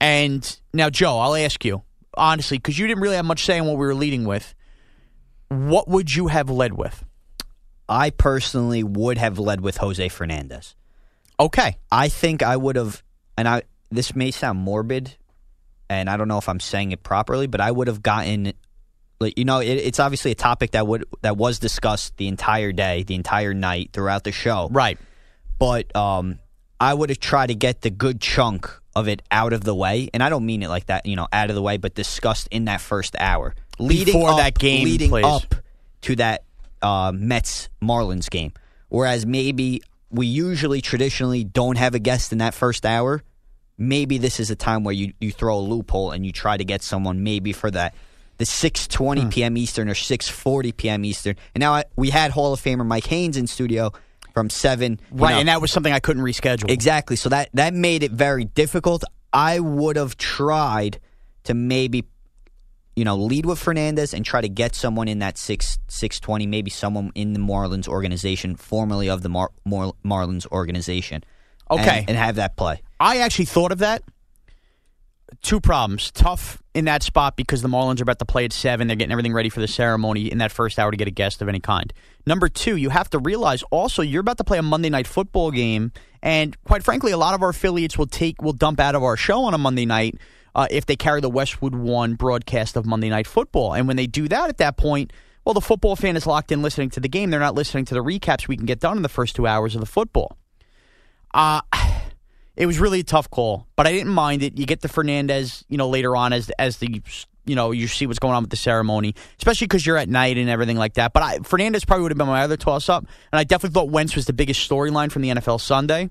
And 0.00 0.60
now, 0.72 0.90
Joe, 0.90 1.18
I'll 1.18 1.34
ask 1.34 1.64
you 1.64 1.82
honestly, 2.16 2.58
because 2.58 2.78
you 2.78 2.86
didn't 2.86 3.02
really 3.02 3.16
have 3.16 3.24
much 3.24 3.44
say 3.44 3.58
in 3.58 3.64
what 3.64 3.72
we 3.74 3.86
were 3.86 3.94
leading 3.94 4.24
with. 4.24 4.54
What 5.48 5.88
would 5.88 6.14
you 6.14 6.28
have 6.28 6.50
led 6.50 6.72
with? 6.72 7.04
I 7.88 8.10
personally 8.10 8.82
would 8.82 9.18
have 9.18 9.38
led 9.38 9.60
with 9.60 9.76
Jose 9.76 10.08
Fernandez. 10.08 10.74
Okay. 11.38 11.76
I 11.92 12.08
think 12.08 12.42
I 12.42 12.56
would 12.56 12.76
have, 12.76 13.02
and 13.36 13.46
I 13.48 13.62
this 13.90 14.16
may 14.16 14.30
sound 14.30 14.58
morbid, 14.58 15.16
and 15.90 16.08
I 16.08 16.16
don't 16.16 16.28
know 16.28 16.38
if 16.38 16.48
I'm 16.48 16.60
saying 16.60 16.92
it 16.92 17.02
properly, 17.02 17.46
but 17.46 17.60
I 17.60 17.70
would 17.70 17.86
have 17.88 18.02
gotten, 18.02 18.52
like 19.20 19.38
you 19.38 19.44
know, 19.44 19.60
it, 19.60 19.66
it's 19.74 20.00
obviously 20.00 20.30
a 20.30 20.34
topic 20.36 20.72
that 20.72 20.86
would 20.86 21.04
that 21.22 21.36
was 21.36 21.58
discussed 21.58 22.16
the 22.16 22.26
entire 22.28 22.72
day, 22.72 23.02
the 23.02 23.14
entire 23.14 23.52
night 23.54 23.90
throughout 23.92 24.24
the 24.24 24.32
show, 24.32 24.68
Right. 24.72 24.98
but 25.58 25.94
um, 25.94 26.38
I 26.80 26.94
would 26.94 27.10
have 27.10 27.20
tried 27.20 27.48
to 27.48 27.54
get 27.54 27.82
the 27.82 27.90
good 27.90 28.20
chunk 28.20 28.70
of 28.96 29.08
it 29.08 29.22
out 29.30 29.52
of 29.52 29.64
the 29.64 29.74
way, 29.74 30.08
and 30.14 30.22
I 30.22 30.28
don't 30.28 30.46
mean 30.46 30.62
it 30.62 30.68
like 30.68 30.86
that, 30.86 31.06
you 31.06 31.16
know, 31.16 31.26
out 31.32 31.50
of 31.50 31.56
the 31.56 31.62
way, 31.62 31.76
but 31.76 31.94
discussed 31.94 32.48
in 32.50 32.66
that 32.66 32.80
first 32.80 33.16
hour, 33.18 33.54
leading 33.78 34.14
Before 34.14 34.30
up, 34.30 34.36
that 34.38 34.58
game 34.58 34.84
leading 34.84 35.10
plays. 35.10 35.24
up 35.24 35.54
to 36.02 36.16
that 36.16 36.44
uh, 36.82 37.12
Mets 37.14 37.68
Marlins 37.82 38.28
game. 38.30 38.52
Whereas 38.88 39.26
maybe 39.26 39.82
we 40.10 40.26
usually 40.26 40.80
traditionally 40.80 41.42
don't 41.44 41.76
have 41.78 41.94
a 41.94 41.98
guest 41.98 42.30
in 42.32 42.38
that 42.38 42.54
first 42.54 42.86
hour. 42.86 43.22
Maybe 43.76 44.18
this 44.18 44.38
is 44.38 44.50
a 44.50 44.56
time 44.56 44.84
where 44.84 44.94
you, 44.94 45.12
you 45.20 45.32
throw 45.32 45.58
a 45.58 45.60
loophole 45.60 46.12
and 46.12 46.24
you 46.24 46.30
try 46.30 46.56
to 46.56 46.64
get 46.64 46.82
someone 46.82 47.24
maybe 47.24 47.52
for 47.52 47.70
that 47.72 47.94
the 48.38 48.44
6:20 48.44 49.22
Hmm. 49.22 49.28
p.m. 49.30 49.56
Eastern 49.56 49.88
or 49.88 49.94
6:40 49.94 50.76
p.m. 50.76 51.04
Eastern. 51.04 51.36
And 51.54 51.60
now 51.60 51.72
I, 51.74 51.84
we 51.96 52.10
had 52.10 52.30
Hall 52.32 52.52
of 52.52 52.60
Famer 52.60 52.86
Mike 52.86 53.06
Haynes 53.06 53.36
in 53.36 53.46
studio 53.46 53.92
from 54.34 54.50
7 54.50 55.00
Right. 55.12 55.30
know, 55.32 55.38
And 55.38 55.48
that 55.48 55.60
was 55.62 55.72
something 55.72 55.92
I 55.92 56.00
couldn't 56.00 56.22
reschedule. 56.22 56.70
Exactly. 56.70 57.16
So 57.16 57.28
that 57.30 57.48
that 57.54 57.72
made 57.72 58.02
it 58.02 58.10
very 58.10 58.44
difficult. 58.44 59.04
I 59.32 59.60
would 59.60 59.96
have 59.96 60.16
tried 60.18 61.00
to 61.44 61.54
maybe 61.54 62.04
you 62.96 63.04
know 63.04 63.16
lead 63.16 63.46
with 63.46 63.58
Fernandez 63.58 64.12
and 64.12 64.24
try 64.24 64.40
to 64.40 64.48
get 64.48 64.74
someone 64.74 65.08
in 65.08 65.20
that 65.20 65.38
six 65.38 65.78
six 65.88 66.20
twenty, 66.20 66.46
maybe 66.46 66.70
someone 66.70 67.10
in 67.14 67.32
the 67.32 67.38
Marlins 67.40 67.88
organization, 67.88 68.56
formerly 68.56 69.08
of 69.08 69.22
the 69.22 69.28
Mar- 69.28 69.52
Mar- 69.64 69.94
Marlins 70.04 70.46
organization. 70.50 71.24
Okay. 71.70 72.00
and, 72.00 72.10
and 72.10 72.18
have 72.18 72.36
that 72.36 72.56
play. 72.56 72.82
I 73.00 73.18
actually 73.18 73.46
thought 73.46 73.72
of 73.72 73.78
that. 73.78 74.02
Two 75.42 75.60
problems. 75.60 76.10
Tough 76.10 76.62
in 76.74 76.86
that 76.86 77.02
spot 77.02 77.36
because 77.36 77.62
the 77.62 77.68
Marlins 77.68 78.00
are 78.00 78.02
about 78.02 78.18
to 78.18 78.24
play 78.24 78.44
at 78.44 78.52
seven. 78.52 78.88
They're 78.88 78.96
getting 78.96 79.12
everything 79.12 79.32
ready 79.32 79.48
for 79.48 79.60
the 79.60 79.68
ceremony 79.68 80.30
in 80.30 80.38
that 80.38 80.52
first 80.52 80.78
hour 80.78 80.90
to 80.90 80.96
get 80.96 81.08
a 81.08 81.12
guest 81.12 81.40
of 81.40 81.48
any 81.48 81.60
kind. 81.60 81.92
Number 82.26 82.48
two, 82.48 82.76
you 82.76 82.90
have 82.90 83.08
to 83.10 83.18
realize 83.18 83.62
also 83.70 84.02
you're 84.02 84.20
about 84.20 84.38
to 84.38 84.44
play 84.44 84.58
a 84.58 84.62
Monday 84.62 84.90
night 84.90 85.06
football 85.06 85.50
game, 85.50 85.92
and 86.22 86.56
quite 86.64 86.82
frankly, 86.82 87.12
a 87.12 87.16
lot 87.16 87.34
of 87.34 87.42
our 87.42 87.50
affiliates 87.50 87.96
will 87.96 88.06
take 88.06 88.42
will 88.42 88.52
dump 88.52 88.80
out 88.80 88.94
of 88.94 89.02
our 89.02 89.16
show 89.16 89.44
on 89.44 89.54
a 89.54 89.58
Monday 89.58 89.86
night 89.86 90.18
uh, 90.54 90.66
if 90.70 90.86
they 90.86 90.96
carry 90.96 91.20
the 91.20 91.30
Westwood 91.30 91.74
One 91.74 92.14
broadcast 92.14 92.76
of 92.76 92.86
Monday 92.86 93.08
Night 93.08 93.26
Football. 93.26 93.74
And 93.74 93.86
when 93.86 93.96
they 93.96 94.06
do 94.06 94.28
that 94.28 94.48
at 94.48 94.58
that 94.58 94.76
point, 94.76 95.12
well, 95.44 95.54
the 95.54 95.60
football 95.60 95.96
fan 95.96 96.16
is 96.16 96.26
locked 96.26 96.50
in 96.52 96.62
listening 96.62 96.90
to 96.90 97.00
the 97.00 97.08
game. 97.08 97.30
They're 97.30 97.40
not 97.40 97.54
listening 97.54 97.84
to 97.86 97.94
the 97.94 98.02
recaps 98.02 98.48
we 98.48 98.56
can 98.56 98.66
get 98.66 98.80
done 98.80 98.96
in 98.96 99.02
the 99.02 99.08
first 99.08 99.36
two 99.36 99.46
hours 99.46 99.74
of 99.74 99.80
the 99.80 99.86
football. 99.86 100.38
Uh, 101.34 101.60
it 102.56 102.66
was 102.66 102.78
really 102.78 103.00
a 103.00 103.04
tough 103.04 103.30
call, 103.30 103.66
but 103.76 103.86
I 103.86 103.92
didn't 103.92 104.12
mind 104.12 104.42
it. 104.42 104.58
You 104.58 104.66
get 104.66 104.82
to 104.82 104.88
Fernandez, 104.88 105.64
you 105.68 105.76
know, 105.76 105.88
later 105.88 106.16
on 106.16 106.32
as 106.32 106.50
as 106.58 106.78
the 106.78 107.02
you 107.46 107.54
know 107.54 107.72
you 107.72 107.88
see 107.88 108.06
what's 108.06 108.18
going 108.18 108.34
on 108.34 108.42
with 108.42 108.50
the 108.50 108.56
ceremony, 108.56 109.14
especially 109.38 109.66
because 109.66 109.84
you're 109.84 109.96
at 109.96 110.08
night 110.08 110.38
and 110.38 110.48
everything 110.48 110.76
like 110.76 110.94
that. 110.94 111.12
But 111.12 111.22
I, 111.22 111.38
Fernandez 111.40 111.84
probably 111.84 112.02
would 112.02 112.12
have 112.12 112.18
been 112.18 112.26
my 112.26 112.42
other 112.42 112.56
toss 112.56 112.88
up, 112.88 113.04
and 113.32 113.38
I 113.38 113.44
definitely 113.44 113.74
thought 113.74 113.90
Wentz 113.90 114.14
was 114.14 114.26
the 114.26 114.32
biggest 114.32 114.68
storyline 114.68 115.10
from 115.10 115.22
the 115.22 115.30
NFL 115.30 115.60
Sunday. 115.60 116.10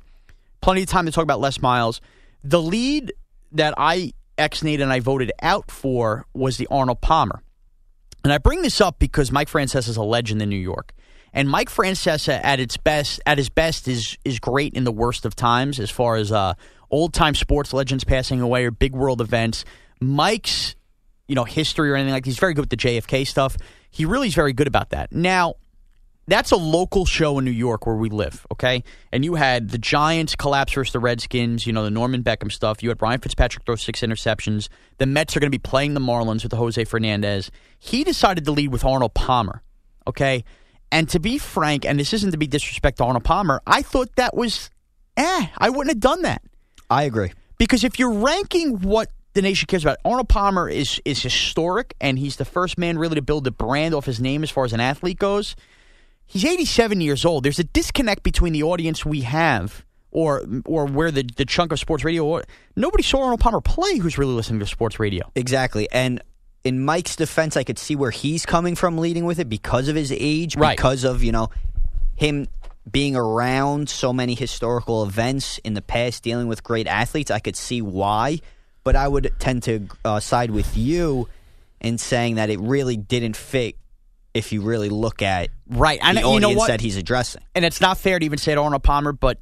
Plenty 0.61 0.83
of 0.83 0.89
time 0.89 1.05
to 1.05 1.11
talk 1.11 1.23
about 1.23 1.39
Les 1.39 1.61
Miles. 1.61 2.01
The 2.43 2.61
lead 2.61 3.13
that 3.53 3.73
I 3.77 4.13
ex 4.37 4.63
Nate 4.63 4.81
and 4.81 4.91
I 4.91 4.99
voted 4.99 5.31
out 5.41 5.71
for 5.71 6.25
was 6.33 6.57
the 6.57 6.67
Arnold 6.69 7.01
Palmer. 7.01 7.41
And 8.23 8.31
I 8.31 8.37
bring 8.37 8.61
this 8.61 8.79
up 8.79 8.99
because 8.99 9.31
Mike 9.31 9.49
Francesa 9.49 9.89
is 9.89 9.97
a 9.97 10.03
legend 10.03 10.41
in 10.41 10.49
New 10.49 10.55
York. 10.55 10.93
And 11.33 11.49
Mike 11.49 11.69
Francesa 11.69 12.39
at 12.43 12.59
its 12.59 12.77
best 12.77 13.19
at 13.25 13.37
his 13.37 13.49
best 13.49 13.87
is 13.87 14.17
is 14.23 14.39
great 14.39 14.73
in 14.73 14.83
the 14.83 14.91
worst 14.91 15.25
of 15.25 15.35
times 15.35 15.79
as 15.79 15.89
far 15.89 16.15
as 16.15 16.31
uh, 16.31 16.53
old 16.91 17.13
time 17.13 17.35
sports 17.35 17.73
legends 17.73 18.03
passing 18.03 18.39
away 18.39 18.65
or 18.65 18.71
big 18.71 18.93
world 18.93 19.19
events. 19.19 19.65
Mike's 19.99 20.75
you 21.27 21.35
know 21.35 21.43
history 21.43 21.89
or 21.89 21.95
anything 21.95 22.13
like 22.13 22.25
he's 22.25 22.39
very 22.39 22.53
good 22.53 22.61
with 22.61 22.69
the 22.69 22.77
JFK 22.77 23.25
stuff. 23.25 23.57
He 23.89 24.05
really 24.05 24.27
is 24.27 24.35
very 24.35 24.53
good 24.53 24.67
about 24.67 24.91
that. 24.91 25.11
Now, 25.11 25.55
that's 26.27 26.51
a 26.51 26.55
local 26.55 27.05
show 27.05 27.37
in 27.39 27.45
New 27.45 27.51
York 27.51 27.85
where 27.85 27.95
we 27.95 28.09
live, 28.09 28.45
okay? 28.51 28.83
And 29.11 29.25
you 29.25 29.35
had 29.35 29.69
the 29.69 29.77
Giants 29.77 30.35
collapse 30.35 30.73
versus 30.73 30.93
the 30.93 30.99
Redskins, 30.99 31.67
you 31.67 31.73
know, 31.73 31.83
the 31.83 31.91
Norman 31.91 32.23
Beckham 32.23 32.51
stuff. 32.51 32.81
You 32.81 32.89
had 32.89 32.97
Brian 32.97 33.19
Fitzpatrick 33.19 33.65
throw 33.65 33.75
six 33.75 34.01
interceptions. 34.01 34.69
The 34.99 35.05
Mets 35.05 35.35
are 35.35 35.39
going 35.39 35.51
to 35.51 35.57
be 35.57 35.61
playing 35.61 35.93
the 35.95 35.99
Marlins 35.99 36.43
with 36.43 36.53
Jose 36.53 36.83
Fernandez. 36.85 37.51
He 37.77 38.03
decided 38.03 38.45
to 38.45 38.51
lead 38.51 38.71
with 38.71 38.85
Arnold 38.85 39.13
Palmer, 39.13 39.61
okay? 40.07 40.45
And 40.93 41.09
to 41.09 41.19
be 41.19 41.39
frank, 41.39 41.85
and 41.85 41.99
this 41.99 42.13
isn't 42.13 42.33
to 42.33 42.37
be 42.37 42.45
disrespect 42.45 42.99
to 42.99 43.05
Arnold 43.05 43.23
Palmer, 43.23 43.61
I 43.65 43.81
thought 43.81 44.15
that 44.17 44.35
was, 44.35 44.69
eh, 45.17 45.47
I 45.57 45.69
wouldn't 45.71 45.89
have 45.89 45.99
done 45.99 46.21
that. 46.21 46.43
I 46.87 47.03
agree. 47.03 47.31
Because 47.57 47.83
if 47.83 47.97
you're 47.97 48.11
ranking 48.11 48.79
what 48.81 49.09
the 49.33 49.41
nation 49.41 49.65
cares 49.65 49.83
about, 49.83 49.97
Arnold 50.05 50.29
Palmer 50.29 50.69
is 50.69 51.01
is 51.03 51.23
historic, 51.23 51.95
and 51.99 52.19
he's 52.19 52.35
the 52.35 52.45
first 52.45 52.77
man 52.77 52.99
really 52.99 53.15
to 53.15 53.23
build 53.23 53.47
a 53.47 53.51
brand 53.51 53.95
off 53.95 54.05
his 54.05 54.19
name 54.19 54.43
as 54.43 54.51
far 54.51 54.65
as 54.65 54.73
an 54.73 54.79
athlete 54.79 55.17
goes. 55.17 55.55
He's 56.27 56.45
87 56.45 57.01
years 57.01 57.25
old. 57.25 57.43
There's 57.43 57.57
a 57.57 57.63
disconnect 57.63 58.21
between 58.21 58.53
the 58.53 58.61
audience 58.61 59.03
we 59.03 59.21
have, 59.21 59.83
or 60.11 60.45
or 60.65 60.85
where 60.85 61.09
the 61.09 61.23
the 61.23 61.45
chunk 61.45 61.71
of 61.71 61.79
sports 61.79 62.03
radio. 62.03 62.39
Nobody 62.75 63.01
saw 63.01 63.23
Arnold 63.23 63.39
Palmer 63.39 63.61
play. 63.61 63.97
Who's 63.97 64.19
really 64.19 64.33
listening 64.33 64.59
to 64.59 64.67
sports 64.67 64.99
radio? 64.99 65.31
Exactly. 65.33 65.89
And 65.91 66.21
in 66.63 66.83
Mike's 66.83 67.15
defense, 67.15 67.57
I 67.57 67.63
could 67.63 67.77
see 67.77 67.95
where 67.95 68.11
he's 68.11 68.45
coming 68.45 68.75
from 68.75 68.97
leading 68.97 69.25
with 69.25 69.39
it 69.39 69.49
because 69.49 69.87
of 69.87 69.95
his 69.95 70.11
age, 70.15 70.55
Right. 70.55 70.77
because 70.77 71.03
of, 71.03 71.23
you 71.23 71.31
know, 71.31 71.49
him 72.15 72.47
being 72.89 73.15
around 73.15 73.89
so 73.89 74.11
many 74.13 74.33
historical 74.35 75.03
events 75.03 75.57
in 75.59 75.73
the 75.73 75.81
past, 75.81 76.23
dealing 76.23 76.47
with 76.47 76.63
great 76.63 76.87
athletes. 76.87 77.31
I 77.31 77.39
could 77.39 77.55
see 77.55 77.81
why. 77.81 78.39
But 78.83 78.95
I 78.97 79.07
would 79.07 79.31
tend 79.39 79.63
to 79.63 79.87
uh, 80.03 80.19
side 80.19 80.51
with 80.51 80.75
you 80.75 81.29
in 81.79 81.97
saying 81.97 82.35
that 82.35 82.49
it 82.49 82.59
really 82.59 82.97
didn't 82.97 83.37
fit 83.37 83.75
if 84.33 84.51
you 84.51 84.61
really 84.61 84.89
look 84.89 85.21
at 85.21 85.49
Right. 85.69 85.99
And 86.01 86.17
the 86.17 86.21
you 86.21 86.27
audience 86.27 86.41
know 86.53 86.57
what? 86.57 86.67
that 86.67 86.81
he's 86.81 86.97
addressing. 86.97 87.41
and 87.55 87.63
it's 87.63 87.79
not 87.79 87.97
fair 87.97 88.19
to 88.19 88.25
even 88.25 88.37
say 88.37 88.51
it 88.51 88.55
to 88.55 88.61
Arnold 88.61 88.83
Palmer, 88.83 89.11
but 89.13 89.37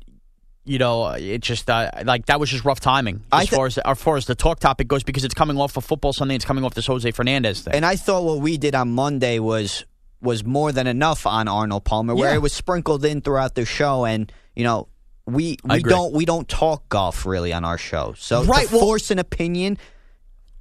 you 0.64 0.78
know, 0.78 1.08
it 1.10 1.40
just 1.42 1.70
uh, 1.70 1.90
like 2.04 2.28
that 2.28 2.40
was 2.40 2.50
just 2.50 2.64
rough 2.66 2.80
timing 2.80 3.24
as 3.32 3.50
thi- 3.50 3.56
far 3.56 3.66
as 3.66 3.78
as 3.80 4.02
far 4.02 4.18
as 4.18 4.26
the 4.26 4.36
talk 4.36 4.60
topic 4.60 4.88
goes 4.88 5.04
because 5.04 5.24
it's 5.24 5.34
coming 5.34 5.58
off 5.60 5.76
of 5.78 5.84
football 5.84 6.14
Sunday. 6.14 6.36
It's 6.36 6.46
coming 6.46 6.64
off 6.64 6.74
this 6.76 6.86
Jose 6.88 7.10
Fernandez 7.12 7.62
thing. 7.62 7.74
And 7.74 7.86
I 7.86 7.96
thought 7.96 8.24
what 8.24 8.40
we 8.40 8.58
did 8.58 8.76
on 8.76 8.92
Monday 8.92 9.40
was 9.40 9.86
was 10.22 10.44
more 10.46 10.72
than 10.72 10.86
enough 10.86 11.26
on 11.26 11.48
Arnold 11.48 11.84
Palmer, 11.84 12.14
where 12.14 12.30
Yeah. 12.30 12.36
it 12.36 12.42
was 12.44 12.54
sprinkled 12.54 13.04
in 13.06 13.22
throughout 13.22 13.56
the 13.56 13.66
show, 13.66 14.06
and 14.06 14.32
you 14.56 14.64
know 14.64 14.88
we 15.26 15.58
we 15.64 15.82
don't 15.82 16.14
we 16.14 16.26
don't 16.26 16.48
talk 16.48 16.88
golf 16.90 17.26
really 17.26 17.54
on 17.54 17.66
our 17.66 17.78
show, 17.80 18.14
so 18.18 18.44
Right, 18.44 18.68
to 18.68 18.76
well- 18.76 18.86
force 18.86 19.10
an 19.12 19.18
opinion, 19.20 19.78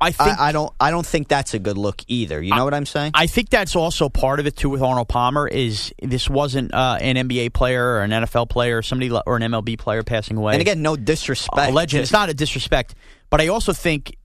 I 0.00 0.12
think 0.12 0.38
I, 0.38 0.48
I 0.48 0.52
don't 0.52 0.72
I 0.80 0.90
don't 0.90 1.04
think 1.04 1.28
that's 1.28 1.52
a 1.52 1.58
good 1.58 1.76
look 1.76 2.02
either. 2.08 2.42
You 2.42 2.54
know 2.54 2.64
what 2.64 2.72
I'm 2.72 2.86
saying? 2.86 3.12
I 3.14 3.26
think 3.26 3.50
that's 3.50 3.76
also 3.76 4.08
part 4.08 4.40
of 4.40 4.46
it 4.46 4.56
too 4.56 4.70
with 4.70 4.80
Arnold 4.80 5.08
Palmer 5.08 5.46
is 5.46 5.92
this 6.02 6.28
wasn't 6.30 6.72
uh, 6.72 6.96
an 7.00 7.16
NBA 7.16 7.52
player 7.52 7.84
or 7.84 8.00
an 8.00 8.10
NFL 8.10 8.48
player 8.48 8.78
or 8.78 8.82
somebody 8.82 9.10
or 9.10 9.36
an 9.36 9.42
MLB 9.42 9.78
player 9.78 10.02
passing 10.02 10.38
away. 10.38 10.54
and 10.54 10.62
again, 10.62 10.80
no 10.80 10.96
disrespect. 10.96 11.70
a 11.70 11.74
legend. 11.74 12.02
It's 12.02 12.12
not 12.12 12.30
a 12.30 12.34
disrespect, 12.34 12.94
but 13.28 13.42
I 13.42 13.48
also 13.48 13.74
think 13.74 14.16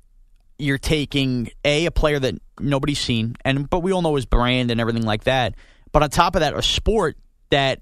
you're 0.57 0.77
taking 0.77 1.49
a 1.65 1.87
a 1.87 1.91
player 1.91 2.19
that 2.19 2.35
nobody's 2.59 2.99
seen, 2.99 3.35
and 3.43 3.69
but 3.69 3.79
we 3.79 3.91
all 3.91 4.01
know 4.01 4.15
his 4.15 4.25
brand 4.25 4.71
and 4.71 4.79
everything 4.79 5.03
like 5.03 5.25
that. 5.25 5.55
But 5.91 6.03
on 6.03 6.09
top 6.09 6.35
of 6.35 6.41
that, 6.41 6.53
a 6.55 6.61
sport 6.61 7.17
that, 7.49 7.79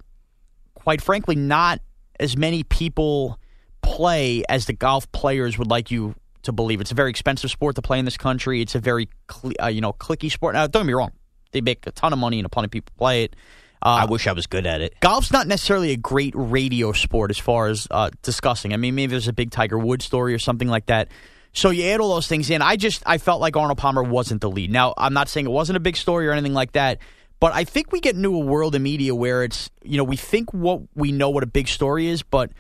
quite 0.74 1.02
frankly, 1.02 1.36
not 1.36 1.80
as 2.20 2.36
many 2.38 2.64
people 2.64 3.40
play 3.82 4.44
as 4.50 4.66
the 4.66 4.74
golf 4.74 5.12
players 5.12 5.58
would 5.58 5.70
like 5.70 5.92
you 5.92 6.16
to 6.44 6.52
believe. 6.52 6.82
It's 6.82 6.92
a 6.92 6.96
very 6.96 7.10
expensive 7.10 7.52
sport 7.52 7.76
to 7.76 7.82
play 7.82 8.00
in 8.00 8.06
this 8.06 8.18
country. 8.18 8.62
It's 8.62 8.76
a 8.76 8.80
very 8.80 9.10
cl- 9.32 9.54
uh, 9.62 9.68
you 9.68 9.82
know 9.82 9.94
clicky 9.94 10.32
sport. 10.32 10.56
Now, 10.56 10.68
don't 10.68 10.84
get 10.84 10.88
me 10.88 10.94
wrong; 10.94 11.12
they 11.52 11.62
make 11.62 11.86
a 11.88 11.92
ton 11.92 12.14
of 12.14 12.20
money 12.20 12.40
and 12.40 12.46
a 12.46 12.50
ton 12.50 12.66
of 12.66 12.72
people 12.72 12.94
play 12.98 13.24
it. 13.24 13.36
Uh, 13.82 14.04
I 14.04 14.06
wish 14.06 14.28
I 14.28 14.32
was 14.32 14.48
good 14.48 14.66
at 14.66 14.80
it. 14.80 14.96
golf's 15.02 15.32
not 15.32 15.46
necessarily 15.46 15.92
a 15.92 15.98
great 15.98 16.34
radio 16.38 16.94
sport 16.94 17.32
as 17.32 17.38
far 17.38 17.68
as 17.68 17.86
uh, 17.92 18.12
discussing. 18.22 18.74
I 18.74 18.78
mean, 18.78 18.96
maybe 18.96 19.12
there's 19.12 19.28
a 19.28 19.34
big 19.34 19.52
Tiger 19.52 19.78
Woods 19.78 20.06
story 20.06 20.34
or 20.34 20.40
something 20.40 20.70
like 20.70 20.86
that. 20.86 21.10
So 21.52 21.70
you 21.70 21.84
add 21.90 22.00
all 22.00 22.14
those 22.14 22.28
things 22.28 22.50
in. 22.50 22.62
I 22.62 22.78
just 22.78 23.04
I 23.06 23.18
felt 23.18 23.42
like 23.42 23.58
Arnold 23.58 23.78
Palmer 23.78 24.02
wasn't 24.02 24.42
the 24.42 24.50
lead. 24.50 24.72
Now 24.72 24.94
I'm 24.98 25.14
not 25.14 25.28
saying 25.30 25.46
it 25.46 25.52
wasn't 25.52 25.78
a 25.78 25.82
big 25.82 25.98
story 25.98 26.28
or 26.28 26.32
anything 26.32 26.54
like 26.54 26.72
that, 26.72 27.00
but 27.40 27.54
I 27.54 27.66
think 27.66 27.92
we 27.92 28.00
get 28.00 28.16
into 28.16 28.34
a 28.36 28.40
world 28.40 28.74
of 28.74 28.82
media 28.82 29.14
where 29.14 29.44
it's 29.44 29.70
you 29.84 29.98
know 29.98 30.04
we 30.04 30.16
think 30.16 30.54
what 30.54 30.82
we 30.96 31.12
know 31.12 31.30
what 31.30 31.44
a 31.44 31.48
big 31.48 31.68
story 31.68 32.08
is, 32.08 32.24
but 32.24 32.52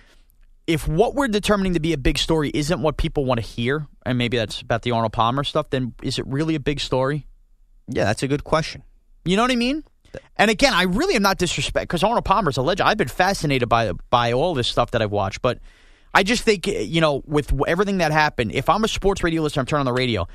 if 0.67 0.87
what 0.87 1.15
we're 1.15 1.27
determining 1.27 1.73
to 1.73 1.79
be 1.79 1.93
a 1.93 1.97
big 1.97 2.17
story 2.17 2.51
isn't 2.53 2.81
what 2.81 2.97
people 2.97 3.25
want 3.25 3.39
to 3.39 3.45
hear, 3.45 3.87
and 4.05 4.17
maybe 4.17 4.37
that's 4.37 4.61
about 4.61 4.83
the 4.83 4.91
Arnold 4.91 5.13
Palmer 5.13 5.43
stuff, 5.43 5.69
then 5.69 5.93
is 6.01 6.19
it 6.19 6.27
really 6.27 6.55
a 6.55 6.59
big 6.59 6.79
story? 6.79 7.27
Yeah, 7.87 8.05
that's 8.05 8.23
a 8.23 8.27
good 8.27 8.43
question. 8.43 8.83
You 9.25 9.35
know 9.35 9.43
what 9.43 9.51
I 9.51 9.55
mean? 9.55 9.83
And 10.37 10.51
again, 10.51 10.73
I 10.73 10.83
really 10.83 11.15
am 11.15 11.21
not 11.21 11.37
disrespect 11.37 11.87
because 11.87 12.03
Arnold 12.03 12.25
Palmer's 12.25 12.57
a 12.57 12.61
legend. 12.61 12.87
I've 12.87 12.97
been 12.97 13.07
fascinated 13.07 13.67
by 13.67 13.91
by 14.09 14.31
all 14.31 14.53
this 14.53 14.67
stuff 14.67 14.91
that 14.91 15.01
I've 15.01 15.11
watched, 15.11 15.41
but 15.41 15.59
I 16.13 16.23
just 16.23 16.43
think 16.43 16.67
you 16.67 17.01
know 17.01 17.23
with 17.25 17.51
everything 17.67 17.97
that 17.97 18.11
happened, 18.11 18.51
if 18.53 18.69
I'm 18.69 18.83
a 18.83 18.87
sports 18.87 19.23
radio 19.23 19.41
listener, 19.41 19.61
I'm 19.61 19.65
turning 19.65 19.87
on 19.87 19.93
the 19.93 19.93
radio. 19.93 20.27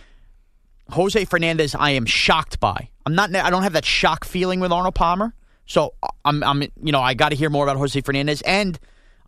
Jose 0.90 1.22
Fernandez, 1.26 1.74
I 1.74 1.90
am 1.90 2.06
shocked 2.06 2.60
by. 2.60 2.88
I'm 3.06 3.14
not. 3.14 3.34
I 3.34 3.50
don't 3.50 3.62
have 3.62 3.74
that 3.74 3.84
shock 3.84 4.24
feeling 4.24 4.60
with 4.60 4.72
Arnold 4.72 4.94
Palmer. 4.94 5.34
So 5.66 5.94
uh, 6.02 6.08
I'm. 6.24 6.42
I'm. 6.42 6.62
You 6.82 6.92
know, 6.92 7.00
I 7.00 7.14
got 7.14 7.28
to 7.28 7.36
hear 7.36 7.50
more 7.50 7.64
about 7.64 7.76
Jose 7.76 8.00
Fernandez, 8.00 8.42
and 8.42 8.78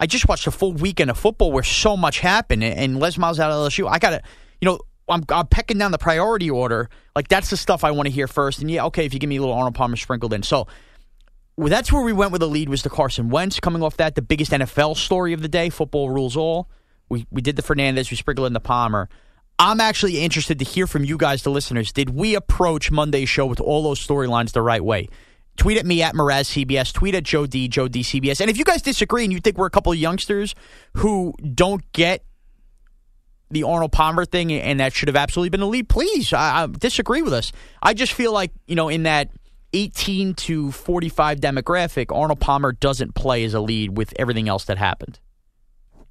I 0.00 0.06
just 0.06 0.26
watched 0.26 0.46
a 0.46 0.50
full 0.50 0.72
weekend 0.72 1.10
of 1.10 1.18
football 1.18 1.52
where 1.52 1.62
so 1.62 1.96
much 1.96 2.20
happened, 2.20 2.64
and 2.64 2.98
Les 2.98 3.18
Miles 3.18 3.38
out 3.38 3.52
of 3.52 3.70
LSU. 3.70 3.88
I 3.88 3.98
got 3.98 4.10
to. 4.10 4.22
You 4.60 4.66
know, 4.66 4.80
I'm, 5.08 5.24
I'm 5.28 5.46
pecking 5.46 5.78
down 5.78 5.92
the 5.92 5.98
priority 5.98 6.50
order. 6.50 6.88
Like 7.14 7.28
that's 7.28 7.50
the 7.50 7.56
stuff 7.56 7.84
I 7.84 7.90
want 7.90 8.06
to 8.06 8.12
hear 8.12 8.26
first. 8.26 8.60
And 8.60 8.70
yeah, 8.70 8.86
okay, 8.86 9.04
if 9.04 9.14
you 9.14 9.20
give 9.20 9.28
me 9.28 9.36
a 9.36 9.40
little 9.40 9.54
Arnold 9.54 9.74
Palmer 9.74 9.96
sprinkled 9.96 10.32
in. 10.32 10.42
So 10.42 10.66
well, 11.56 11.68
that's 11.68 11.92
where 11.92 12.02
we 12.02 12.12
went 12.12 12.32
with 12.32 12.40
the 12.40 12.48
lead 12.48 12.68
was 12.68 12.82
the 12.82 12.90
Carson 12.90 13.28
Wentz 13.28 13.60
coming 13.60 13.82
off 13.82 13.98
that. 13.98 14.14
The 14.14 14.22
biggest 14.22 14.52
NFL 14.52 14.96
story 14.96 15.32
of 15.32 15.42
the 15.42 15.48
day. 15.48 15.68
Football 15.68 16.10
rules 16.10 16.36
all. 16.36 16.68
We 17.08 17.26
we 17.30 17.42
did 17.42 17.56
the 17.56 17.62
Fernandez. 17.62 18.10
We 18.10 18.16
sprinkled 18.16 18.46
in 18.46 18.52
the 18.54 18.60
Palmer. 18.60 19.08
I'm 19.58 19.80
actually 19.80 20.20
interested 20.20 20.58
to 20.60 20.64
hear 20.64 20.86
from 20.86 21.04
you 21.04 21.18
guys, 21.18 21.42
the 21.42 21.50
listeners. 21.50 21.92
Did 21.92 22.10
we 22.10 22.34
approach 22.34 22.90
Monday's 22.90 23.28
show 23.28 23.44
with 23.44 23.60
all 23.60 23.82
those 23.82 24.04
storylines 24.04 24.52
the 24.52 24.62
right 24.62 24.82
way? 24.82 25.08
Tweet 25.56 25.78
at 25.78 25.86
me 25.86 26.02
at 26.02 26.14
Mraz 26.14 26.64
CBS. 26.64 26.92
Tweet 26.92 27.14
at 27.14 27.24
Joe 27.24 27.46
D, 27.46 27.68
Joe 27.68 27.88
D 27.88 28.02
CBS. 28.02 28.40
And 28.40 28.50
if 28.50 28.56
you 28.56 28.64
guys 28.64 28.82
disagree 28.82 29.24
and 29.24 29.32
you 29.32 29.40
think 29.40 29.58
we're 29.58 29.66
a 29.66 29.70
couple 29.70 29.92
of 29.92 29.98
youngsters 29.98 30.54
who 30.94 31.34
don't 31.54 31.90
get 31.92 32.24
the 33.50 33.64
Arnold 33.64 33.92
Palmer 33.92 34.24
thing 34.24 34.52
and 34.52 34.80
that 34.80 34.92
should 34.92 35.08
have 35.08 35.16
absolutely 35.16 35.50
been 35.50 35.60
a 35.60 35.66
lead, 35.66 35.88
please 35.88 36.32
I, 36.32 36.62
I 36.62 36.66
disagree 36.66 37.22
with 37.22 37.32
us. 37.32 37.52
I 37.82 37.94
just 37.94 38.12
feel 38.12 38.32
like, 38.32 38.52
you 38.66 38.76
know, 38.76 38.88
in 38.88 39.02
that 39.02 39.30
18 39.72 40.34
to 40.34 40.72
45 40.72 41.40
demographic, 41.40 42.14
Arnold 42.14 42.40
Palmer 42.40 42.72
doesn't 42.72 43.14
play 43.14 43.44
as 43.44 43.54
a 43.54 43.60
lead 43.60 43.96
with 43.96 44.12
everything 44.18 44.48
else 44.48 44.64
that 44.64 44.78
happened. 44.78 45.18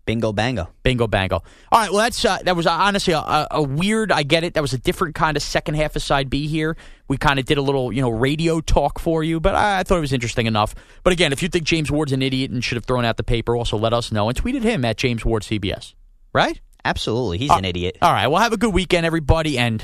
Bingo 0.05 0.33
bango. 0.33 0.69
Bingo 0.83 1.07
bango. 1.07 1.43
All 1.71 1.79
right, 1.79 1.91
well 1.91 1.99
that's 1.99 2.23
uh, 2.25 2.39
that 2.43 2.55
was 2.55 2.65
uh, 2.65 2.71
honestly 2.71 3.13
a, 3.13 3.47
a, 3.51 3.61
weird. 3.61 4.11
I 4.11 4.23
get 4.23 4.43
it. 4.43 4.55
That 4.55 4.61
was 4.61 4.73
a 4.73 4.77
different 4.77 5.15
kind 5.15 5.37
of 5.37 5.43
second 5.43 5.75
half 5.75 5.95
of 5.95 6.01
side 6.01 6.29
B 6.29 6.47
here. 6.47 6.75
We 7.07 7.17
kind 7.17 7.37
of 7.37 7.45
did 7.45 7.57
a 7.57 7.61
little 7.61 7.93
you 7.93 8.01
know 8.01 8.09
radio 8.09 8.59
talk 8.59 8.99
for 8.99 9.23
you, 9.23 9.39
but 9.39 9.53
I, 9.55 9.79
I, 9.79 9.83
thought 9.83 9.97
it 9.97 10.01
was 10.01 10.13
interesting 10.13 10.47
enough. 10.47 10.73
But 11.03 11.13
again, 11.13 11.31
if 11.31 11.43
you 11.43 11.49
think 11.49 11.65
James 11.65 11.91
Ward's 11.91 12.11
an 12.11 12.21
idiot 12.21 12.49
and 12.49 12.63
should 12.63 12.75
have 12.75 12.85
thrown 12.85 13.05
out 13.05 13.17
the 13.17 13.23
paper, 13.23 13.55
also 13.55 13.77
let 13.77 13.93
us 13.93 14.11
know 14.11 14.29
and 14.29 14.37
tweeted 14.37 14.63
him 14.63 14.83
at 14.83 14.97
James 14.97 15.23
Ward 15.23 15.43
CBS. 15.43 15.93
Right? 16.33 16.59
Absolutely, 16.83 17.37
he's 17.37 17.51
uh, 17.51 17.55
an 17.55 17.65
idiot. 17.65 17.97
All 18.01 18.11
right, 18.11 18.27
well 18.27 18.41
have 18.41 18.53
a 18.53 18.57
good 18.57 18.73
weekend, 18.73 19.05
everybody, 19.05 19.59
and 19.59 19.83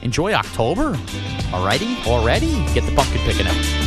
enjoy 0.00 0.32
October. 0.32 0.94
Alrighty, 1.52 2.06
already 2.06 2.52
get 2.72 2.86
the 2.86 2.94
pumpkin 2.94 3.20
picking 3.22 3.46
up. 3.46 3.86